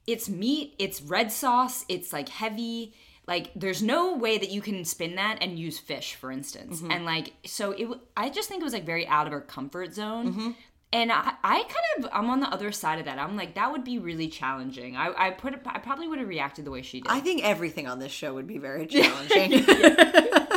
it's 0.06 0.28
meat, 0.28 0.74
it's 0.78 1.02
red 1.02 1.32
sauce, 1.32 1.84
it's 1.88 2.12
like 2.12 2.28
heavy. 2.28 2.94
Like 3.28 3.50
there's 3.54 3.82
no 3.82 4.16
way 4.16 4.38
that 4.38 4.50
you 4.50 4.62
can 4.62 4.86
spin 4.86 5.16
that 5.16 5.42
and 5.42 5.58
use 5.58 5.78
fish, 5.78 6.14
for 6.14 6.32
instance. 6.32 6.78
Mm-hmm. 6.78 6.90
And 6.90 7.04
like 7.04 7.34
so, 7.44 7.72
it. 7.72 7.86
i 8.16 8.30
just 8.30 8.48
think 8.48 8.62
it 8.62 8.64
was 8.64 8.72
like 8.72 8.86
very 8.86 9.06
out 9.06 9.26
of 9.26 9.32
her 9.34 9.42
comfort 9.42 9.92
zone. 9.92 10.32
Mm-hmm. 10.32 10.50
And 10.90 11.12
I, 11.12 11.34
I 11.44 11.62
kind 11.64 12.04
of 12.04 12.10
I'm 12.10 12.30
on 12.30 12.40
the 12.40 12.48
other 12.48 12.72
side 12.72 12.98
of 12.98 13.04
that. 13.04 13.18
I'm 13.18 13.36
like 13.36 13.54
that 13.56 13.70
would 13.70 13.84
be 13.84 13.98
really 13.98 14.28
challenging. 14.28 14.96
I, 14.96 15.12
I 15.26 15.30
put 15.30 15.60
I 15.66 15.78
probably 15.78 16.08
would 16.08 16.18
have 16.18 16.28
reacted 16.28 16.64
the 16.64 16.70
way 16.70 16.80
she 16.80 17.02
did. 17.02 17.12
I 17.12 17.20
think 17.20 17.44
everything 17.44 17.86
on 17.86 17.98
this 17.98 18.12
show 18.12 18.32
would 18.32 18.46
be 18.46 18.56
very 18.56 18.86
challenging. 18.96 19.62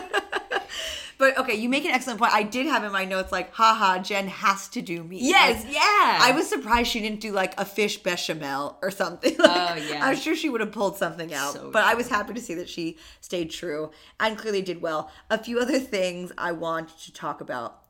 but 1.21 1.37
okay, 1.37 1.55
you 1.55 1.69
make 1.69 1.85
an 1.85 1.91
excellent 1.91 2.19
point. 2.19 2.33
I 2.33 2.43
did 2.43 2.65
have 2.65 2.83
in 2.83 2.91
my 2.91 3.05
notes 3.05 3.31
like, 3.31 3.53
haha, 3.53 3.99
Jen 3.99 4.27
has 4.27 4.67
to 4.69 4.81
do 4.81 5.03
me. 5.03 5.19
yes, 5.21 5.63
Like, 5.63 5.73
yeah. 5.73 5.79
I 6.21 6.33
was 6.35 6.49
surprised 6.49 6.89
she 6.91 6.99
didn't 6.99 7.21
do 7.21 7.31
like 7.31 7.57
a 7.57 7.63
fish 7.63 8.03
bechamel 8.03 8.77
or 8.81 8.91
something. 8.91 9.35
Like, 9.39 9.71
Oh, 9.71 9.75
yeah. 9.89 10.05
I'm 10.05 10.17
sure 10.17 10.35
she 10.35 10.49
would 10.49 10.59
have 10.59 10.71
pulled 10.71 10.97
something 10.97 11.33
out. 11.33 11.53
So 11.53 11.71
but 11.71 11.83
I 11.83 11.93
was 11.93 12.09
happy 12.09 12.33
to 12.33 12.41
see 12.41 12.55
that 12.55 12.67
she 12.67 12.97
stayed 13.21 13.51
true 13.51 13.91
and 14.19 14.37
clearly 14.37 14.61
did 14.61 14.81
well. 14.81 15.09
A 15.29 15.37
few 15.37 15.59
other 15.59 15.79
things 15.79 16.31
I 16.37 16.51
want 16.51 16.89
to 17.03 17.13
talk 17.13 17.39
about. 17.39 17.83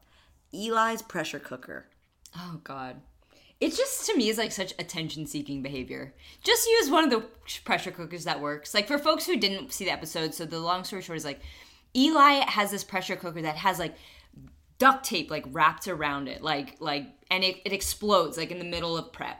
Eli's 0.54 1.02
pressure 1.02 1.40
cooker. 1.40 1.88
Oh 2.38 2.60
God. 2.64 3.02
It 3.62 3.76
just 3.76 4.06
to 4.08 4.18
me 4.18 4.28
is 4.30 4.38
like 4.38 4.52
such 4.52 4.74
attention 4.80 5.26
seeking 5.28 5.62
behavior. 5.62 6.14
Just 6.44 6.68
use 6.68 6.90
one 6.90 7.04
of 7.04 7.10
the 7.12 7.24
pressure 7.64 7.92
cookers 7.92 8.24
that 8.26 8.42
works. 8.42 8.74
Like 8.74 8.88
for 8.88 8.98
folks 8.98 9.26
who 9.26 9.38
didn't 9.38 9.72
see 9.72 9.86
the 9.86 9.92
episode, 9.92 10.34
so 10.34 10.46
the 10.46 10.60
long 10.60 10.84
story 10.84 11.02
short 11.04 11.18
is 11.18 11.26
like 11.26 11.42
Eli 11.96 12.46
has 12.50 12.72
this 12.72 12.84
pressure 12.84 13.16
cooker 13.16 13.42
that 13.42 13.58
has 13.58 13.80
like 13.80 13.96
duct 14.78 15.06
tape 15.06 15.30
like 15.30 15.46
wrapped 15.52 15.88
around 15.88 16.28
it, 16.28 16.42
like 16.42 16.78
like 16.80 17.08
and 17.30 17.44
it, 17.44 17.58
it 17.66 17.74
explodes 17.74 18.38
like 18.38 18.52
in 18.52 18.60
the 18.60 18.66
middle 18.66 18.98
of 18.98 19.12
prep. 19.12 19.38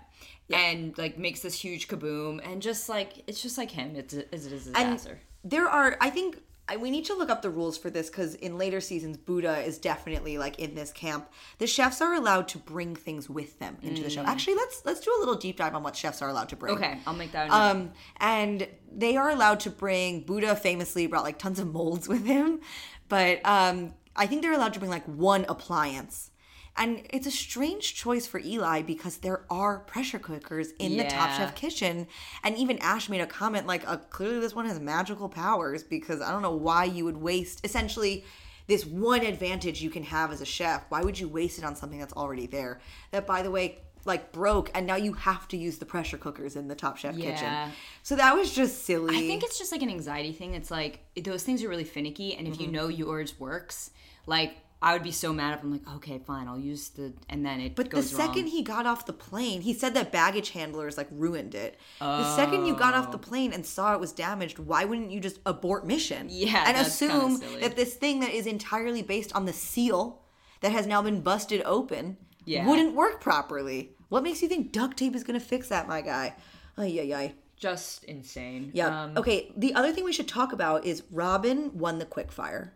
And 0.54 0.98
like 0.98 1.18
makes 1.18 1.40
this 1.40 1.58
huge 1.58 1.88
kaboom 1.88 2.46
and 2.46 2.62
just 2.62 2.90
like 2.90 3.24
it's 3.26 3.42
just 3.42 3.58
like 3.58 3.72
him. 3.72 3.96
It's 3.96 4.14
a, 4.14 4.36
it's 4.36 4.46
a 4.48 4.50
disaster. 4.50 5.22
There 5.46 5.68
are, 5.68 5.96
I 6.02 6.10
think, 6.10 6.42
I, 6.72 6.78
we 6.78 6.90
need 6.90 7.06
to 7.06 7.14
look 7.14 7.30
up 7.30 7.42
the 7.42 7.50
rules 7.50 7.78
for 7.78 7.90
this 7.90 8.10
because 8.10 8.36
in 8.36 8.58
later 8.58 8.80
seasons, 8.80 9.18
Buddha 9.18 9.60
is 9.60 9.78
definitely 9.78 10.38
like 10.38 10.58
in 10.58 10.74
this 10.74 10.92
camp. 10.94 11.30
The 11.58 11.68
chefs 11.68 12.02
are 12.02 12.14
allowed 12.14 12.48
to 12.50 12.58
bring 12.58 12.96
things 12.96 13.30
with 13.30 13.60
them 13.60 13.78
into 13.82 14.02
the 14.02 14.10
show. 14.10 14.24
Actually, 14.24 14.56
let's 14.56 14.82
let's 14.86 15.02
do 15.02 15.14
a 15.18 15.20
little 15.20 15.36
deep 15.36 15.58
dive 15.58 15.76
on 15.76 15.84
what 15.84 15.96
chefs 15.98 16.22
are 16.22 16.30
allowed 16.30 16.48
to 16.50 16.56
bring. 16.56 16.76
Okay, 16.76 16.98
I'll 17.06 17.14
make 17.14 17.34
that. 17.34 17.52
Um, 17.52 17.92
and 18.18 18.68
they 18.90 19.18
are 19.18 19.30
allowed 19.30 19.60
to 19.62 19.70
bring 19.70 20.22
Buddha 20.22 20.56
famously 20.56 21.08
brought 21.08 21.24
like 21.24 21.38
tons 21.38 21.60
of 21.60 21.72
molds 21.72 22.08
with 22.14 22.26
him, 22.26 22.62
but 23.10 23.46
um, 23.46 23.94
I 24.16 24.28
think 24.28 24.42
they're 24.42 24.54
allowed 24.54 24.74
to 24.74 24.80
bring 24.80 24.92
like 24.92 25.06
one 25.06 25.46
appliance. 25.50 26.31
And 26.78 27.04
it's 27.10 27.28
a 27.28 27.32
strange 27.32 27.96
choice 27.96 28.26
for 28.26 28.40
Eli 28.40 28.82
because 28.82 29.18
there 29.18 29.44
are 29.50 29.80
pressure 29.80 30.20
cookers 30.20 30.72
in 30.80 30.96
the 30.98 31.04
Top 31.04 31.30
Yeah. 31.32 31.38
Chef 31.38 31.56
kitchen. 31.56 32.08
And 32.44 32.56
even 32.58 32.78
Ash 32.80 33.10
made 33.10 33.22
a 33.22 33.28
comment 33.28 33.68
like, 33.68 33.88
uh, 33.88 33.98
clearly 33.98 34.40
this 34.40 34.56
one 34.56 34.66
has 34.66 34.80
magical 34.80 35.28
powers 35.30 35.84
because 35.84 36.22
I 36.22 36.32
don't 36.32 36.42
know 36.42 36.56
why 36.56 36.86
you 36.86 37.04
would 37.06 37.18
waste 37.18 37.60
essentially 37.66 38.24
this 38.68 38.86
one 38.86 39.22
advantage 39.22 39.82
you 39.82 39.90
can 39.90 40.04
have 40.04 40.32
as 40.32 40.40
a 40.40 40.46
chef. 40.46 40.86
Why 40.90 41.02
would 41.02 41.20
you 41.20 41.28
waste 41.28 41.58
it 41.60 41.66
on 41.66 41.76
something 41.76 42.00
that's 42.00 42.14
already 42.14 42.48
there? 42.48 42.80
That, 43.12 43.28
by 43.28 43.42
the 43.42 43.52
way, 43.52 43.80
like 44.06 44.32
broke, 44.32 44.72
and 44.74 44.88
now 44.88 44.96
you 44.96 45.14
have 45.14 45.48
to 45.50 45.58
use 45.58 45.78
the 45.78 45.86
pressure 45.86 46.18
cookers 46.18 46.56
in 46.56 46.68
the 46.68 46.74
Top 46.76 46.98
Chef 46.98 47.16
Yeah. 47.16 47.32
kitchen. 47.34 47.74
So 48.02 48.16
that 48.16 48.34
was 48.36 48.52
just 48.54 48.86
silly. 48.86 49.16
I 49.16 49.20
think 49.28 49.44
it's 49.44 49.60
just 49.60 49.72
like 49.72 49.82
an 49.84 49.90
anxiety 49.90 50.32
thing. 50.32 50.54
It's 50.56 50.72
like 50.72 51.02
those 51.22 51.44
things 51.44 51.64
are 51.64 51.70
really 51.70 51.84
finicky, 51.84 52.34
and 52.36 52.48
if 52.48 52.54
Mm-hmm. 52.54 52.64
you 52.64 52.72
know 52.72 52.88
yours 52.88 53.40
works, 53.40 53.92
like 54.26 54.56
I 54.84 54.94
would 54.94 55.04
be 55.04 55.12
so 55.12 55.32
mad 55.32 55.56
if 55.58 55.64
I'm 55.64 55.72
like, 55.72 55.88
okay, 55.98 56.18
fine, 56.26 56.48
I'll 56.48 56.58
use 56.58 56.90
the, 56.90 57.14
and 57.30 57.46
then 57.46 57.62
it 57.62 57.76
But 57.76 57.92
the 57.92 58.02
second 58.02 58.44
wrong. 58.46 58.52
he 58.52 58.64
got 58.64 58.88
off 58.88 59.06
the 59.06 59.14
plane, 59.14 59.62
he 59.62 59.74
said 59.74 59.94
that 59.94 60.12
baggage 60.12 60.50
handlers 60.52 60.98
like 60.98 61.08
ruined 61.12 61.54
it. 61.54 61.80
The 62.00 62.36
second 62.36 62.66
you 62.66 62.76
got 62.76 62.96
Oh. 62.96 62.98
off 62.98 63.12
the 63.12 63.20
plane 63.20 63.54
and 63.54 63.64
saw 63.64 63.94
it 63.94 64.00
was 64.00 64.12
damaged, 64.12 64.58
why 64.58 64.86
wouldn't 64.86 65.12
you 65.12 65.20
just 65.20 65.40
abort 65.46 65.86
mission? 65.86 66.28
Yeah, 66.32 66.64
and 66.68 66.78
assume 66.78 67.40
that 67.60 67.76
this 67.76 67.94
thing 67.94 68.22
that 68.22 68.32
is 68.32 68.48
entirely 68.48 69.04
based 69.04 69.32
on 69.36 69.46
the 69.46 69.54
seal 69.54 70.22
that 70.62 70.72
has 70.72 70.88
now 70.88 71.02
been 71.04 71.22
busted 71.22 71.62
open 71.64 72.18
Yeah. 72.46 72.66
wouldn't 72.68 72.96
work 72.96 73.22
properly. 73.22 73.92
What 74.10 74.24
makes 74.24 74.42
you 74.42 74.48
think 74.48 74.72
duct 74.72 74.98
tape 74.98 75.16
is 75.16 75.24
going 75.24 75.40
to 75.40 75.46
fix 75.46 75.68
that, 75.70 75.88
my 75.88 76.02
guy? 76.02 76.36
Ay, 76.78 77.00
ay, 77.02 77.14
ay. 77.16 77.34
just 77.56 78.04
insane. 78.06 78.72
Yeah. 78.74 79.04
Um, 79.04 79.16
okay. 79.16 79.52
The 79.56 79.76
other 79.76 79.92
thing 79.94 80.04
we 80.04 80.12
should 80.12 80.28
talk 80.28 80.52
about 80.52 80.84
is 80.88 81.04
Robin 81.12 81.78
won 81.78 82.00
the 82.00 82.06
quickfire, 82.08 82.72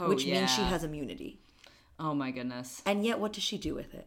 oh, 0.00 0.08
which 0.08 0.26
means 0.26 0.50
she 0.50 0.62
has 0.62 0.84
immunity. 0.84 1.40
Oh 1.98 2.14
my 2.14 2.30
goodness. 2.30 2.82
And 2.86 3.04
yet, 3.04 3.18
what 3.18 3.32
does 3.32 3.42
she 3.42 3.58
do 3.58 3.74
with 3.74 3.94
it? 3.94 4.06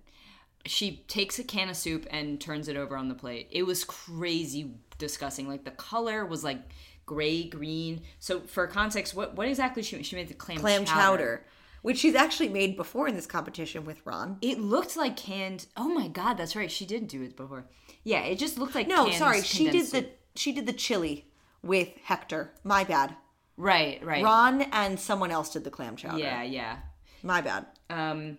She 0.65 1.03
takes 1.07 1.39
a 1.39 1.43
can 1.43 1.69
of 1.69 1.77
soup 1.77 2.05
and 2.11 2.39
turns 2.39 2.67
it 2.67 2.77
over 2.77 2.95
on 2.95 3.09
the 3.09 3.15
plate. 3.15 3.47
It 3.51 3.63
was 3.63 3.83
crazy 3.83 4.75
disgusting. 4.97 5.47
Like 5.47 5.65
the 5.65 5.71
color 5.71 6.25
was 6.25 6.43
like 6.43 6.59
gray 7.05 7.43
green. 7.43 8.01
So 8.19 8.41
for 8.41 8.67
context, 8.67 9.13
what 9.15 9.35
what 9.35 9.47
exactly 9.47 9.83
she 9.83 10.01
she 10.03 10.15
made 10.15 10.29
the 10.29 10.33
clam 10.33 10.59
Clam 10.59 10.85
chowder, 10.85 11.45
which 11.81 11.97
she's 11.97 12.15
actually 12.15 12.49
made 12.49 12.77
before 12.77 13.07
in 13.07 13.15
this 13.15 13.25
competition 13.25 13.85
with 13.85 14.05
Ron. 14.05 14.37
It 14.41 14.59
looked 14.59 14.95
like 14.95 15.17
canned. 15.17 15.65
Oh 15.75 15.89
my 15.89 16.07
god, 16.07 16.35
that's 16.35 16.55
right. 16.55 16.71
She 16.71 16.85
did 16.85 17.07
do 17.07 17.21
it 17.23 17.35
before. 17.35 17.65
Yeah, 18.03 18.21
it 18.21 18.39
just 18.39 18.57
looked 18.57 18.75
like 18.75 18.87
No, 18.87 19.05
canned 19.05 19.17
sorry, 19.17 19.41
she 19.41 19.65
did 19.65 19.71
condensed 19.71 19.91
the 19.91 20.09
she 20.35 20.51
did 20.53 20.65
the 20.65 20.73
chili 20.73 21.25
with 21.61 21.89
Hector. 22.03 22.53
My 22.63 22.83
bad. 22.83 23.15
Right, 23.57 24.03
right. 24.03 24.23
Ron 24.23 24.61
and 24.61 24.99
someone 24.99 25.31
else 25.31 25.51
did 25.51 25.63
the 25.63 25.71
clam 25.71 25.95
chowder. 25.95 26.19
Yeah, 26.19 26.43
yeah. 26.43 26.77
My 27.23 27.41
bad. 27.41 27.65
Um, 27.89 28.37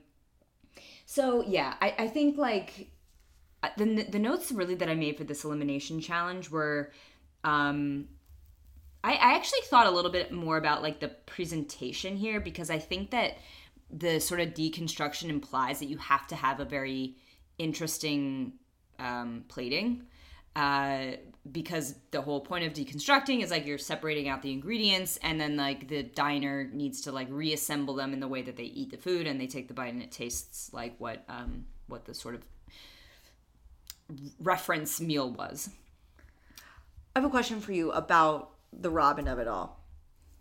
so 1.07 1.45
yeah, 1.47 1.75
I, 1.81 1.95
I 1.99 2.09
think 2.09 2.39
like 2.39 2.91
uh, 3.63 3.69
the 3.77 4.07
the 4.11 4.19
notes 4.19 4.51
really 4.51 4.75
that 4.77 4.89
I 4.89 4.95
made 4.95 5.17
for 5.17 5.25
this 5.25 5.45
elimination 5.45 6.01
challenge 6.01 6.51
were, 6.51 6.91
um, 7.45 8.09
I, 9.05 9.13
I 9.13 9.35
actually 9.35 9.61
thought 9.65 9.87
a 9.87 9.91
little 9.91 10.11
bit 10.11 10.33
more 10.33 10.57
about 10.57 10.83
like 10.83 11.01
the 11.01 11.09
presentation 11.09 12.17
here 12.17 12.41
because 12.41 12.71
I 12.71 12.79
think 12.79 13.11
that 13.11 13.39
the 13.91 14.21
sort 14.21 14.41
of 14.41 14.49
deconstruction 14.49 15.29
implies 15.29 15.79
that 15.81 15.87
you 15.87 15.99
have 15.99 16.27
to 16.29 16.35
have 16.35 16.61
a 16.61 16.65
very 16.65 17.17
interesting 17.59 18.55
um, 18.99 19.45
plating. 19.49 20.05
Uh, 20.55 21.13
because 21.51 21.97
the 22.13 22.21
whole 22.21 22.41
point 22.41 22.65
of 22.65 22.73
deconstructing 22.73 23.43
is 23.43 23.51
like 23.51 23.67
you're 23.67 23.79
separating 23.79 24.29
out 24.29 24.43
the 24.43 24.53
ingredients 24.53 25.19
and 25.23 25.41
then 25.41 25.57
like 25.57 25.89
the 25.89 26.03
diner 26.03 26.71
needs 26.73 27.01
to 27.01 27.11
like 27.11 27.27
reassemble 27.31 27.95
them 27.95 28.13
in 28.13 28.21
the 28.21 28.29
way 28.29 28.43
that 28.43 28.57
they 28.57 28.65
eat 28.65 28.91
the 28.91 28.97
food 28.97 29.27
and 29.27 29.41
they 29.41 29.47
take 29.49 29.67
the 29.67 29.75
bite 29.75 29.93
and 29.93 30.03
it 30.03 30.13
tastes 30.13 30.73
like 30.73 30.95
what 30.99 31.25
um 31.29 31.65
what 31.89 32.05
the 32.05 32.15
sort 32.15 32.37
of 32.37 32.43
reference 34.39 35.01
meal 35.01 35.33
was 35.33 35.71
I 37.15 37.19
have 37.19 37.27
a 37.27 37.31
question 37.31 37.61
for 37.61 37.73
you 37.73 37.93
about 37.93 38.53
the 38.73 38.89
Robin 38.89 39.29
of 39.29 39.39
it 39.39 39.47
all. 39.47 39.85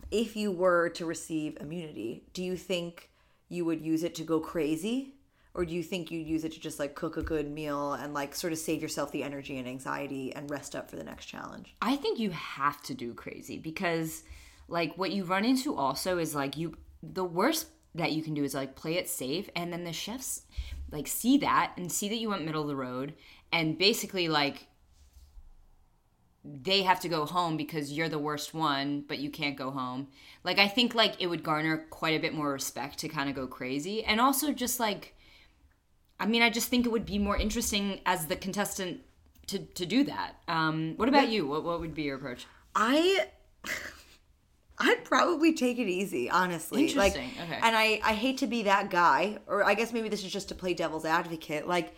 If 0.10 0.38
you 0.38 0.54
were 0.54 0.88
to 0.92 1.06
receive 1.06 1.58
immunity, 1.60 2.24
do 2.32 2.42
you 2.42 2.56
think 2.56 3.10
you 3.50 3.66
would 3.66 3.82
use 3.82 4.04
it 4.04 4.16
to 4.16 4.24
go 4.24 4.40
crazy? 4.40 5.16
Or 5.54 5.66
do 5.66 5.74
you 5.74 5.84
think 5.84 6.12
you'd 6.12 6.28
use 6.28 6.46
it 6.46 6.54
to 6.54 6.60
just 6.60 6.80
like 6.80 6.96
cook 6.96 7.18
a 7.18 7.22
good 7.22 7.52
meal 7.52 7.94
and 7.94 8.14
like 8.14 8.34
sort 8.36 8.54
of 8.54 8.60
save 8.60 8.82
yourself 8.82 9.12
the 9.12 9.24
energy 9.24 9.58
and 9.58 9.68
anxiety 9.68 10.34
and 10.34 10.50
rest 10.50 10.76
up 10.76 10.90
for 10.90 10.96
the 10.96 11.04
next 11.04 11.26
challenge? 11.26 11.76
I 11.82 11.98
think 11.98 12.20
you 12.20 12.32
have 12.32 12.82
to 12.84 12.94
do 12.94 13.14
crazy 13.14 13.58
because 13.58 14.24
like 14.68 14.98
what 14.98 15.12
you 15.12 15.26
run 15.26 15.44
into 15.44 15.76
also 15.76 16.18
is 16.18 16.34
like 16.34 16.58
you 16.58 16.76
the 17.04 17.26
worst 17.26 17.68
that 17.96 18.14
you 18.14 18.24
can 18.24 18.34
do 18.34 18.44
is 18.44 18.54
like 18.54 18.76
play 18.76 18.96
it 18.96 19.10
safe 19.10 19.50
and 19.56 19.72
then 19.74 19.84
the 19.84 19.92
chefs 19.92 20.44
like 20.92 21.08
see 21.08 21.38
that 21.40 21.74
and 21.78 21.92
see 21.92 22.08
that 22.10 22.16
you 22.16 22.30
went 22.30 22.46
middle 22.46 22.62
of 22.62 22.68
the 22.68 22.76
road 22.76 23.14
and 23.52 23.78
basically 23.78 24.30
like 24.30 24.68
they 26.44 26.82
have 26.82 27.00
to 27.00 27.10
go 27.10 27.26
home 27.26 27.56
because 27.56 27.92
you're 27.92 28.10
the 28.10 28.18
worst 28.18 28.54
one 28.54 29.04
but 29.08 29.20
you 29.20 29.30
can't 29.30 29.58
go 29.58 29.70
home 29.72 30.08
like 30.44 30.58
i 30.58 30.68
think 30.68 30.96
like 30.96 31.16
it 31.20 31.28
would 31.28 31.44
garner 31.44 31.86
quite 31.90 32.16
a 32.16 32.22
bit 32.22 32.34
more 32.34 32.52
respect 32.52 32.98
to 32.98 33.10
kind 33.10 33.30
of 33.30 33.36
go 33.36 33.46
crazy 33.46 34.04
and 34.04 34.22
also 34.22 34.54
just 34.54 34.80
like 34.80 35.14
i 36.22 36.26
mean 36.26 36.42
i 36.42 36.50
just 36.50 36.70
think 36.70 36.86
it 36.86 36.90
would 36.90 37.06
be 37.06 37.20
more 37.20 37.36
interesting 37.36 38.00
as 38.06 38.28
the 38.28 38.36
contestant 38.38 39.02
to, 39.48 39.60
to 39.60 39.86
do 39.86 40.06
that 40.06 40.38
um 40.48 40.94
what 40.96 41.10
about 41.10 41.28
you 41.28 41.46
what, 41.46 41.66
what 41.66 41.82
would 41.82 41.94
be 41.94 42.04
your 42.04 42.16
approach 42.16 42.46
I 42.76 43.28
I'd 44.80 45.06
probably 45.06 45.54
take 45.54 45.78
it 45.78 45.88
easy, 45.88 46.30
honestly. 46.30 46.94
Like, 46.96 47.16
Interesting, 47.16 47.44
okay. 47.44 47.60
And 47.62 47.76
I 47.76 48.02
I 48.04 48.14
hate 48.14 48.40
to 48.40 48.48
be 48.48 48.64
that 48.64 48.90
guy, 48.90 49.38
or 49.46 49.64
I 49.64 49.76
guess 49.76 49.94
maybe 49.94 50.10
this 50.10 50.24
is 50.24 50.32
just 50.32 50.50
to 50.50 50.56
play 50.56 50.74
devil's 50.74 51.06
advocate. 51.06 51.68
Like, 51.68 51.94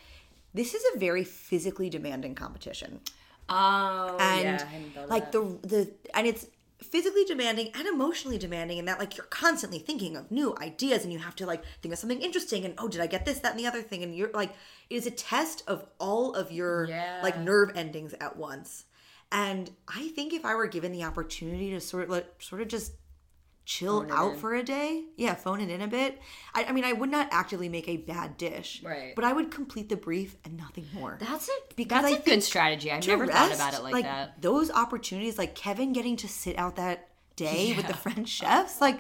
this 0.53 0.73
is 0.73 0.83
a 0.93 0.99
very 0.99 1.23
physically 1.23 1.89
demanding 1.89 2.36
competition, 2.36 2.99
oh 3.47 4.17
and 4.19 4.65
like 5.07 5.31
the 5.31 5.57
the 5.62 5.91
and 6.13 6.27
it's 6.27 6.47
physically 6.81 7.23
demanding 7.25 7.69
and 7.73 7.88
emotionally 7.88 8.38
demanding 8.38 8.77
in 8.77 8.86
that 8.86 8.99
like 8.99 9.15
you're 9.15 9.25
constantly 9.27 9.79
thinking 9.79 10.17
of 10.17 10.29
new 10.31 10.55
ideas 10.62 11.03
and 11.03 11.13
you 11.13 11.19
have 11.19 11.36
to 11.36 11.45
like 11.45 11.63
think 11.81 11.93
of 11.93 11.99
something 11.99 12.21
interesting 12.21 12.65
and 12.65 12.73
oh 12.77 12.88
did 12.88 12.99
i 13.01 13.07
get 13.07 13.25
this 13.25 13.39
that 13.39 13.51
and 13.51 13.59
the 13.59 13.67
other 13.67 13.81
thing 13.81 14.03
and 14.03 14.15
you're 14.15 14.31
like 14.33 14.51
it 14.89 14.95
is 14.95 15.05
a 15.07 15.12
test 15.12 15.63
of 15.67 15.86
all 15.99 16.33
of 16.33 16.51
your 16.51 16.86
Yeah. 16.88 17.19
like 17.23 17.39
nerve 17.39 17.71
endings 17.75 18.13
at 18.19 18.36
once 18.38 18.86
and 19.31 19.71
i 19.88 20.09
think 20.09 20.33
if 20.33 20.43
i 20.45 20.55
were 20.55 20.67
given 20.67 20.91
the 20.91 21.03
opportunity 21.03 21.69
to 21.71 21.79
sort 21.79 22.03
of 22.03 22.09
like 22.09 22.27
sort 22.39 22.62
of 22.62 22.67
just 22.67 22.93
chill 23.65 24.06
out 24.12 24.36
for 24.38 24.54
a 24.56 24.63
day 24.63 25.06
yeah 25.15 25.34
phone 25.36 25.62
it 25.62 25.69
in 25.69 25.82
a 25.82 25.88
bit 25.88 26.19
I, 26.54 26.65
I 26.65 26.71
mean 26.73 26.84
i 26.84 26.91
would 26.91 27.10
not 27.10 27.30
actively 27.32 27.69
make 27.69 27.88
a 27.88 27.97
bad 27.97 28.38
dish 28.38 28.82
Right. 28.84 29.13
but 29.15 29.23
i 29.23 29.32
would 29.32 29.52
complete 29.52 29.88
the 29.89 29.95
brief 29.95 30.36
and 30.43 30.58
nothing 30.58 30.86
more 30.93 31.17
that's 31.19 31.47
a 31.47 31.52
Because 31.76 32.02
that's 32.04 32.13
I 32.13 32.17
a 32.17 32.21
good 32.21 32.43
strategy 32.43 32.91
i've 32.91 33.08
never 33.08 33.26
thought 33.28 33.54
about 33.54 33.73
it 33.73 33.84
like, 33.84 34.04
that 34.04 34.41
Those 34.41 34.69
opportunities, 34.71 35.38
like 35.38 35.56
Kevin 35.56 35.93
getting 35.93 36.17
to 36.17 36.28
sit 36.28 36.58
out 36.58 36.76
that 36.76 37.10
day 37.36 37.73
with 37.76 37.88
the 37.88 37.93
French 37.93 38.28
chefs, 38.30 38.82
like 38.82 38.99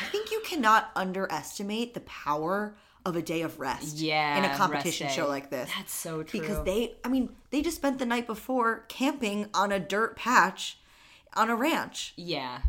I 0.00 0.04
think 0.06 0.30
you 0.30 0.40
cannot 0.44 0.90
underestimate 0.96 1.94
the 1.94 2.00
power 2.00 2.76
of 3.04 3.16
a 3.16 3.22
day 3.22 3.42
of 3.42 3.58
rest. 3.58 3.98
Yeah, 3.98 4.38
in 4.38 4.44
a 4.44 4.54
competition 4.56 5.08
show 5.08 5.26
like 5.28 5.50
this. 5.50 5.70
That's 5.76 5.92
so 5.92 6.22
true. 6.22 6.40
Because 6.40 6.64
they, 6.64 6.94
I 7.04 7.08
mean, 7.08 7.30
they 7.50 7.60
just 7.62 7.76
spent 7.76 7.98
the 7.98 8.06
night 8.06 8.26
before 8.26 8.84
camping 8.88 9.48
on 9.54 9.72
a 9.72 9.80
dirt 9.80 10.16
patch 10.16 10.78
on 11.34 11.50
a 11.50 11.56
ranch. 11.56 12.12
yeah 12.16 12.60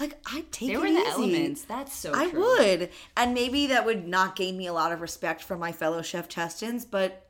Like 0.00 0.18
I'd 0.26 0.50
take 0.52 0.68
they 0.68 0.74
it 0.74 0.80
were 0.80 0.86
in 0.86 0.94
the 0.94 1.00
easy. 1.00 1.10
elements 1.10 1.62
that's 1.62 1.92
so 1.92 2.12
I 2.14 2.30
true. 2.30 2.40
would, 2.40 2.90
and 3.16 3.34
maybe 3.34 3.66
that 3.68 3.84
would 3.84 4.06
not 4.06 4.36
gain 4.36 4.56
me 4.56 4.66
a 4.66 4.72
lot 4.72 4.92
of 4.92 5.00
respect 5.00 5.42
from 5.42 5.60
my 5.60 5.72
fellow 5.72 6.00
cheftestants, 6.00 6.86
but. 6.88 7.24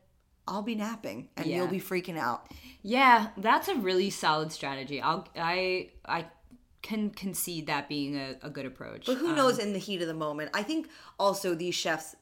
I'll 0.51 0.63
be 0.63 0.77
napping 0.77 1.29
and 1.37 1.45
you'll 1.45 1.67
be 1.67 1.79
freaking 1.79 2.17
out. 2.17 2.51
Yeah, 2.81 3.29
that's 3.37 3.69
a 3.69 3.75
really 3.75 4.09
solid 4.09 4.51
strategy. 4.51 4.99
I'll 4.99 5.29
I 5.37 5.91
I 6.07 6.25
can 6.83 7.11
concede 7.11 7.67
that 7.67 7.89
being 7.89 8.17
a, 8.17 8.37
a 8.43 8.51
good 8.51 8.67
approach. 8.67 9.07
But 9.07 9.19
who 9.19 9.29
um, 9.29 9.37
knows 9.37 9.59
in 9.59 9.73
the 9.73 9.79
heat 9.79 10.01
of 10.01 10.09
the 10.09 10.15
moment? 10.15 10.51
I 10.55 10.63
think 10.63 10.89
also 11.19 11.55
these 11.55 11.75
chefs, 11.75 12.17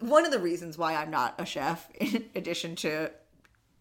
one 0.00 0.24
of 0.24 0.32
the 0.32 0.38
reasons 0.38 0.78
why 0.78 0.94
I'm 0.94 1.10
not 1.10 1.34
a 1.38 1.46
chef, 1.46 1.88
in 1.94 2.24
addition 2.34 2.76
to 2.76 3.10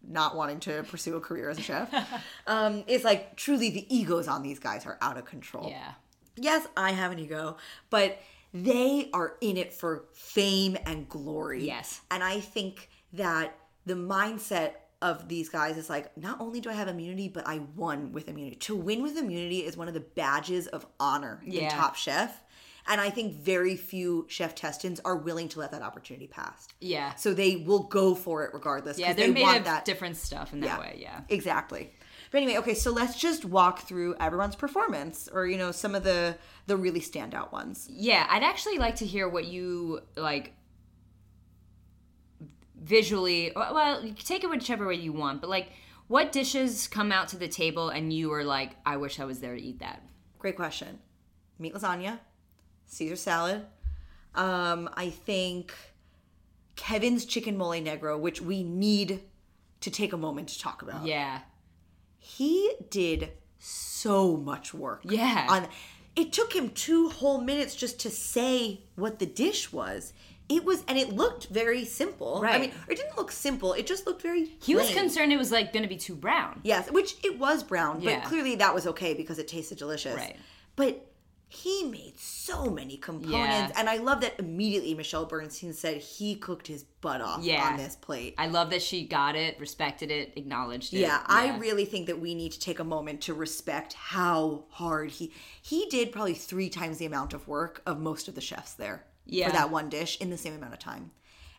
not 0.08 0.36
wanting 0.36 0.60
to 0.62 0.84
pursue 0.84 1.16
a 1.16 1.20
career 1.20 1.50
as 1.50 1.58
a 1.58 1.62
chef, 1.62 1.93
um, 2.47 2.84
is 2.88 3.04
like 3.04 3.36
truly 3.36 3.70
the 3.70 3.95
egos 3.95 4.28
on 4.28 4.43
these 4.43 4.60
guys 4.60 4.86
are 4.86 4.97
out 5.02 5.18
of 5.18 5.26
control. 5.26 5.70
Yeah. 5.70 5.93
Yes, 6.36 6.68
I 6.78 6.91
have 6.91 7.12
an 7.12 7.20
ego, 7.20 7.58
but 7.89 8.20
they 8.54 9.10
are 9.14 9.36
in 9.41 9.58
it 9.58 9.74
for 9.74 10.06
fame 10.14 10.78
and 10.86 11.08
glory. 11.10 11.66
Yes. 11.66 12.02
And 12.10 12.24
I 12.24 12.39
think 12.39 12.89
that 13.14 13.58
the 13.86 13.95
mindset 13.95 14.74
of 15.02 15.30
these 15.30 15.47
guys 15.50 15.78
is 15.78 15.89
like 15.89 16.16
not 16.18 16.41
only 16.41 16.60
do 16.60 16.70
I 16.70 16.74
have 16.74 16.88
immunity, 16.88 17.30
but 17.30 17.47
I 17.47 17.62
won 17.76 18.12
with 18.12 18.28
immunity. 18.28 18.58
To 18.58 18.76
win 18.76 19.02
with 19.02 19.18
immunity 19.18 19.60
is 19.60 19.78
one 19.78 19.88
of 19.88 19.93
the 19.93 20.02
badges 20.02 20.68
of 20.68 20.86
honor 21.00 21.41
in 21.45 21.70
Top 21.70 21.95
Chef. 21.95 22.41
And 22.89 22.99
I 22.99 23.09
think 23.11 23.35
very 23.35 23.75
few 23.75 24.25
cheftestants 24.27 24.99
are 25.05 25.15
willing 25.15 25.47
to 25.49 25.59
let 25.59 25.71
that 25.71 25.83
opportunity 25.83 26.25
pass. 26.27 26.67
Yeah. 26.81 27.13
So 27.15 27.33
they 27.35 27.55
will 27.57 27.83
go 27.83 28.15
for 28.15 28.43
it 28.43 28.51
regardless. 28.53 28.97
Yeah, 28.97 29.13
they're 29.13 29.27
they 29.27 29.33
made 29.33 29.41
want 29.43 29.57
of 29.59 29.63
that. 29.65 29.85
different 29.85 30.17
stuff 30.17 30.51
in 30.53 30.59
that 30.61 30.65
Yeah. 30.65 30.79
way. 30.79 30.97
Yeah. 30.99 31.21
Exactly. 31.29 31.93
But 32.31 32.41
anyway, 32.41 32.57
okay, 32.59 32.73
so 32.73 32.91
let's 32.91 33.15
just 33.19 33.45
walk 33.45 33.81
through 33.81 34.15
everyone's 34.19 34.55
performance 34.55 35.29
or 35.31 35.45
you 35.47 35.57
know 35.57 35.71
some 35.71 35.95
of 35.95 36.03
the 36.03 36.35
the 36.67 36.75
really 36.77 36.99
standout 36.99 37.51
ones. 37.51 37.87
Yeah, 37.91 38.25
I'd 38.29 38.43
actually 38.43 38.77
like 38.79 38.95
to 38.97 39.05
hear 39.05 39.29
what 39.29 39.45
you 39.45 40.01
like 40.15 40.53
visually. 42.81 43.51
Well, 43.55 44.03
you 44.03 44.13
can 44.13 44.25
take 44.25 44.43
it 44.43 44.49
whichever 44.49 44.87
way 44.87 44.95
you 44.95 45.13
want, 45.13 45.41
but 45.41 45.49
like, 45.49 45.69
what 46.07 46.31
dishes 46.31 46.87
come 46.87 47.11
out 47.11 47.27
to 47.29 47.37
the 47.37 47.47
table 47.47 47.89
and 47.89 48.11
you 48.11 48.31
are 48.33 48.43
like, 48.43 48.75
I 48.85 48.97
wish 48.97 49.19
I 49.19 49.25
was 49.25 49.39
there 49.41 49.55
to 49.55 49.61
eat 49.61 49.79
that. 49.79 50.01
Great 50.39 50.55
question. 50.55 50.99
Meat 51.59 51.73
lasagna, 51.73 52.19
Caesar 52.89 53.15
salad. 53.15 53.65
Um, 54.35 54.89
I 54.93 55.09
think 55.09 55.73
Kevin's 56.75 57.25
chicken 57.25 57.57
mole 57.57 57.71
negro, 57.71 58.19
which 58.19 58.41
we 58.41 58.63
need 58.63 59.21
to 59.81 59.89
take 59.91 60.13
a 60.13 60.17
moment 60.17 60.49
to 60.49 60.59
talk 60.59 60.81
about. 60.81 61.05
Yeah, 61.05 61.39
He 62.17 62.73
did 62.89 63.31
so 63.59 64.37
much 64.37 64.73
work. 64.73 65.01
Yeah. 65.03 65.47
On 65.49 65.67
it 66.15 66.33
took 66.33 66.53
him 66.53 66.69
two 66.69 67.09
whole 67.09 67.39
minutes 67.39 67.75
just 67.75 67.99
to 68.01 68.09
say 68.09 68.81
what 68.95 69.19
the 69.19 69.25
dish 69.25 69.71
was. 69.71 70.11
It 70.49 70.65
was 70.65 70.83
and 70.87 70.97
it 70.97 71.13
looked 71.15 71.47
very 71.47 71.85
simple. 71.85 72.41
Right. 72.41 72.55
I 72.55 72.59
mean, 72.59 72.71
it 72.89 72.95
didn't 72.97 73.17
look 73.17 73.31
simple. 73.31 73.73
It 73.73 73.85
just 73.85 74.05
looked 74.07 74.21
very 74.21 74.51
he 74.61 74.75
was 74.75 74.91
concerned 74.91 75.31
it 75.31 75.37
was 75.37 75.51
like 75.51 75.71
going 75.71 75.83
to 75.83 75.89
be 75.89 75.97
too 75.97 76.15
brown. 76.15 76.59
Yes, 76.63 76.89
which 76.91 77.15
it 77.23 77.37
was 77.37 77.63
brown, 77.63 78.01
Yeah. 78.01 78.19
but 78.19 78.27
clearly 78.27 78.55
that 78.55 78.73
was 78.73 78.87
okay 78.87 79.13
because 79.13 79.37
it 79.39 79.47
tasted 79.47 79.77
delicious. 79.77 80.15
Right. 80.15 80.35
But 80.75 81.09
he 81.52 81.84
made 81.84 82.20
so 82.20 82.70
many 82.70 82.95
components, 82.95 83.34
Yeah. 83.34 83.72
and 83.76 83.89
I 83.89 83.97
love 83.97 84.22
that 84.22 84.39
immediately 84.39 84.93
Michelle 84.93 85.26
Bernstein 85.26 85.74
said 85.74 85.97
he 85.97 86.36
cooked 86.36 86.68
his 86.68 86.84
butt 86.84 87.22
off 87.22 87.43
Yeah. 87.43 87.64
on 87.72 87.78
this 87.78 87.95
plate. 87.95 88.36
I 88.38 88.45
love 88.47 88.70
that 88.70 88.84
she 88.84 89.04
got 89.08 89.36
it, 89.36 89.60
respected 89.60 90.12
it, 90.12 90.34
acknowledged 90.36 90.93
it. 90.93 91.00
Yeah, 91.00 91.24
I 91.26 91.58
really 91.58 91.86
think 91.86 92.06
that 92.06 92.20
we 92.20 92.36
need 92.36 92.52
to 92.52 92.60
take 92.60 92.78
a 92.78 92.84
moment 92.84 93.22
to 93.22 93.34
respect 93.34 93.93
how 93.93 94.66
hard 94.70 95.10
he 95.12 95.34
he 95.62 95.88
did 95.88 96.12
probably 96.12 96.36
three 96.36 96.70
times 96.70 97.00
the 97.00 97.06
amount 97.08 97.34
of 97.34 97.47
work 97.47 97.82
of 97.86 98.00
most 98.00 98.28
of 98.28 98.36
the 98.36 98.41
chefs 98.41 98.74
there 98.74 99.06
Yeah. 99.26 99.47
for 99.47 99.54
that 99.54 99.72
one 99.72 99.89
dish 99.89 100.18
in 100.22 100.30
the 100.30 100.38
same 100.38 100.54
amount 100.56 100.74
of 100.74 100.80
time. 100.80 101.12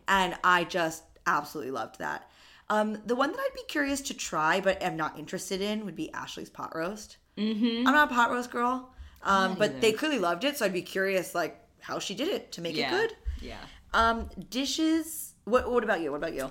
And 0.07 0.37
I 0.45 0.65
just 0.65 1.03
absolutely 1.27 1.73
loved 1.73 1.99
that. 1.99 2.31
Um, 2.69 3.03
the 3.05 3.17
one 3.17 3.33
that 3.33 3.41
I'd 3.41 3.55
be 3.57 3.65
curious 3.67 4.01
to 4.03 4.15
try 4.15 4.61
but 4.61 4.81
am 4.81 4.97
not 4.97 5.19
interested 5.19 5.61
in 5.61 5.85
would 5.85 5.97
be 5.97 6.13
Ashley's 6.13 6.49
pot 6.51 6.73
roast. 6.77 7.17
Mm-hmm. 7.37 7.89
I'm 7.89 7.95
not 7.95 8.11
a 8.11 8.15
pot 8.15 8.31
roast 8.31 8.51
girl, 8.53 8.93
um, 9.23 9.55
but 9.57 9.81
they 9.81 9.93
clearly 9.93 10.19
loved 10.19 10.45
it, 10.45 10.57
so 10.57 10.65
I'd 10.65 10.73
be 10.73 10.83
curious 10.83 11.35
like 11.35 11.59
how 11.81 11.99
she 11.99 12.15
did 12.15 12.29
it 12.29 12.53
to 12.53 12.61
make 12.61 12.77
yeah. 12.77 12.89
it 12.89 12.91
good. 12.91 13.17
Yeah. 13.43 13.57
Um, 13.93 14.29
dishes. 14.49 15.35
What 15.45 15.71
What 15.71 15.85
about 15.85 16.01
you? 16.01 16.11
What 16.11 16.19
about 16.19 16.35
you? 16.35 16.51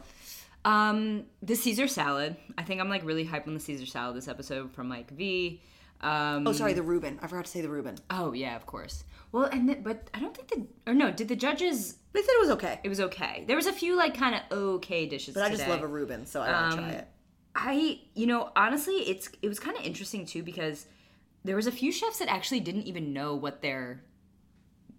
Um, 0.65 1.26
the 1.41 1.55
Caesar 1.55 1.88
salad. 1.88 2.36
I 2.57 2.63
think 2.63 2.82
I'm 2.82 2.89
like 2.89 3.05
really 3.05 3.26
hyped 3.26 3.47
on 3.47 3.53
the 3.53 3.59
Caesar 3.59 3.86
salad 3.86 4.15
this 4.17 4.28
episode 4.28 4.72
from 4.74 4.88
Mike 4.89 5.11
V. 5.11 5.61
Um, 6.01 6.47
Oh, 6.47 6.53
sorry, 6.53 6.74
the 6.74 6.82
Reuben. 6.84 7.20
I 7.22 7.28
forgot 7.28 7.45
to 7.45 7.51
say 7.51 7.61
the 7.61 7.70
Reuben. 7.70 7.97
oh 8.09 8.34
yeah, 8.34 8.55
of 8.55 8.65
course. 8.65 9.03
Well, 9.32 9.45
and 9.45 9.67
th- 9.67 9.84
but 9.84 10.09
I 10.13 10.20
don't 10.20 10.36
think 10.36 10.47
the 10.49 10.91
or 10.91 10.93
no, 10.93 11.11
did 11.11 11.28
the 11.28 11.36
judges? 11.36 11.97
They 12.13 12.22
said 12.22 12.32
it 12.32 12.41
was 12.41 12.49
okay, 12.51 12.80
It 12.84 12.89
was 12.89 12.99
okay. 12.99 13.43
There 13.47 13.55
was 13.55 13.67
a 13.67 13.74
few 13.74 13.95
like 13.95 14.17
kind 14.17 14.36
of 14.36 14.41
okay 14.51 15.05
dishes. 15.05 15.36
but 15.36 15.43
I 15.43 15.49
just 15.49 15.67
love 15.67 15.82
a 15.82 15.88
Reuben, 15.88 16.26
so 16.26 16.41
I 16.41 16.51
want 16.51 16.72
to 16.72 16.78
try 16.78 16.89
it. 16.89 17.07
I, 17.55 17.99
you 18.15 18.26
know, 18.28 18.51
honestly, 18.55 18.95
it's 18.95 19.30
it 19.41 19.47
was 19.47 19.59
kind 19.59 19.78
of 19.78 19.84
interesting 19.84 20.26
too 20.26 20.43
because 20.43 20.86
there 21.44 21.56
was 21.56 21.68
a 21.68 21.72
few 21.72 21.92
chefs 21.92 22.20
that 22.20 22.28
actually 22.28 22.60
didn't 22.60 22.84
even 22.84 23.14
know 23.14 23.36
what 23.36 23.62
their 23.62 24.04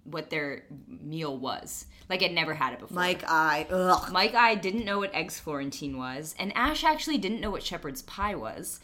what 0.05 0.31
their 0.31 0.65
meal 0.87 1.37
was. 1.37 1.87
Like 2.09 2.23
had 2.23 2.33
never 2.33 2.55
had 2.55 2.73
it 2.73 2.81
before. 2.81 2.95
Mike, 2.95 3.23
I 3.27 3.67
ugh. 3.71 4.11
Mike 4.13 4.35
I 4.35 4.55
didn't 4.55 4.85
know 4.85 4.99
what 4.99 5.15
eggs 5.15 5.39
Florentine 5.39 5.97
was, 5.97 6.35
and 6.39 6.57
Ash 6.57 6.85
actually 6.85 7.19
didn't 7.19 7.41
know 7.41 7.51
what 7.51 7.63
shepherd's 7.63 8.03
pie 8.03 8.35
was. 8.35 8.81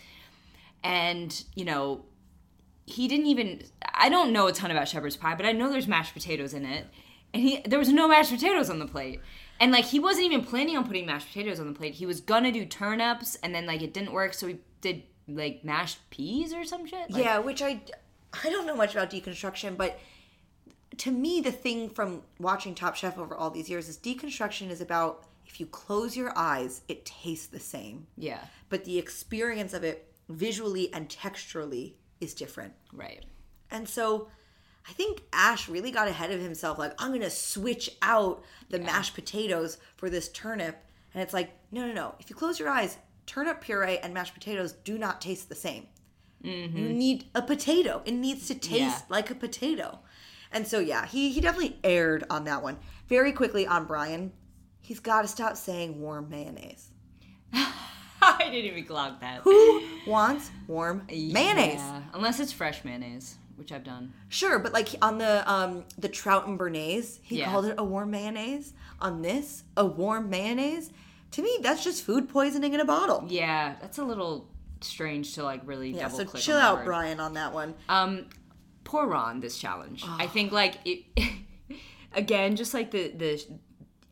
And, 0.85 1.45
you 1.57 1.65
know, 1.65 2.05
he 2.85 3.09
didn't 3.09 3.27
even 3.27 3.63
I 3.95 4.09
don't 4.09 4.33
know 4.33 4.47
a 4.47 4.53
ton 4.53 4.71
about 4.71 4.89
shepherd's 4.89 5.17
pie, 5.17 5.35
but 5.35 5.47
I 5.47 5.53
know 5.53 5.71
there's 5.71 5.89
mashed 5.89 6.15
potatoes 6.15 6.55
in 6.55 6.65
it. 6.65 6.87
And 7.35 7.43
he 7.43 7.63
there 7.65 7.79
was 7.79 7.89
no 7.89 8.07
mashed 8.07 8.31
potatoes 8.31 8.71
on 8.71 8.79
the 8.79 8.87
plate. 8.87 9.21
And 9.59 9.73
like 9.73 9.87
he 9.87 9.99
wasn't 9.99 10.27
even 10.27 10.45
planning 10.45 10.77
on 10.77 10.87
putting 10.87 11.07
mashed 11.07 11.29
potatoes 11.29 11.59
on 11.59 11.67
the 11.67 11.73
plate. 11.73 11.95
He 11.95 12.07
was 12.07 12.21
gonna 12.21 12.53
do 12.53 12.65
turnips 12.67 13.37
and 13.37 13.55
then 13.55 13.67
like 13.67 13.83
it 13.83 13.95
didn't 13.95 14.13
work, 14.13 14.35
so 14.35 14.47
he 14.47 14.59
did 14.81 15.03
like 15.29 15.64
mashed 15.64 15.99
peas 16.11 16.53
or 16.53 16.64
some 16.64 16.87
shit. 16.87 17.11
Like, 17.11 17.24
yeah, 17.24 17.39
which 17.39 17.62
I 17.62 17.81
I 18.45 18.51
don't 18.51 18.66
know 18.66 18.77
much 18.77 18.95
about 18.95 19.11
deconstruction, 19.11 19.77
but 19.77 19.99
to 20.99 21.11
me, 21.11 21.41
the 21.41 21.53
thing 21.53 21.91
from 21.91 22.22
watching 22.39 22.74
Top 22.74 22.97
Chef 22.97 23.18
over 23.18 23.35
all 23.35 23.51
these 23.51 23.68
years 23.68 23.89
is 23.89 23.99
deconstruction 23.99 24.70
is 24.70 24.81
about 24.81 25.24
if 25.47 25.61
you 25.61 25.66
close 25.66 26.16
your 26.16 26.33
eyes, 26.37 26.83
it 26.89 27.05
tastes 27.05 27.47
the 27.47 27.61
same, 27.61 28.07
Yeah. 28.16 28.41
but 28.68 28.85
the 28.85 28.99
experience 28.99 29.72
of 29.74 29.85
it 29.85 30.12
visually 30.29 30.93
and 30.93 31.09
texturally 31.09 31.95
is 32.20 32.35
different. 32.35 32.72
Right. 32.93 33.24
And 33.70 33.89
so 33.89 34.29
I 34.89 34.93
think 34.93 35.22
Ash 35.33 35.68
really 35.68 35.91
got 35.91 36.09
ahead 36.09 36.31
of 36.33 36.41
himself. 36.41 36.79
Like, 36.79 36.95
I'm 36.99 37.11
going 37.11 37.20
to 37.20 37.31
switch 37.31 37.91
out 38.03 38.43
the 38.70 38.79
mashed 38.79 39.14
potatoes 39.14 39.79
for 39.97 40.09
this 40.11 40.29
turnip. 40.31 40.83
And 41.14 41.22
it's 41.22 41.35
like, 41.35 41.51
no, 41.70 41.87
no, 41.87 41.93
no. 41.93 42.14
If 42.20 42.29
you 42.31 42.37
close 42.37 42.59
your 42.59 42.68
eyes, 42.68 42.97
turnip 43.27 43.61
puree 43.61 43.99
and 43.99 44.14
mashed 44.14 44.35
potatoes 44.35 44.72
do 44.72 44.97
not 44.99 45.20
taste 45.20 45.49
the 45.49 45.55
same. 45.55 45.87
You 46.43 46.68
need 46.68 47.24
a 47.35 47.43
potato, 47.43 48.03
it 48.05 48.12
needs 48.12 48.47
to 48.49 48.55
taste 48.55 48.79
Yeah. 48.79 49.01
like 49.09 49.31
a 49.31 49.35
potato. 49.35 49.99
And 50.53 50.64
so, 50.66 50.79
yeah, 50.79 51.05
he, 51.07 51.31
he 51.33 51.41
definitely 51.41 51.77
erred 51.83 52.24
on 52.31 52.45
that 52.45 52.62
one. 52.62 52.79
Very 53.09 53.33
quickly 53.33 53.66
on 53.66 53.85
Bryan, 53.87 54.33
he's 54.81 55.01
got 55.01 55.22
to 55.22 55.29
stop 55.29 55.57
saying 55.57 56.01
warm 56.01 56.29
mayonnaise. 56.31 56.91
I 57.53 58.37
didn't 58.39 58.55
even 58.55 58.85
clock 58.85 59.20
that. 59.20 59.41
Who 59.41 59.83
wants 60.07 60.51
warm 60.68 61.03
mayonnaise? 61.11 61.79
Yeah. 61.79 62.03
Unless 62.14 62.39
it's 62.41 62.53
fresh 62.53 62.85
mayonnaise, 62.85 63.37
which 63.57 63.72
I've 63.72 63.85
done. 63.85 64.12
Sure, 64.29 64.59
but 64.59 64.72
like 64.72 64.89
on 65.03 65.18
the 65.18 65.49
um 65.51 65.85
the 65.99 66.09
trout 66.09 66.47
and 66.47 66.59
béarnaise, 66.59 67.18
he 67.22 67.39
Yeah. 67.41 67.51
called 67.51 67.66
it 67.66 67.74
a 67.79 67.85
warm 67.85 68.11
mayonnaise. 68.11 68.72
On 69.01 69.20
this, 69.22 69.64
a 69.77 69.85
warm 69.85 70.31
mayonnaise. 70.31 70.91
To 71.33 71.43
me, 71.43 71.59
that's 71.62 71.85
just 71.85 72.05
food 72.05 72.29
poisoning 72.29 72.72
in 72.74 72.81
a 72.81 72.85
bottle. 72.85 73.24
Yeah, 73.29 73.77
that's 73.81 73.99
a 73.99 74.05
little 74.05 74.49
strange 74.81 75.35
to 75.35 75.43
like 75.43 75.61
really 75.64 75.91
Yeah, 75.91 76.03
double 76.03 76.18
so 76.18 76.24
click. 76.24 76.43
chill 76.43 76.57
out, 76.57 76.79
word. 76.79 76.85
Bryan, 76.87 77.20
on 77.20 77.35
that 77.35 77.53
one. 77.53 77.74
Um, 77.89 78.27
poor 78.85 79.07
Ron 79.07 79.41
this 79.41 79.59
challenge. 79.59 80.05
I 80.07 80.27
think 80.27 80.53
like 80.53 80.77
it 80.85 81.05
again, 82.14 82.57
just 82.57 82.72
like 82.74 82.91
the 82.91 83.09
the 83.09 83.45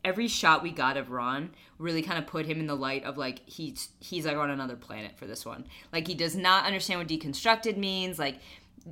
every 0.03 0.27
shot 0.27 0.61
we 0.61 0.71
got 0.71 0.97
of 0.97 1.09
Ron 1.09 1.49
really 1.79 2.01
kind 2.01 2.17
of 2.19 2.27
put 2.27 2.45
him 2.45 2.59
in 2.59 2.67
the 2.67 2.75
light 2.75 3.03
of 3.03 3.17
like 3.17 3.41
he's 3.49 3.89
he's 3.99 4.25
like 4.25 4.37
on 4.37 4.49
another 4.49 4.75
planet 4.75 5.17
for 5.17 5.25
this 5.25 5.45
one. 5.45 5.65
Like 5.91 6.07
he 6.07 6.13
does 6.13 6.35
not 6.35 6.65
understand 6.65 6.99
what 6.99 7.07
deconstructed 7.07 7.77
means. 7.77 8.19
Like 8.19 8.37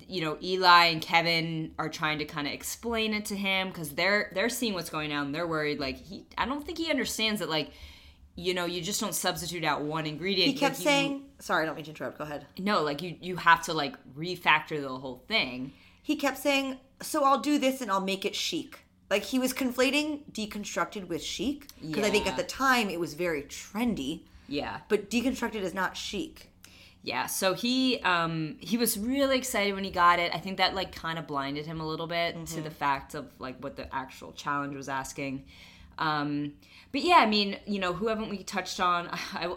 you 0.07 0.21
know, 0.21 0.38
Eli 0.41 0.86
and 0.86 1.01
Kevin 1.01 1.71
are 1.78 1.88
trying 1.89 2.17
to 2.17 2.26
kind 2.26 2.47
of 2.47 2.53
explain 2.53 3.13
it 3.13 3.26
to 3.26 3.36
him 3.36 3.67
because 3.67 3.91
they're 3.91 4.32
they're 4.34 4.49
seeing 4.49 4.74
what's 4.74 4.89
going 4.89 5.13
on. 5.13 5.32
They're 5.32 5.47
worried. 5.47 5.80
Like 5.80 5.97
he, 5.97 6.26
I 6.38 6.45
don't 6.45 6.65
think 6.65 6.78
he 6.80 6.89
understands 6.89 7.39
that. 7.41 7.49
Like 7.49 7.69
you 8.36 8.53
know, 8.53 8.65
you 8.65 8.81
just 8.81 8.99
don't 8.99 9.13
substitute 9.15 9.63
out 9.63 9.81
one 9.84 10.05
ingredient. 10.07 10.47
He 10.51 10.57
kept 10.57 10.75
Like, 10.75 10.79
you- 10.79 10.84
saying, 10.86 11.25
sorry, 11.39 11.63
I 11.63 11.65
don't 11.67 11.75
mean 11.75 11.86
to 11.86 11.91
interrupt. 11.91 12.17
Go 12.17 12.23
ahead. 12.23 12.45
no, 12.57 12.81
like 12.81 13.01
you 13.01 13.15
you 13.21 13.36
have 13.38 13.63
to 13.63 13.73
like 13.73 13.95
refactor 14.15 14.81
the 14.81 14.89
whole 14.89 15.23
thing. 15.27 15.73
He 16.01 16.15
kept 16.15 16.38
saying, 16.38 16.79
so 17.01 17.23
I'll 17.23 17.39
do 17.39 17.57
this 17.57 17.79
and 17.81 17.89
I'll 17.91 18.01
make 18.01 18.25
it 18.25 18.36
chic. 18.36 18.79
Like 19.09 19.23
he 19.23 19.38
was 19.39 19.53
conflating 19.53 20.21
deconstructed 20.31 21.07
with 21.07 21.23
chic 21.23 21.67
because 21.81 22.03
I 22.05 22.09
think 22.09 22.25
at 22.27 22.36
the 22.38 22.43
time 22.43 22.89
it 22.89 22.99
was 22.99 23.13
very 23.13 23.43
trendy, 23.43 24.21
Yeah. 24.47 24.79
but 24.89 25.09
deconstructed 25.09 25.61
is 25.61 25.73
not 25.73 25.95
chic. 25.95 26.49
Yeah, 27.05 27.25
so 27.27 27.53
he 27.53 27.99
um 27.99 28.55
he 28.59 28.77
was 28.77 28.97
really 28.97 29.38
excited 29.38 29.75
when 29.75 29.84
he 29.84 29.91
got 29.91 30.19
it. 30.19 30.34
I 30.34 30.39
think 30.39 30.57
that 30.57 30.73
like 30.73 30.95
kind 30.95 31.19
of 31.19 31.27
blinded 31.27 31.65
him 31.65 31.79
a 31.81 31.86
little 31.86 32.07
bit 32.07 32.45
to 32.47 32.61
the 32.61 32.71
fact 32.71 33.13
of 33.13 33.27
like 33.39 33.57
what 33.61 33.75
the 33.75 33.93
actual 33.93 34.31
challenge 34.31 34.75
was 34.75 34.88
asking. 34.89 35.43
Um 35.97 36.53
but 36.91 37.01
yeah, 37.01 37.17
I 37.17 37.25
mean, 37.25 37.57
you 37.65 37.79
know, 37.79 37.93
who 37.93 38.07
haven't 38.07 38.29
we 38.29 38.43
touched 38.43 38.79
on? 38.79 39.09
I, 39.33 39.53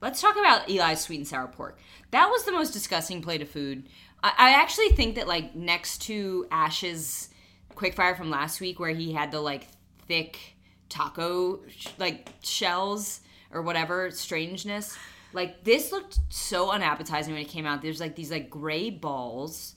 let's 0.00 0.20
talk 0.20 0.36
about 0.36 0.68
Eli's 0.68 1.00
sweet 1.00 1.18
and 1.18 1.26
sour 1.28 1.46
pork. 1.46 1.78
That 2.10 2.26
was 2.26 2.44
the 2.44 2.52
most 2.52 2.72
disgusting 2.72 3.22
plate 3.22 3.40
of 3.40 3.48
food. 3.48 3.88
I, 4.22 4.32
I 4.36 4.50
actually 4.54 4.90
think 4.90 5.14
that 5.14 5.28
like 5.28 5.54
next 5.54 6.02
to 6.02 6.46
Ash's 6.50 7.30
quickfire 7.74 8.16
from 8.16 8.30
last 8.30 8.60
week 8.60 8.78
where 8.78 8.90
he 8.90 9.12
had 9.12 9.30
the 9.30 9.40
like 9.40 9.66
thick 10.06 10.38
taco 10.88 11.60
like 11.98 12.28
shells 12.42 13.20
or 13.50 13.62
whatever 13.62 14.10
strangeness 14.10 14.98
like 15.32 15.64
this 15.64 15.90
looked 15.90 16.18
so 16.28 16.70
unappetizing 16.70 17.32
when 17.32 17.42
it 17.42 17.48
came 17.48 17.64
out 17.64 17.80
there's 17.80 17.98
like 17.98 18.14
these 18.14 18.30
like 18.30 18.50
gray 18.50 18.90
balls 18.90 19.74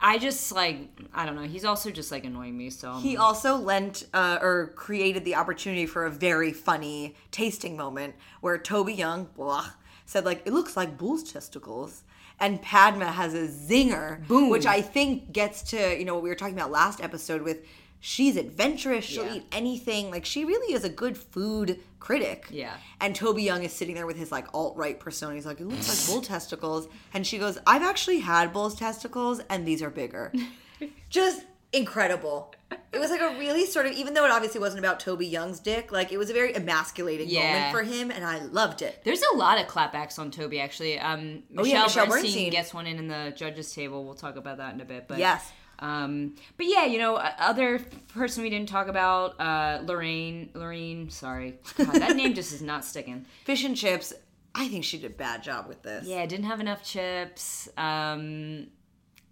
I 0.00 0.18
just 0.18 0.52
like 0.52 0.88
I 1.14 1.26
don't 1.26 1.34
know. 1.34 1.42
He's 1.42 1.64
also 1.64 1.90
just 1.90 2.10
like 2.12 2.24
annoying 2.24 2.56
me. 2.56 2.70
So 2.70 2.94
He 2.94 3.16
also 3.16 3.56
lent 3.56 4.06
uh, 4.12 4.38
or 4.40 4.72
created 4.76 5.24
the 5.24 5.34
opportunity 5.34 5.86
for 5.86 6.06
a 6.06 6.10
very 6.10 6.52
funny 6.52 7.14
tasting 7.30 7.76
moment 7.76 8.14
where 8.40 8.58
Toby 8.58 8.94
Young 8.94 9.28
blah, 9.36 9.70
said 10.06 10.24
like 10.24 10.42
it 10.46 10.52
looks 10.52 10.76
like 10.76 10.98
bull's 10.98 11.22
testicles. 11.22 12.02
And 12.40 12.60
Padma 12.60 13.12
has 13.12 13.32
a 13.32 13.46
zinger, 13.46 14.26
Boom. 14.26 14.50
which 14.50 14.66
I 14.66 14.82
think 14.82 15.32
gets 15.32 15.62
to 15.70 15.96
you 15.98 16.04
know 16.04 16.14
what 16.14 16.22
we 16.22 16.28
were 16.28 16.34
talking 16.34 16.56
about 16.56 16.70
last 16.70 17.00
episode 17.00 17.42
with 17.42 17.64
she's 18.06 18.36
adventurous, 18.36 19.02
she'll 19.02 19.24
Yeah. 19.24 19.36
eat 19.36 19.46
anything. 19.50 20.10
Like 20.10 20.26
she 20.26 20.44
really 20.44 20.74
is 20.74 20.84
a 20.84 20.90
good 20.90 21.16
food 21.16 21.80
critic. 22.00 22.46
Yeah. 22.50 22.76
And 23.00 23.16
Toby 23.16 23.42
Young 23.42 23.62
is 23.64 23.72
sitting 23.72 23.94
there 23.94 24.06
with 24.06 24.18
his 24.18 24.30
like 24.30 24.46
alt 24.52 24.76
right 24.76 25.00
persona. 25.00 25.34
He's 25.36 25.46
like, 25.46 25.58
it 25.58 25.66
looks 25.66 25.88
like 25.88 26.06
bull 26.14 26.20
testicles. 26.28 26.86
And 27.14 27.26
she 27.26 27.38
goes, 27.38 27.58
I've 27.66 27.82
actually 27.82 28.18
had 28.18 28.52
bull's 28.52 28.74
testicles 28.74 29.40
and 29.48 29.66
these 29.66 29.80
are 29.82 29.88
bigger. 29.88 30.30
Just 31.08 31.46
incredible. 31.72 32.54
It 32.92 32.98
was 32.98 33.10
like 33.10 33.22
a 33.22 33.38
really 33.38 33.64
sort 33.64 33.86
of, 33.86 33.92
even 33.92 34.12
though 34.12 34.24
it 34.26 34.30
obviously 34.30 34.60
wasn't 34.60 34.80
about 34.80 35.00
Toby 35.00 35.26
Young's 35.26 35.58
dick, 35.60 35.90
like 35.90 36.12
it 36.12 36.18
was 36.18 36.28
a 36.28 36.34
very 36.34 36.54
emasculating 36.54 37.28
Yeah. 37.30 37.52
moment 37.54 37.72
for 37.72 37.82
him 37.84 38.10
and 38.10 38.22
I 38.22 38.40
loved 38.44 38.82
it. 38.82 39.00
There's 39.02 39.22
a 39.32 39.36
lot 39.36 39.58
of 39.58 39.66
clapbacks 39.66 40.18
on 40.18 40.30
Toby 40.30 40.60
actually. 40.60 40.98
Um, 40.98 41.42
Michelle, 41.48 41.58
Oh, 41.58 41.64
yeah, 41.64 41.82
Michelle 41.84 42.06
Bernstein, 42.06 42.32
Bernstein. 42.32 42.50
gets 42.50 42.74
one 42.74 42.86
in 42.86 42.98
in 42.98 43.08
the 43.08 43.32
judges 43.34 43.72
table. 43.72 44.04
We'll 44.04 44.14
talk 44.14 44.36
about 44.36 44.58
that 44.58 44.74
in 44.74 44.80
a 44.82 44.84
bit. 44.84 45.08
But 45.08 45.18
Yes. 45.18 45.50
Um, 45.78 46.36
but 46.56 46.66
yeah, 46.66 46.84
you 46.84 46.98
know, 46.98 47.16
other 47.16 47.80
person 48.08 48.42
we 48.42 48.50
didn't 48.50 48.68
talk 48.68 48.88
about, 48.88 49.40
uh, 49.40 49.80
Lorraine. 49.84 50.50
Lorraine, 50.54 51.10
sorry, 51.10 51.58
God, 51.76 51.94
that 51.94 52.16
name 52.16 52.34
just 52.34 52.52
is 52.52 52.62
not 52.62 52.84
sticking. 52.84 53.26
Fish 53.44 53.64
and 53.64 53.76
chips, 53.76 54.12
I 54.54 54.68
think 54.68 54.84
she 54.84 54.98
did 54.98 55.10
a 55.10 55.14
bad 55.14 55.42
job 55.42 55.66
with 55.66 55.82
this. 55.82 56.06
Yeah, 56.06 56.24
didn't 56.26 56.46
have 56.46 56.60
enough 56.60 56.84
chips. 56.84 57.68
Um, 57.76 58.68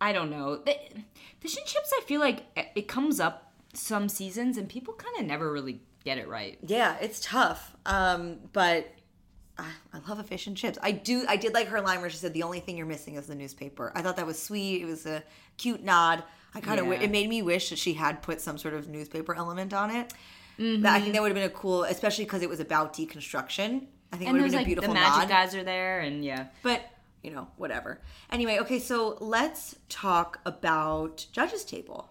I 0.01 0.13
don't 0.13 0.31
know. 0.31 0.57
The, 0.57 0.77
fish 1.41 1.57
and 1.57 1.65
chips, 1.65 1.93
I 1.97 2.03
feel 2.03 2.21
like 2.21 2.45
it 2.75 2.89
comes 2.89 3.21
up 3.21 3.53
some 3.73 4.09
seasons 4.09 4.59
and 4.59 4.69
people 4.69 4.95
kind 4.95 5.17
of 5.19 5.27
never 5.27 5.51
really 5.51 5.81
get 6.05 6.19
it 6.19 6.29
right. 6.29 6.59
Yeah, 6.67 6.97
it's 7.01 7.21
tough. 7.21 7.77
Um, 7.87 8.39
but 8.53 8.93
I, 9.59 9.67
I 9.93 9.99
love 10.09 10.19
a 10.19 10.23
fish 10.25 10.47
and 10.47 10.57
chips. 10.57 10.79
I 10.83 10.93
do. 10.93 11.25
I 11.29 11.37
did 11.37 11.53
like 11.55 11.69
her 11.69 11.81
line 11.81 12.01
where 12.01 12.11
she 12.11 12.17
said, 12.17 12.33
"The 12.33 12.43
only 12.43 12.61
thing 12.61 12.77
you're 12.77 12.87
missing 12.87 13.17
is 13.17 13.27
the 13.27 13.35
newspaper." 13.35 13.93
I 13.95 14.03
thought 14.03 14.17
that 14.17 14.27
was 14.27 14.41
sweet. 14.41 14.83
It 14.83 14.87
was 14.87 15.05
a 15.07 15.23
cute 15.59 15.83
nod. 15.83 16.25
I 16.55 16.61
kind 16.61 16.81
of. 16.81 16.87
Yeah. 16.87 17.01
It 17.03 17.11
made 17.11 17.29
me 17.29 17.43
wish 17.43 17.71
that 17.71 17.79
she 17.79 17.95
had 17.95 18.23
put 18.23 18.41
some 18.41 18.57
sort 18.59 18.75
of 18.75 18.89
newspaper 18.89 19.35
element 19.35 19.75
on 19.75 19.91
it. 19.91 20.13
Mm-hmm. 20.59 20.87
I 20.87 21.01
think 21.01 21.15
that 21.15 21.23
would 21.23 21.29
have 21.29 21.37
been 21.37 21.45
a 21.45 21.51
cool, 21.51 21.85
especially 21.85 22.25
because 22.25 22.43
it 22.43 22.49
was 22.49 22.61
about 22.61 22.95
deconstruction. 22.95 23.87
I 24.13 24.17
think 24.17 24.29
it 24.29 24.33
would 24.33 24.43
have 24.43 24.51
been 24.51 24.55
a 24.55 24.57
like 24.59 24.65
the 24.65 24.65
beautiful 24.65 24.95
magic 24.95 25.21
nod. 25.21 25.29
guys 25.29 25.55
are 25.55 25.65
there, 25.65 26.01
and 26.01 26.25
yeah. 26.25 26.47
But 26.63 26.83
you 27.23 27.31
know, 27.31 27.49
whatever. 27.57 28.01
Anyway, 28.31 28.59
okay, 28.61 28.79
so 28.79 29.17
let's 29.21 29.77
talk 29.89 30.41
about 30.45 31.27
judges 31.33 31.65
table. 31.65 32.11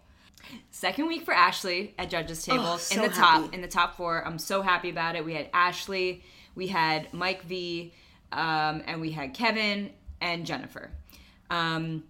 Second 0.71 1.07
week 1.07 1.23
for 1.23 1.33
Ashley 1.33 1.93
at 1.97 2.09
judges 2.09 2.43
table 2.43 2.63
Oh, 2.65 2.73
in 2.73 2.79
so 2.79 3.01
the 3.03 3.09
top 3.09 3.53
in 3.53 3.61
the 3.61 3.67
top 3.67 3.95
four. 3.95 4.25
I'm 4.25 4.39
so 4.39 4.61
happy 4.61 4.89
about 4.89 5.15
it. 5.15 5.23
We 5.23 5.33
had 5.33 5.49
Ashley, 5.53 6.23
we 6.55 6.67
had 6.67 7.13
Mike 7.13 7.43
V, 7.43 7.93
um, 8.31 8.81
and 8.85 9.01
we 9.01 9.11
had 9.11 9.33
Kevin 9.33 9.91
and 10.19 10.45
Jennifer. 10.45 10.91
Um, 11.49 12.03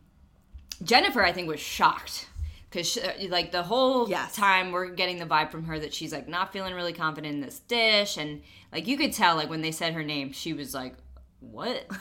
Jennifer, 0.84 1.24
I 1.24 1.32
think, 1.32 1.48
was 1.48 1.60
shocked 1.60 2.28
because 2.70 2.98
like 3.30 3.52
the 3.52 3.64
whole 3.64 4.10
Yes. 4.10 4.36
time 4.36 4.72
we're 4.72 4.89
getting 4.89 5.20
the 5.20 5.26
vibe 5.26 5.52
from 5.52 5.66
her 5.66 5.78
that 5.80 5.94
she's 5.94 6.12
like 6.14 6.28
not 6.28 6.54
feeling 6.54 6.74
really 6.74 6.94
confident 6.94 7.34
in 7.36 7.42
this 7.42 7.60
dish, 7.60 8.18
and 8.18 8.42
like 8.72 8.88
you 8.88 8.98
could 8.98 9.14
tell 9.14 9.36
like 9.36 9.50
when 9.50 9.62
they 9.62 9.72
said 9.72 9.94
her 9.94 10.04
name, 10.04 10.32
she 10.32 10.54
was 10.54 10.74
like, 10.74 10.96
"What?" 11.39 11.86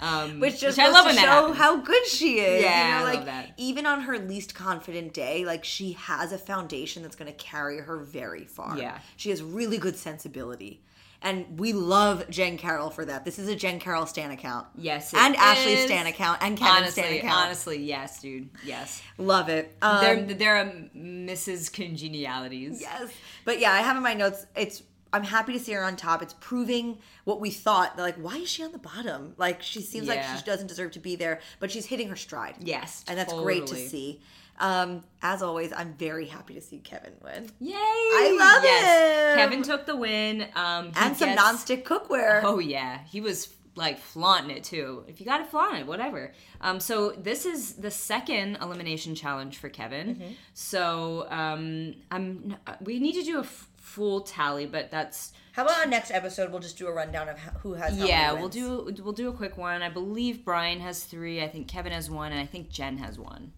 Um, 0.00 0.38
Which 0.38 0.60
just 0.60 0.78
I 0.78 0.90
love 0.90 1.08
to 1.08 1.14
show 1.14 1.52
how 1.54 1.78
good 1.80 2.06
she 2.06 2.38
is. 2.38 2.62
Yeah, 2.62 2.98
you 3.00 3.04
know, 3.04 3.10
I 3.10 3.14
love 3.14 3.24
that. 3.24 3.50
even 3.56 3.84
on 3.84 4.02
her 4.02 4.16
least 4.16 4.54
confident 4.54 5.12
day, 5.12 5.44
like 5.44 5.64
she 5.64 5.94
has 5.94 6.30
a 6.32 6.38
foundation 6.38 7.02
that's 7.02 7.16
going 7.16 7.26
to 7.26 7.36
carry 7.36 7.78
her 7.80 7.96
very 7.98 8.44
far. 8.44 8.78
Yeah. 8.78 9.00
she 9.16 9.30
has 9.30 9.42
really 9.42 9.76
good 9.76 9.96
sensibility, 9.96 10.84
and 11.22 11.58
we 11.58 11.72
love 11.72 12.28
Jen 12.30 12.56
Carroll 12.58 12.90
for 12.90 13.04
that. 13.04 13.24
This 13.24 13.38
is 13.38 13.48
a 13.48 13.56
Jen 13.56 13.80
Carroll 13.80 14.06
Stan 14.06 14.30
account. 14.30 14.66
Yes, 14.76 15.12
it 15.12 15.18
and 15.18 15.34
Ashley. 15.36 15.76
Stan 15.76 16.06
account 16.06 16.38
and 16.42 16.56
Kevin 16.56 16.82
honestly, 16.84 17.02
Stan 17.02 17.18
account. 17.18 17.46
honestly, 17.46 17.78
yes, 17.82 18.20
dude, 18.20 18.48
yes. 18.64 19.02
Love 19.18 19.48
it. 19.48 19.76
Um, 19.82 20.00
They're 20.00 20.34
they're 20.34 20.56
a 20.56 20.66
Mrs. 20.96 21.72
Congenialities. 21.72 22.80
Yes. 22.80 23.12
But 23.44 23.60
yeah, 23.60 23.72
I 23.72 23.78
have 23.78 23.96
in 23.96 24.02
my 24.02 24.14
notes, 24.14 24.46
it's 24.56 24.82
I'm 25.12 25.24
happy 25.24 25.52
to 25.54 25.58
see 25.58 25.72
her 25.72 25.84
on 25.84 25.96
top. 25.96 26.22
It's 26.22 26.34
proving 26.40 26.98
what 27.24 27.40
we 27.40 27.50
thought. 27.50 27.98
Like, 27.98 28.16
why 28.16 28.36
is 28.38 28.48
she 28.48 28.62
on 28.62 28.72
the 28.72 28.78
bottom? 28.78 29.34
Like, 29.36 29.62
she 29.62 29.80
seems 29.80 30.06
like 30.08 30.22
she 30.22 30.42
doesn't 30.44 30.66
deserve 30.66 30.92
to 30.92 31.00
be 31.00 31.16
there, 31.16 31.40
but 31.60 31.70
she's 31.70 31.86
hitting 31.86 32.08
her 32.08 32.16
stride. 32.16 32.56
Yes, 32.60 33.04
And 33.08 33.18
that's 33.18 33.32
great 33.32 33.66
to 33.68 33.76
see. 33.76 34.20
Um, 34.60 35.04
as 35.22 35.42
always, 35.42 35.72
I'm 35.72 35.94
very 35.94 36.26
happy 36.26 36.54
to 36.54 36.60
see 36.60 36.78
Kevin 36.78 37.12
win. 37.22 37.48
Yay! 37.60 37.74
I 37.76 38.36
love 38.38 38.64
yes. 38.64 39.32
him. 39.32 39.38
Kevin 39.38 39.62
took 39.62 39.86
the 39.86 39.96
win. 39.96 40.42
Um, 40.56 40.92
And 40.96 41.16
some 41.16 41.30
gets- 41.30 41.40
nonstick 41.40 41.84
cookware. 41.84 42.42
Oh 42.42 42.58
yeah, 42.58 42.98
he 43.04 43.20
was 43.20 43.54
like 43.76 44.00
flaunting 44.00 44.56
it 44.56 44.64
too. 44.64 45.04
If 45.06 45.20
you 45.20 45.26
got 45.26 45.38
to 45.38 45.44
flaunt 45.44 45.78
it, 45.78 45.86
whatever. 45.86 46.32
Um, 46.60 46.80
so 46.80 47.10
this 47.12 47.46
is 47.46 47.74
the 47.74 47.92
second 47.92 48.58
elimination 48.60 49.14
challenge 49.14 49.58
for 49.58 49.68
Kevin. 49.68 50.16
Mm-hmm. 50.16 50.32
So 50.54 51.28
um, 51.30 51.94
I'm 52.10 52.56
we 52.80 52.98
need 52.98 53.12
to 53.12 53.22
do 53.22 53.38
a 53.38 53.44
full 53.88 54.20
tally, 54.20 54.66
but 54.66 54.90
that's 54.90 55.32
How 55.52 55.64
about 55.64 55.78
our 55.78 55.86
next 55.86 56.10
episode, 56.10 56.50
we'll 56.50 56.60
just 56.60 56.78
do 56.78 56.86
a 56.86 56.92
rundown 56.92 57.28
of 57.28 57.38
who 57.62 57.74
has 57.74 57.98
how 57.98 58.06
yeah. 58.06 58.28
many 58.28 58.40
We'll 58.40 58.48
do 58.48 58.94
we'll 59.02 59.12
do 59.12 59.28
a 59.28 59.32
quick 59.32 59.56
one. 59.56 59.82
I 59.82 59.88
believe 59.88 60.44
Bryan 60.44 60.80
has 60.80 61.04
three. 61.04 61.42
I 61.42 61.48
think 61.48 61.68
Kevin 61.68 61.92
has 61.92 62.10
one, 62.10 62.32
and 62.32 62.40
I 62.40 62.46
think 62.46 62.70
Jen 62.70 62.98
has 62.98 63.18
one. 63.18 63.52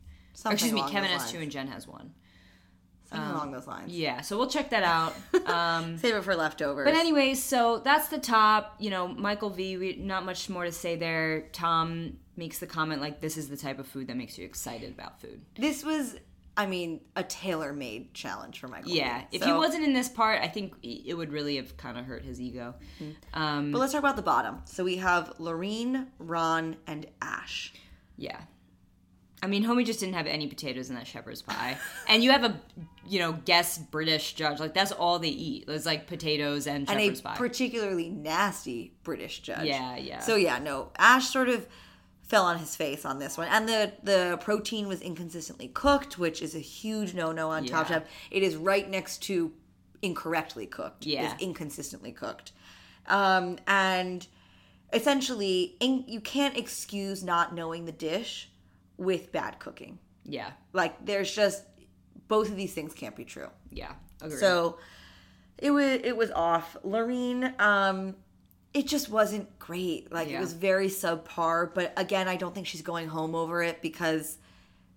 Or 0.44 0.52
excuse 0.52 0.72
me, 0.72 0.82
Kevin 0.82 1.10
those 1.10 1.22
has 1.22 1.32
two 1.32 1.38
and 1.38 1.50
Jen 1.50 1.66
has 1.66 1.86
one. 1.86 2.14
Something 3.04 3.30
along 3.30 3.50
those 3.50 3.66
lines. 3.66 3.92
Yeah, 3.92 4.20
so 4.20 4.38
we'll 4.38 4.48
check 4.48 4.70
that 4.70 4.84
out. 4.84 5.14
Um, 5.50 5.98
Save 5.98 6.14
it 6.14 6.22
for 6.22 6.36
leftovers. 6.36 6.84
But 6.84 6.94
anyways, 6.94 7.42
so 7.42 7.78
that's 7.78 8.08
the 8.08 8.18
top. 8.18 8.76
You 8.78 8.90
know, 8.90 9.08
Michael 9.08 9.50
V. 9.50 9.76
We, 9.78 9.96
not 9.96 10.24
much 10.24 10.48
more 10.48 10.64
to 10.64 10.70
say 10.70 10.94
there. 10.94 11.48
Tom 11.52 12.18
makes 12.36 12.60
the 12.60 12.68
comment 12.68 13.00
like, 13.00 13.20
"This 13.20 13.36
is 13.36 13.48
the 13.48 13.56
type 13.56 13.80
of 13.80 13.86
food 13.88 14.06
that 14.06 14.16
makes 14.16 14.38
you 14.38 14.44
excited 14.44 14.92
about 14.92 15.20
food." 15.20 15.40
this 15.56 15.82
was, 15.82 16.16
I 16.60 16.66
mean, 16.66 17.00
a 17.16 17.22
tailor-made 17.22 18.12
challenge 18.12 18.60
for 18.60 18.68
Michael. 18.68 18.90
Yeah, 18.90 19.18
Lee. 19.32 19.38
if 19.38 19.42
he 19.44 19.52
wasn't 19.52 19.84
in 19.84 19.94
this 19.94 20.08
part, 20.10 20.42
I 20.42 20.48
think 20.48 20.74
it 20.82 21.14
would 21.16 21.32
really 21.32 21.56
have 21.56 21.76
kind 21.78 21.96
of 21.96 22.04
hurt 22.04 22.22
his 22.22 22.38
ego. 22.40 22.74
Um, 23.32 23.72
But 23.72 23.78
let's 23.78 23.92
talk 23.92 24.00
about 24.00 24.16
the 24.16 24.22
bottom. 24.22 24.60
So 24.66 24.84
we 24.84 24.96
have 24.98 25.32
Laurine, 25.38 26.08
Ron, 26.18 26.76
and 26.86 27.06
Ash. 27.22 27.72
yeah, 28.16 28.40
I 29.42 29.46
mean, 29.46 29.64
homie 29.64 29.86
just 29.86 30.00
didn't 30.00 30.16
have 30.16 30.26
any 30.26 30.48
potatoes 30.48 30.90
in 30.90 30.96
that 30.96 31.06
shepherd's 31.06 31.40
pie, 31.40 31.78
and 32.08 32.22
you 32.22 32.30
have 32.30 32.44
a, 32.44 32.60
you 33.08 33.18
know, 33.20 33.32
guest 33.32 33.90
British 33.90 34.34
judge. 34.34 34.60
Like 34.60 34.74
that's 34.74 34.92
all 34.92 35.18
they 35.18 35.28
eat. 35.28 35.64
It's 35.66 35.86
like 35.86 36.06
potatoes 36.06 36.66
and 36.66 36.86
and 36.90 37.00
shepherd's 37.00 37.20
a 37.20 37.22
pie. 37.22 37.36
particularly 37.36 38.10
nasty 38.10 38.92
British 39.02 39.40
judge. 39.40 39.64
Yeah, 39.64 39.96
yeah. 39.96 40.18
So 40.18 40.36
yeah, 40.36 40.58
no, 40.58 40.90
Ash 40.98 41.26
sort 41.30 41.48
of 41.48 41.66
fell 42.30 42.44
on 42.44 42.58
his 42.58 42.76
face 42.76 43.04
on 43.04 43.18
this 43.18 43.36
one, 43.36 43.48
and 43.48 43.68
the 43.68 43.92
the 44.02 44.38
protein 44.40 44.86
was 44.88 45.00
inconsistently 45.00 45.68
cooked, 45.68 46.18
which 46.18 46.40
is 46.40 46.54
a 46.54 46.60
huge 46.60 47.12
no 47.14 47.32
no 47.32 47.50
on 47.50 47.64
Top 47.66 47.88
Yeah. 47.90 47.98
Chef. 48.00 48.08
It 48.30 48.42
is 48.42 48.56
right 48.56 48.88
next 48.88 49.18
to 49.24 49.52
incorrectly 50.00 50.66
cooked. 50.66 51.04
Yeah. 51.06 51.34
is 51.34 51.40
inconsistently 51.42 52.12
cooked, 52.12 52.52
um, 53.06 53.58
and 53.66 54.26
essentially, 54.92 55.76
in, 55.80 56.04
you 56.06 56.20
can't 56.20 56.56
excuse 56.56 57.22
not 57.22 57.54
knowing 57.54 57.84
the 57.84 57.92
dish 57.92 58.48
with 58.96 59.32
bad 59.32 59.58
cooking. 59.58 59.98
yeah, 60.24 60.50
Like 60.72 61.04
there's 61.04 61.32
just 61.34 61.64
both 62.28 62.48
of 62.50 62.56
these 62.56 62.72
things 62.74 62.94
can't 62.94 63.16
be 63.16 63.24
true. 63.24 63.48
yeah. 63.70 63.92
Agreed. 64.22 64.38
So 64.38 64.78
it 65.58 65.70
was 65.70 66.00
it 66.04 66.16
was 66.16 66.30
off. 66.30 66.76
Laurine, 66.84 67.54
um, 67.58 68.14
it 68.72 68.86
just 68.86 69.08
wasn't 69.08 69.58
great. 69.58 70.12
Like 70.12 70.28
it 70.28 70.38
was 70.40 70.52
very 70.52 70.88
subpar. 70.88 71.72
But 71.74 71.92
again, 71.96 72.28
I 72.28 72.36
don't 72.36 72.54
think 72.54 72.66
she's 72.66 72.82
going 72.82 73.08
home 73.08 73.34
over 73.34 73.62
it 73.62 73.82
because 73.82 74.38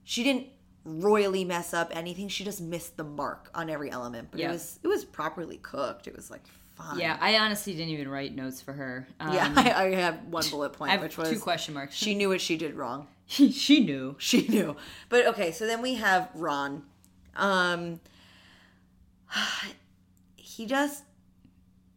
she 0.04 0.24
didn't 0.24 0.48
royally 0.86 1.44
mess 1.46 1.74
up 1.74 1.92
anything. 1.96 2.28
She 2.28 2.44
just 2.44 2.62
missed 2.62 2.98
the 2.98 3.04
mark 3.04 3.50
on 3.56 3.70
every 3.70 3.90
element. 3.90 4.30
But 4.32 4.42
Yeah. 4.42 4.50
it 4.50 4.52
was 4.54 4.80
it 4.84 4.88
was 4.88 5.06
properly 5.06 5.58
cooked. 5.58 6.08
It 6.08 6.16
was 6.16 6.30
like 6.30 6.44
fine. 6.76 7.00
yeah, 7.00 7.18
I 7.22 7.38
honestly 7.38 7.74
didn't 7.74 7.90
even 7.90 8.08
write 8.10 8.36
notes 8.36 8.62
for 8.62 8.74
her. 8.74 9.08
Um, 9.20 9.34
Yeah, 9.34 9.52
I, 9.56 9.86
I 9.86 9.96
have 9.96 10.24
one 10.26 10.44
bullet 10.50 10.74
point, 10.74 10.90
I 10.90 10.94
have 10.94 11.02
which 11.04 11.18
was 11.18 11.30
two 11.30 11.40
question 11.40 11.74
marks. 11.74 11.96
she 11.96 12.14
knew 12.16 12.30
what 12.30 12.42
she 12.42 12.58
did 12.58 12.76
wrong. 12.76 13.08
she 13.28 13.84
knew. 13.84 14.16
She 14.20 14.48
knew. 14.48 14.76
But 15.10 15.26
okay, 15.28 15.52
so 15.52 15.66
then 15.66 15.82
we 15.82 15.96
have 15.96 16.30
Ron. 16.36 16.84
Um 17.36 18.00
he 20.36 20.66
just 20.66 21.04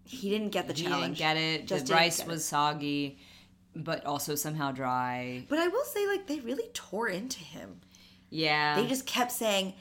he 0.07 0.31
didn't 0.31 0.51
get 0.51 0.67
the 0.69 0.75
He 0.75 0.85
challenge. 0.85 1.19
didn't 1.19 1.19
get 1.19 1.37
it. 1.37 1.67
Just 1.67 1.87
the 1.87 1.95
rice 1.95 2.25
was 2.25 2.45
soggy, 2.45 3.19
but 3.75 4.05
also 4.07 4.35
somehow 4.35 4.73
dry. 4.73 5.45
But 5.49 5.59
I 5.59 5.69
will 5.69 5.85
say 5.85 6.07
like 6.07 6.27
they 6.27 6.41
really 6.41 6.69
tore 6.73 7.09
into 7.09 7.41
him. 7.41 7.81
Yeah. 8.31 8.77
They 8.81 8.87
just 8.87 9.07
kept 9.07 9.33
saying 9.33 9.75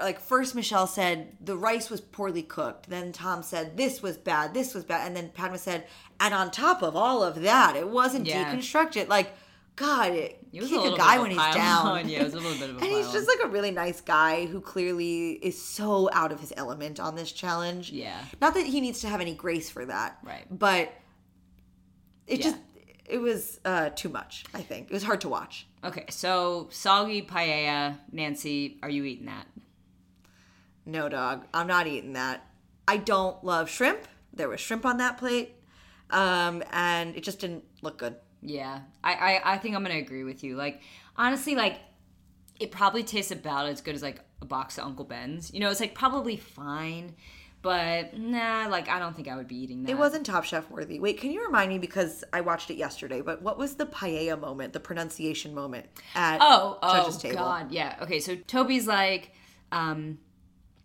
like 0.00 0.18
first 0.20 0.54
Michelle 0.54 0.86
said 0.88 1.36
the 1.40 1.56
rice 1.56 1.90
was 1.90 2.00
poorly 2.00 2.42
cooked. 2.42 2.88
Then 2.90 3.12
Tom 3.12 3.42
said 3.42 3.76
this 3.76 4.02
was 4.02 4.16
bad, 4.16 4.52
this 4.54 4.74
was 4.74 4.84
bad, 4.84 5.06
and 5.06 5.16
then 5.16 5.30
Padma 5.30 5.58
said, 5.58 5.86
and 6.18 6.34
on 6.34 6.50
top 6.50 6.82
of 6.82 6.96
all 6.96 7.22
of 7.22 7.42
that, 7.42 7.76
it 7.76 7.88
wasn't 7.88 8.26
Yeah. 8.26 8.52
deconstructed. 8.52 9.08
Like, 9.08 9.32
God, 9.76 10.12
it 10.12 10.38
He 10.52 10.60
was 10.60 10.70
kick 10.70 10.78
a 10.78 10.94
a, 10.94 10.96
guy 10.96 11.18
when 11.18 11.30
a 11.30 11.34
he's 11.46 11.54
down. 11.54 11.86
on. 11.86 12.08
Yeah, 12.08 12.20
it 12.20 12.24
was 12.24 12.34
a 12.34 12.38
little 12.40 12.58
bit 12.58 12.70
of 12.70 12.76
a 12.76 12.78
and 12.84 12.88
he's 12.92 13.12
just 13.12 13.28
like 13.28 13.38
a 13.44 13.48
really 13.48 13.70
nice 13.70 14.00
guy 14.00 14.46
who 14.46 14.60
clearly 14.60 15.32
is 15.32 15.60
so 15.62 16.08
out 16.12 16.32
of 16.32 16.40
his 16.40 16.52
element 16.56 16.98
on 16.98 17.14
this 17.14 17.30
challenge. 17.30 17.90
Yeah. 17.92 18.18
Not 18.40 18.54
that 18.54 18.64
he 18.66 18.80
needs 18.80 19.00
to 19.02 19.08
have 19.08 19.20
any 19.20 19.34
grace 19.34 19.68
for 19.70 19.84
that. 19.84 20.18
Right. 20.22 20.46
But 20.50 20.92
it 22.26 22.38
Yeah. 22.38 22.44
just 22.44 22.56
it 23.04 23.18
was 23.18 23.60
uh, 23.64 23.90
too 23.90 24.08
much. 24.08 24.44
I 24.52 24.62
think 24.62 24.88
it 24.90 24.92
was 24.92 25.04
hard 25.04 25.20
to 25.20 25.28
watch. 25.28 25.66
Okay, 25.84 26.06
so 26.10 26.66
soggy 26.72 27.22
paella, 27.22 27.98
Nancy, 28.10 28.78
are 28.82 28.90
you 28.90 29.04
eating 29.04 29.26
that? 29.26 29.46
No, 30.84 31.08
dog. 31.08 31.44
I'm 31.54 31.66
not 31.68 31.86
eating 31.86 32.14
that. 32.14 32.44
I 32.88 32.96
don't 32.96 33.42
love 33.44 33.68
shrimp. 33.70 34.08
There 34.32 34.48
was 34.48 34.60
shrimp 34.60 34.84
on 34.84 34.96
that 34.98 35.18
plate, 35.18 35.54
um, 36.10 36.62
and 36.72 37.14
it 37.16 37.22
just 37.22 37.38
didn't 37.40 37.64
look 37.82 37.98
good. 37.98 38.16
Yeah, 38.46 38.80
I, 39.02 39.12
I, 39.12 39.54
I 39.54 39.58
think 39.58 39.74
I'm 39.74 39.82
gonna 39.82 39.98
agree 39.98 40.24
with 40.24 40.44
you. 40.44 40.56
Like, 40.56 40.80
honestly, 41.16 41.54
like, 41.54 41.80
it 42.60 42.70
probably 42.70 43.02
tastes 43.02 43.32
about 43.32 43.66
as 43.66 43.80
good 43.80 43.94
as 43.94 44.02
like 44.02 44.20
a 44.40 44.44
box 44.44 44.78
of 44.78 44.84
Uncle 44.84 45.04
Ben's. 45.04 45.52
You 45.52 45.60
know, 45.60 45.70
it's 45.70 45.80
like 45.80 45.94
probably 45.94 46.36
fine, 46.36 47.14
but 47.62 48.16
nah, 48.16 48.68
like 48.68 48.88
I 48.88 48.98
don't 48.98 49.14
think 49.14 49.28
I 49.28 49.36
would 49.36 49.48
be 49.48 49.56
eating 49.56 49.82
that. 49.82 49.90
It 49.90 49.98
wasn't 49.98 50.24
Top 50.24 50.44
Chef 50.44 50.70
worthy. 50.70 51.00
Wait, 51.00 51.18
can 51.18 51.32
you 51.32 51.44
remind 51.44 51.70
me 51.70 51.78
because 51.78 52.22
I 52.32 52.40
watched 52.40 52.70
it 52.70 52.76
yesterday? 52.76 53.20
But 53.20 53.42
what 53.42 53.58
was 53.58 53.74
the 53.74 53.86
paella 53.86 54.40
moment, 54.40 54.72
the 54.72 54.80
pronunciation 54.80 55.54
moment 55.54 55.86
at? 56.14 56.38
Oh, 56.40 56.78
oh 56.82 56.96
judges 56.96 57.18
table? 57.18 57.36
God, 57.38 57.72
yeah. 57.72 57.96
Okay, 58.02 58.20
so 58.20 58.36
Toby's 58.36 58.86
like, 58.86 59.32
um, 59.72 60.18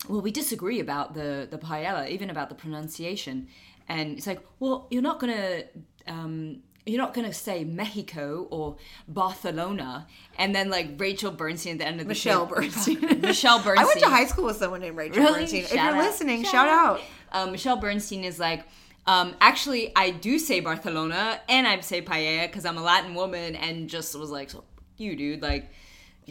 well, 0.09 0.22
we 0.22 0.32
disagree 0.32 0.80
about 0.80 1.14
the 1.14 1.47
the 1.49 1.57
paella, 1.57 2.09
even 2.09 2.30
about 2.30 2.49
the 2.49 2.55
pronunciation, 2.55 3.47
and 3.88 4.18
it's 4.18 4.28
like, 4.28 4.41
well, 4.59 4.88
you're 4.89 5.03
not 5.03 5.20
gonna. 5.20 5.64
Um, 6.07 6.64
you're 6.86 6.97
not 6.97 7.13
gonna 7.13 7.34
say 7.34 7.63
Mexico 7.63 8.47
or 8.49 8.77
Barcelona, 9.07 10.07
and 10.38 10.55
then 10.55 10.69
like 10.69 10.99
Rachel 10.99 11.32
Bernstein 11.32 11.73
at 11.73 11.79
the 11.79 11.86
end 11.86 11.99
of 12.01 12.05
the 12.07 12.09
Michelle 12.09 12.47
show- 12.47 12.55
Bernstein. 12.55 13.21
Michelle 13.21 13.61
Bernstein. 13.63 13.77
I 13.84 13.86
went 13.86 13.99
to 13.99 14.09
high 14.09 14.25
school 14.25 14.45
with 14.45 14.57
someone 14.57 14.82
named 14.82 14.97
Rachel 14.97 15.21
Really? 15.23 15.39
Bernstein. 15.41 15.63
if 15.63 15.73
you're 15.73 15.79
out. 15.82 15.97
listening, 15.97 16.43
shout, 16.43 16.67
out. 16.67 17.01
Um, 17.32 17.51
Michelle 17.51 17.77
Bernstein 17.77 18.23
is 18.23 18.39
like, 18.39 18.65
um, 19.07 19.36
actually, 19.41 19.91
I 19.95 20.09
do 20.11 20.38
say 20.39 20.59
Barcelona 20.59 21.39
and 21.47 21.67
I 21.67 21.79
say 21.82 22.01
paella 22.01 22.47
because 22.47 22.65
I'm 22.65 22.77
a 22.77 22.84
Latin 22.84 23.13
woman, 23.15 23.55
and 23.55 23.88
just 23.89 24.17
was 24.17 24.29
like, 24.32 24.49
so 24.49 24.63
you 24.97 25.15
dude, 25.15 25.41
like, 25.41 25.69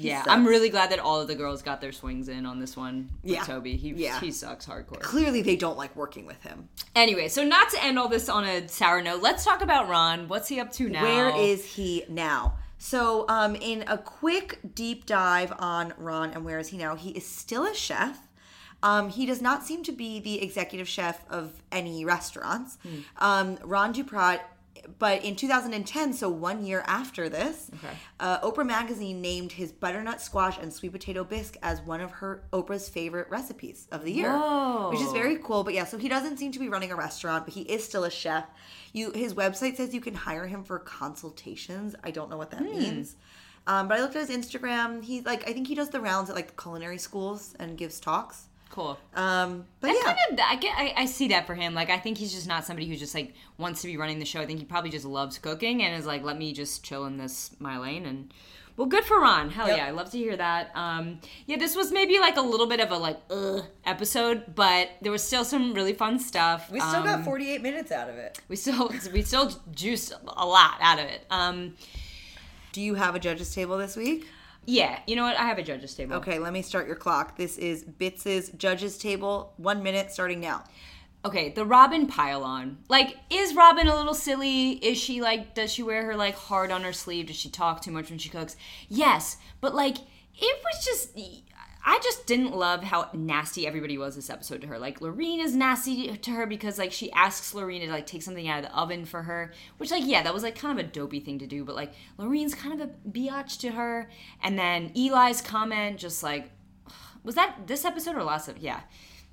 yeah. 0.03 0.25
I'm 0.27 0.47
really 0.47 0.69
glad 0.69 0.91
that 0.91 0.99
all 0.99 1.21
of 1.21 1.29
the 1.29 1.35
girls 1.35 1.63
got 1.63 1.81
their 1.81 1.93
swings 1.93 2.29
in 2.29 2.47
on 2.47 2.59
this 2.61 2.77
one. 2.77 3.11
with 3.23 3.33
Yeah. 3.33 3.45
Toby, 3.45 3.77
he 3.77 3.91
Yeah. 3.91 4.19
he 4.21 4.31
sucks 4.31 4.67
hardcore. 4.67 5.01
Clearly, 5.01 5.43
they 5.43 5.57
don't 5.57 5.77
like 5.79 5.95
working 5.97 6.27
with 6.27 6.43
him. 6.43 6.69
Anyway, 6.95 7.29
so 7.29 7.45
not 7.45 7.71
to 7.71 7.83
end 7.85 7.99
all 7.99 8.09
this 8.09 8.29
on 8.29 8.45
a 8.45 8.69
sour 8.69 9.03
note, 9.03 9.23
let's 9.23 9.45
talk 9.45 9.63
about 9.63 9.89
Ron. 9.89 10.29
What's 10.29 10.49
he 10.49 10.59
up 10.61 10.73
to 10.73 10.89
now? 10.89 11.03
Where 11.03 11.37
is 11.37 11.65
he 11.65 12.05
now? 12.09 12.55
So, 12.79 13.27
um, 13.29 13.55
in 13.57 13.85
a 13.89 13.99
quick 13.99 14.59
deep 14.75 15.05
dive 15.05 15.53
on 15.59 15.93
Ron 15.99 16.31
and 16.31 16.45
where 16.47 16.59
is 16.59 16.69
he 16.69 16.79
now, 16.79 16.95
he 16.97 17.11
is 17.11 17.27
still 17.27 17.67
a 17.67 17.75
chef. 17.75 18.19
Um, 18.83 19.11
he 19.11 19.27
does 19.27 19.43
not 19.43 19.63
seem 19.67 19.83
to 19.83 19.93
be 19.93 20.19
the 20.21 20.43
executive 20.43 20.89
chef 20.89 21.23
of 21.29 21.63
any 21.71 22.07
restaurants. 22.07 22.79
Um, 23.19 23.59
Ron 23.63 23.93
Duprat, 23.93 24.41
but 24.99 25.25
in 25.25 25.37
2010, 25.37 26.13
so 26.13 26.29
one 26.29 26.65
year 26.65 26.83
after 26.87 27.29
this, 27.29 27.71
Okay. 27.75 27.95
uh, 28.19 28.41
Oprah 28.41 28.67
Magazine 28.67 29.21
named 29.21 29.53
his 29.53 29.73
butternut 29.73 30.21
squash 30.21 30.59
and 30.59 30.73
sweet 30.73 30.93
potato 30.93 31.25
bisque 31.25 31.57
as 31.63 31.81
one 31.83 32.01
of 32.01 32.11
her 32.13 32.43
Oprah's 32.53 32.89
favorite 32.89 33.29
recipes 33.31 33.87
of 33.93 34.05
the 34.05 34.13
year, 34.13 34.31
Whoa. 34.31 34.91
which 34.91 35.01
is 35.01 35.13
very 35.13 35.37
cool. 35.37 35.65
But 35.65 35.75
yeah, 35.75 35.85
so 35.85 35.99
he 35.99 36.09
doesn't 36.09 36.39
seem 36.39 36.53
to 36.53 36.59
be 36.59 36.69
running 36.69 36.91
a 36.93 36.97
restaurant, 36.97 37.45
but 37.45 37.55
he 37.55 37.63
is 37.63 37.85
still 37.85 38.05
a 38.05 38.11
chef. 38.11 38.45
You, 38.93 39.13
his 39.13 39.35
website 39.35 39.77
says 39.77 39.95
you 39.95 40.01
can 40.01 40.15
hire 40.15 40.47
him 40.47 40.65
for 40.65 40.79
consultations. 40.79 41.95
I 42.03 42.11
don't 42.11 42.31
know 42.31 42.37
what 42.37 42.51
that 42.53 42.63
means. 42.63 43.17
Um, 43.67 43.89
but 43.89 43.99
I 43.99 44.01
looked 44.03 44.17
at 44.17 44.29
his 44.29 44.37
Instagram. 44.37 45.05
He's 45.05 45.25
like, 45.25 45.49
I 45.49 45.53
think 45.53 45.69
he 45.69 45.75
does 45.75 45.91
the 45.91 46.01
rounds 46.01 46.31
at 46.31 46.37
like 46.37 46.61
culinary 46.61 46.99
schools 46.99 47.55
and 47.59 47.77
gives 47.77 48.01
talks. 48.01 48.47
Cool? 48.71 48.99
Um, 49.15 49.67
but 49.81 49.91
I 49.91 49.95
yeah, 49.95 50.03
kind 50.15 50.19
of, 50.33 50.39
I 50.49 50.57
get, 50.57 50.75
I, 50.77 50.95
I 51.03 51.05
see 51.07 51.29
that 51.29 51.47
for 51.47 51.55
him. 51.55 51.75
Like, 51.75 51.91
I 51.91 51.99
think 51.99 52.17
he's 52.19 52.33
just 52.33 52.47
not 52.49 52.65
somebody 52.65 52.87
who 52.89 52.97
just 52.97 53.15
like 53.15 53.35
wants 53.59 53.83
to 53.83 53.87
be 53.89 53.97
running 53.97 54.19
the 54.19 54.25
show. 54.25 54.41
I 54.41 54.47
think 54.47 54.59
he 54.61 54.65
probably 54.65 54.91
just 54.91 55.05
loves 55.05 55.39
cooking 55.39 55.83
and 55.83 55.95
is 55.95 56.07
like, 56.07 56.23
let 56.23 56.39
me 56.39 56.53
just 56.53 56.83
chill 56.85 57.05
in 57.05 57.19
this 57.19 57.51
my 57.59 57.79
lane. 57.79 58.07
And 58.07 58.33
well, 58.77 58.87
good 58.87 59.05
for 59.05 59.21
Ron. 59.21 59.51
Hell 59.51 59.69
Yep. 59.69 59.77
yeah, 59.77 59.87
I 59.87 59.91
love 59.91 60.11
to 60.13 60.17
hear 60.19 60.37
that. 60.37 60.71
Um, 60.75 61.21
yeah, 61.47 61.59
this 61.59 61.77
was 61.77 61.93
maybe 61.93 62.19
like 62.19 62.37
a 62.39 62.41
little 62.41 62.67
bit 62.67 62.81
of 62.81 62.91
a 62.91 62.97
like 62.97 63.19
ugh 63.29 63.65
episode, 63.85 64.55
but 64.55 64.89
there 65.03 65.13
was 65.13 65.23
still 65.23 65.45
some 65.45 65.75
really 65.75 65.93
fun 65.93 66.19
stuff. 66.19 66.71
we 66.71 66.81
still 66.81 67.03
got 67.03 67.19
Um, 67.19 67.25
48 67.25 67.61
minutes 67.63 67.93
out 67.93 68.09
of 68.09 68.17
it. 68.17 68.39
we 68.49 68.57
still 68.57 68.91
we 69.13 69.23
still 69.23 69.53
juiced 69.75 70.13
a 70.27 70.47
lot 70.47 70.77
out 70.81 70.99
of 70.99 71.05
it. 71.07 71.27
Um, 71.31 71.75
Do 72.73 72.81
you 72.81 72.95
have 72.95 73.15
a 73.15 73.19
judges 73.19 73.53
table 73.55 73.77
this 73.77 73.97
week? 73.97 74.27
Yeah, 74.67 75.01
you 75.07 75.17
know 75.17 75.25
what? 75.25 75.39
I 75.39 75.45
have 75.45 75.59
a 75.59 75.63
judges 75.63 75.95
table. 75.95 76.17
Okay, 76.17 76.39
let 76.39 76.53
me 76.53 76.63
start 76.63 76.87
your 76.87 76.97
clock. 76.97 77.37
This 77.37 77.59
is 77.59 77.85
Bits's 77.85 78.51
judges 78.51 78.99
table. 78.99 79.53
One 79.57 79.83
minute 79.83 80.13
starting 80.13 80.41
now. 80.41 80.65
Okay, 81.25 81.51
the 81.51 81.67
Robin 81.67 82.07
pile 82.07 82.45
on. 82.45 82.79
Like, 82.89 83.17
is 83.29 83.55
Robin 83.55 83.89
a 83.89 83.97
little 83.97 84.15
silly? 84.15 84.73
Is 84.73 84.97
she 84.97 85.21
like, 85.21 85.55
does 85.55 85.73
she 85.73 85.83
wear 85.83 86.05
her 86.07 86.17
like 86.17 86.35
heart 86.35 86.71
on 86.71 86.83
her 86.83 86.93
sleeve? 86.93 87.27
Does 87.27 87.37
she 87.37 87.51
talk 87.51 87.83
too 87.83 87.91
much 87.91 88.09
when 88.09 88.19
she 88.19 88.31
cooks? 88.31 88.57
Yes, 88.89 89.37
but 89.61 89.75
like, 89.75 89.97
it 89.99 90.63
was 90.65 90.85
just. 90.85 91.19
I 91.85 91.99
just 92.03 92.27
didn't 92.27 92.55
love 92.55 92.83
how 92.83 93.09
nasty 93.15 93.67
everybody 93.67 93.97
was 93.97 94.15
this 94.15 94.29
episode 94.29 94.61
to 94.61 94.67
her. 94.67 94.79
Like 94.79 95.01
Laurine 95.01 95.41
is 95.41 95.55
nasty 95.55 96.17
to 96.17 96.31
her 96.33 96.47
because 96.47 96.79
like 96.79 96.93
she 96.93 97.11
asks 97.13 97.55
Laurine 97.55 97.81
to 97.81 97.91
like 97.91 98.07
take 98.07 98.23
something 98.23 98.49
out 98.49 98.65
of 98.65 98.71
the 98.71 98.77
oven 98.77 99.05
for 99.05 99.23
her, 99.23 99.53
which 99.79 99.91
like 99.91 100.05
yeah, 100.05 100.23
that 100.23 100.35
was 100.35 100.43
like 100.43 100.57
kind 100.57 100.79
of 100.79 100.85
a 100.85 100.89
dopey 100.89 101.21
thing 101.21 101.39
to 101.39 101.47
do. 101.47 101.65
But 101.65 101.77
like 101.77 101.95
Laurine's 102.19 102.55
kind 102.55 102.81
of 102.81 102.89
a 102.89 103.09
biatch 103.09 103.59
to 103.61 103.71
her, 103.71 104.11
and 104.43 104.59
then 104.59 104.93
Eli's 104.95 105.41
comment 105.41 105.99
just 105.99 106.23
like 106.23 106.51
was 107.23 107.35
that 107.35 107.67
this 107.67 107.85
episode 107.85 108.17
or 108.17 108.25
last 108.25 108.49
episode? 108.49 108.65
Yeah, 108.65 108.81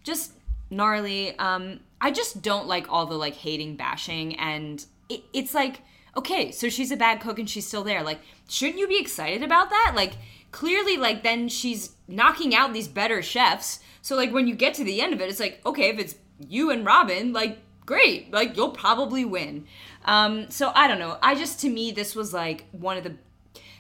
just 0.03 0.33
gnarly. 0.69 1.37
Um, 1.39 1.81
I 1.99 2.11
just 2.11 2.41
don't 2.41 2.67
like 2.67 2.91
all 2.91 3.05
the 3.05 3.15
like 3.15 3.35
hating, 3.35 3.75
bashing, 3.75 4.35
and 4.37 4.85
it, 5.09 5.23
it's 5.33 5.53
like 5.53 5.81
okay, 6.17 6.51
so 6.51 6.67
she's 6.67 6.91
a 6.91 6.97
bad 6.97 7.21
cook 7.21 7.37
and 7.37 7.49
she's 7.49 7.67
still 7.67 7.83
there. 7.83 8.01
Like, 8.01 8.19
shouldn't 8.49 8.79
you 8.79 8.87
be 8.87 8.99
excited 8.99 9.43
about 9.43 9.69
that? 9.69 9.93
Like, 9.95 10.13
clearly, 10.57 10.97
like 10.97 11.21
then 11.21 11.47
she's 11.47 11.91
knocking 12.07 12.55
out 12.55 12.73
these 12.73 12.87
better 12.87 13.21
chefs. 13.21 13.79
So 14.01 14.15
like 14.15 14.31
when 14.33 14.47
you 14.47 14.55
get 14.55 14.73
to 14.75 14.83
the 14.83 15.01
end 15.01 15.13
of 15.13 15.21
it, 15.21 15.29
it's 15.29 15.39
like 15.39 15.61
okay, 15.67 15.89
if 15.89 15.99
it's 15.99 16.15
you 16.47 16.71
and 16.71 16.83
Robin, 16.83 17.31
like 17.31 17.59
great, 17.85 18.33
like 18.33 18.57
you'll 18.57 18.71
probably 18.71 19.23
win. 19.23 19.65
Um, 20.05 20.49
so 20.49 20.71
I 20.73 20.87
don't 20.87 20.97
know. 20.97 21.19
I 21.21 21.35
just 21.35 21.61
to 21.61 21.69
me 21.69 21.91
this 21.91 22.15
was 22.15 22.33
like 22.33 22.65
one 22.71 22.97
of 22.97 23.03
the 23.03 23.13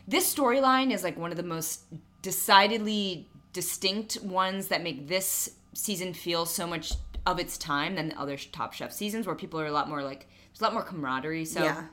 this 0.07 0.31
storyline 0.33 0.93
is 0.93 1.03
like 1.03 1.17
one 1.17 1.31
of 1.31 1.37
the 1.37 1.43
most 1.43 1.81
decidedly 2.21 3.27
distinct 3.53 4.21
ones 4.21 4.67
that 4.67 4.83
make 4.83 5.07
this 5.07 5.49
season 5.73 6.13
feel 6.13 6.45
so 6.45 6.67
much 6.67 6.93
of 7.25 7.39
its 7.39 7.57
time 7.57 7.95
than 7.95 8.09
the 8.09 8.19
other 8.19 8.37
Top 8.37 8.73
Chef 8.73 8.91
seasons, 8.91 9.25
where 9.25 9.35
people 9.35 9.59
are 9.59 9.65
a 9.65 9.71
lot 9.71 9.89
more 9.89 10.03
like 10.03 10.27
there's 10.51 10.61
a 10.61 10.63
lot 10.63 10.73
more 10.73 10.83
camaraderie. 10.83 11.45
So, 11.45 11.63
Yeah. 11.63 11.85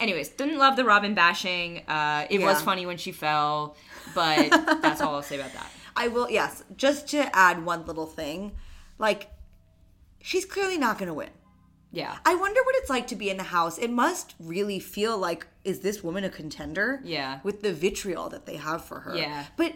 Anyways, 0.00 0.30
didn't 0.30 0.58
love 0.58 0.76
the 0.76 0.84
Robin 0.84 1.14
bashing. 1.14 1.82
Uh, 1.86 2.26
it 2.30 2.40
was 2.40 2.60
funny 2.62 2.86
when 2.86 2.96
she 2.96 3.12
fell, 3.12 3.76
but 4.14 4.50
that's 4.82 5.00
all 5.00 5.14
I'll 5.14 5.22
say 5.22 5.38
about 5.38 5.52
that. 5.52 5.70
I 5.96 6.08
will, 6.08 6.30
yes, 6.30 6.64
just 6.76 7.08
to 7.08 7.34
add 7.36 7.64
one 7.64 7.86
little 7.86 8.06
thing. 8.06 8.52
Like, 8.98 9.30
she's 10.20 10.44
clearly 10.44 10.78
not 10.78 10.98
going 10.98 11.08
to 11.08 11.14
win. 11.14 11.30
Yeah, 11.92 12.16
I 12.24 12.36
wonder 12.36 12.60
what 12.62 12.76
it's 12.76 12.88
like 12.88 13.08
to 13.08 13.16
be 13.16 13.30
in 13.30 13.36
the 13.36 13.42
house. 13.42 13.76
It 13.76 13.90
must 13.90 14.34
really 14.38 14.78
feel 14.78 15.18
like, 15.18 15.46
is 15.64 15.80
this 15.80 16.04
woman 16.04 16.22
a 16.22 16.30
contender? 16.30 17.00
Yeah. 17.02 17.40
With 17.42 17.62
the 17.62 17.72
vitriol 17.72 18.28
that 18.28 18.46
they 18.46 18.56
have 18.56 18.84
for 18.84 19.00
her. 19.00 19.16
Yeah. 19.16 19.46
But 19.56 19.74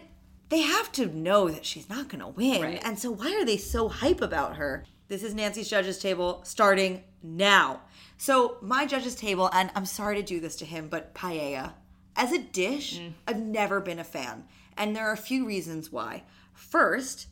they 0.49 0.61
have 0.61 0.91
to 0.93 1.07
know 1.07 1.49
that 1.49 1.65
she's 1.65 1.89
not 1.89 2.07
going 2.07 2.21
to 2.21 2.27
win. 2.27 2.61
Right. 2.61 2.81
And 2.85 2.97
so 2.97 3.11
why 3.11 3.35
are 3.35 3.43
they 3.43 3.57
so 3.57 3.89
hype 3.89 4.21
about 4.21 4.55
her? 4.55 4.85
This 5.07 5.23
is 5.23 5.33
Nancy's 5.33 5.69
judges 5.69 5.99
table 5.99 6.41
starting 6.45 7.03
now. 7.21 7.81
So 8.17 8.57
my 8.61 8.85
judges 8.85 9.15
table, 9.15 9.49
and 9.53 9.71
I'm 9.75 9.85
sorry 9.85 10.15
to 10.15 10.23
do 10.23 10.39
this 10.39 10.55
to 10.57 10.65
him, 10.65 10.87
but 10.87 11.13
paella. 11.13 11.73
As 12.15 12.31
a 12.31 12.39
dish, 12.39 12.99
mm. 12.99 13.13
I've 13.27 13.41
never 13.41 13.81
been 13.81 13.99
a 13.99 14.03
fan. 14.03 14.45
And 14.77 14.95
there 14.95 15.07
are 15.07 15.13
a 15.13 15.17
few 15.17 15.45
reasons 15.45 15.91
why. 15.91 16.23
First, 16.53 17.27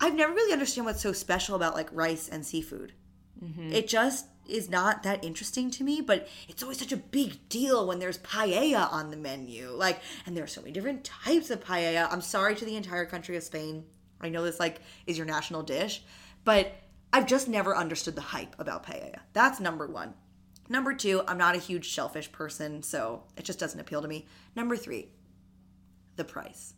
I've 0.00 0.14
never 0.14 0.32
really 0.32 0.52
understood 0.52 0.84
what's 0.84 1.02
so 1.02 1.12
special 1.12 1.54
about 1.56 1.74
like 1.74 1.88
rice 1.92 2.28
and 2.28 2.44
seafood. 2.44 2.92
Mm-hmm. 3.42 3.72
It 3.72 3.88
just 3.88 4.26
is 4.48 4.70
not 4.70 5.02
that 5.02 5.22
interesting 5.22 5.70
to 5.70 5.84
me, 5.84 6.00
but 6.00 6.26
it's 6.48 6.62
always 6.62 6.78
such 6.78 6.92
a 6.92 6.96
big 6.96 7.48
deal 7.48 7.86
when 7.86 7.98
there's 7.98 8.18
paella 8.18 8.90
on 8.92 9.10
the 9.10 9.16
menu. 9.16 9.70
Like, 9.70 10.00
and 10.26 10.36
there 10.36 10.44
are 10.44 10.48
so 10.48 10.60
many 10.60 10.72
different 10.72 11.04
types 11.04 11.50
of 11.50 11.62
paella. 11.62 12.10
I'm 12.10 12.22
sorry 12.22 12.54
to 12.56 12.64
the 12.64 12.76
entire 12.76 13.06
country 13.06 13.36
of 13.36 13.42
Spain. 13.42 13.84
I 14.20 14.30
know 14.30 14.42
this 14.44 14.58
like 14.58 14.80
is 15.06 15.16
your 15.16 15.26
national 15.26 15.62
dish, 15.62 16.02
but 16.44 16.72
I've 17.12 17.26
just 17.26 17.48
never 17.48 17.76
understood 17.76 18.14
the 18.14 18.20
hype 18.20 18.54
about 18.58 18.84
paella. 18.84 19.20
That's 19.32 19.60
number 19.60 19.86
one. 19.86 20.14
Number 20.68 20.92
two, 20.92 21.22
I'm 21.26 21.38
not 21.38 21.56
a 21.56 21.58
huge 21.58 21.86
shellfish 21.86 22.30
person, 22.30 22.82
so 22.82 23.24
it 23.36 23.44
just 23.44 23.58
doesn't 23.58 23.80
appeal 23.80 24.02
to 24.02 24.08
me. 24.08 24.26
Number 24.54 24.76
three, 24.76 25.08
the 26.16 26.24
price. 26.24 26.74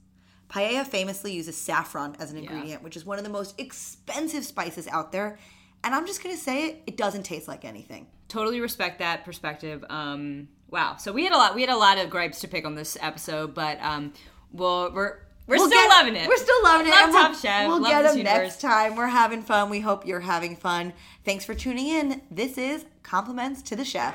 Paella 0.49 0.87
famously 0.87 1.33
uses 1.33 1.57
saffron 1.57 2.17
as 2.19 2.31
an 2.31 2.39
ingredient, 2.39 2.83
which 2.83 2.97
is 2.97 3.05
one 3.05 3.19
of 3.19 3.25
the 3.25 3.31
most 3.31 3.59
expensive 3.61 4.45
spices 4.45 4.87
out 4.89 5.13
there. 5.13 5.39
And 5.83 5.95
I'm 5.95 6.07
just 6.07 6.23
gonna 6.23 6.37
say 6.37 6.69
it, 6.69 6.83
it 6.87 6.97
doesn't 6.97 7.23
taste 7.25 7.49
like 7.49 7.65
anything. 7.65 8.07
totally 8.29 8.61
respect 8.61 8.99
that 9.01 9.25
perspective. 9.25 9.85
Um, 9.89 10.49
Wow. 10.71 10.97
So 10.99 11.13
we 11.13 11.25
had 11.25 11.33
a 11.33 11.37
lot. 11.37 11.55
We 11.55 11.63
had 11.63 11.71
a 11.71 11.77
lot 11.77 11.99
of 11.99 12.11
gripes 12.11 12.41
to 12.41 12.49
pick 12.49 12.65
on 12.65 12.75
this 12.77 12.97
episode, 13.01 13.55
but 13.55 13.81
um, 13.81 14.13
we'll 14.53 14.93
we're 14.93 15.19
we're 15.51 15.57
We'll 15.57 15.67
still 15.69 15.81
get- 15.83 15.89
loving 15.91 16.17
it. 16.17 16.29
We're 16.29 16.37
still 16.37 16.63
loving 16.63 16.87
it. 16.87 16.91
Love 16.91 17.05
and 17.05 17.13
we'll, 17.13 17.23
Top 17.25 17.35
Chef. 17.35 17.67
We'll 17.69 17.81
love 17.83 17.91
get 17.91 18.03
them 18.03 18.17
universe. 18.19 18.37
next 18.39 18.61
time. 18.63 18.95
We're 18.97 19.09
having 19.09 19.43
fun. 19.43 19.69
We 19.69 19.81
hope 19.81 20.07
you're 20.07 20.21
having 20.21 20.57
fun. 20.57 20.93
Thanks 21.25 21.45
for 21.45 21.55
tuning 21.55 21.89
in. 21.89 22.23
This 22.31 22.57
is 22.57 22.87
Compliments 23.03 23.61
to 23.63 23.77
the 23.77 23.85
Chef. 23.85 24.15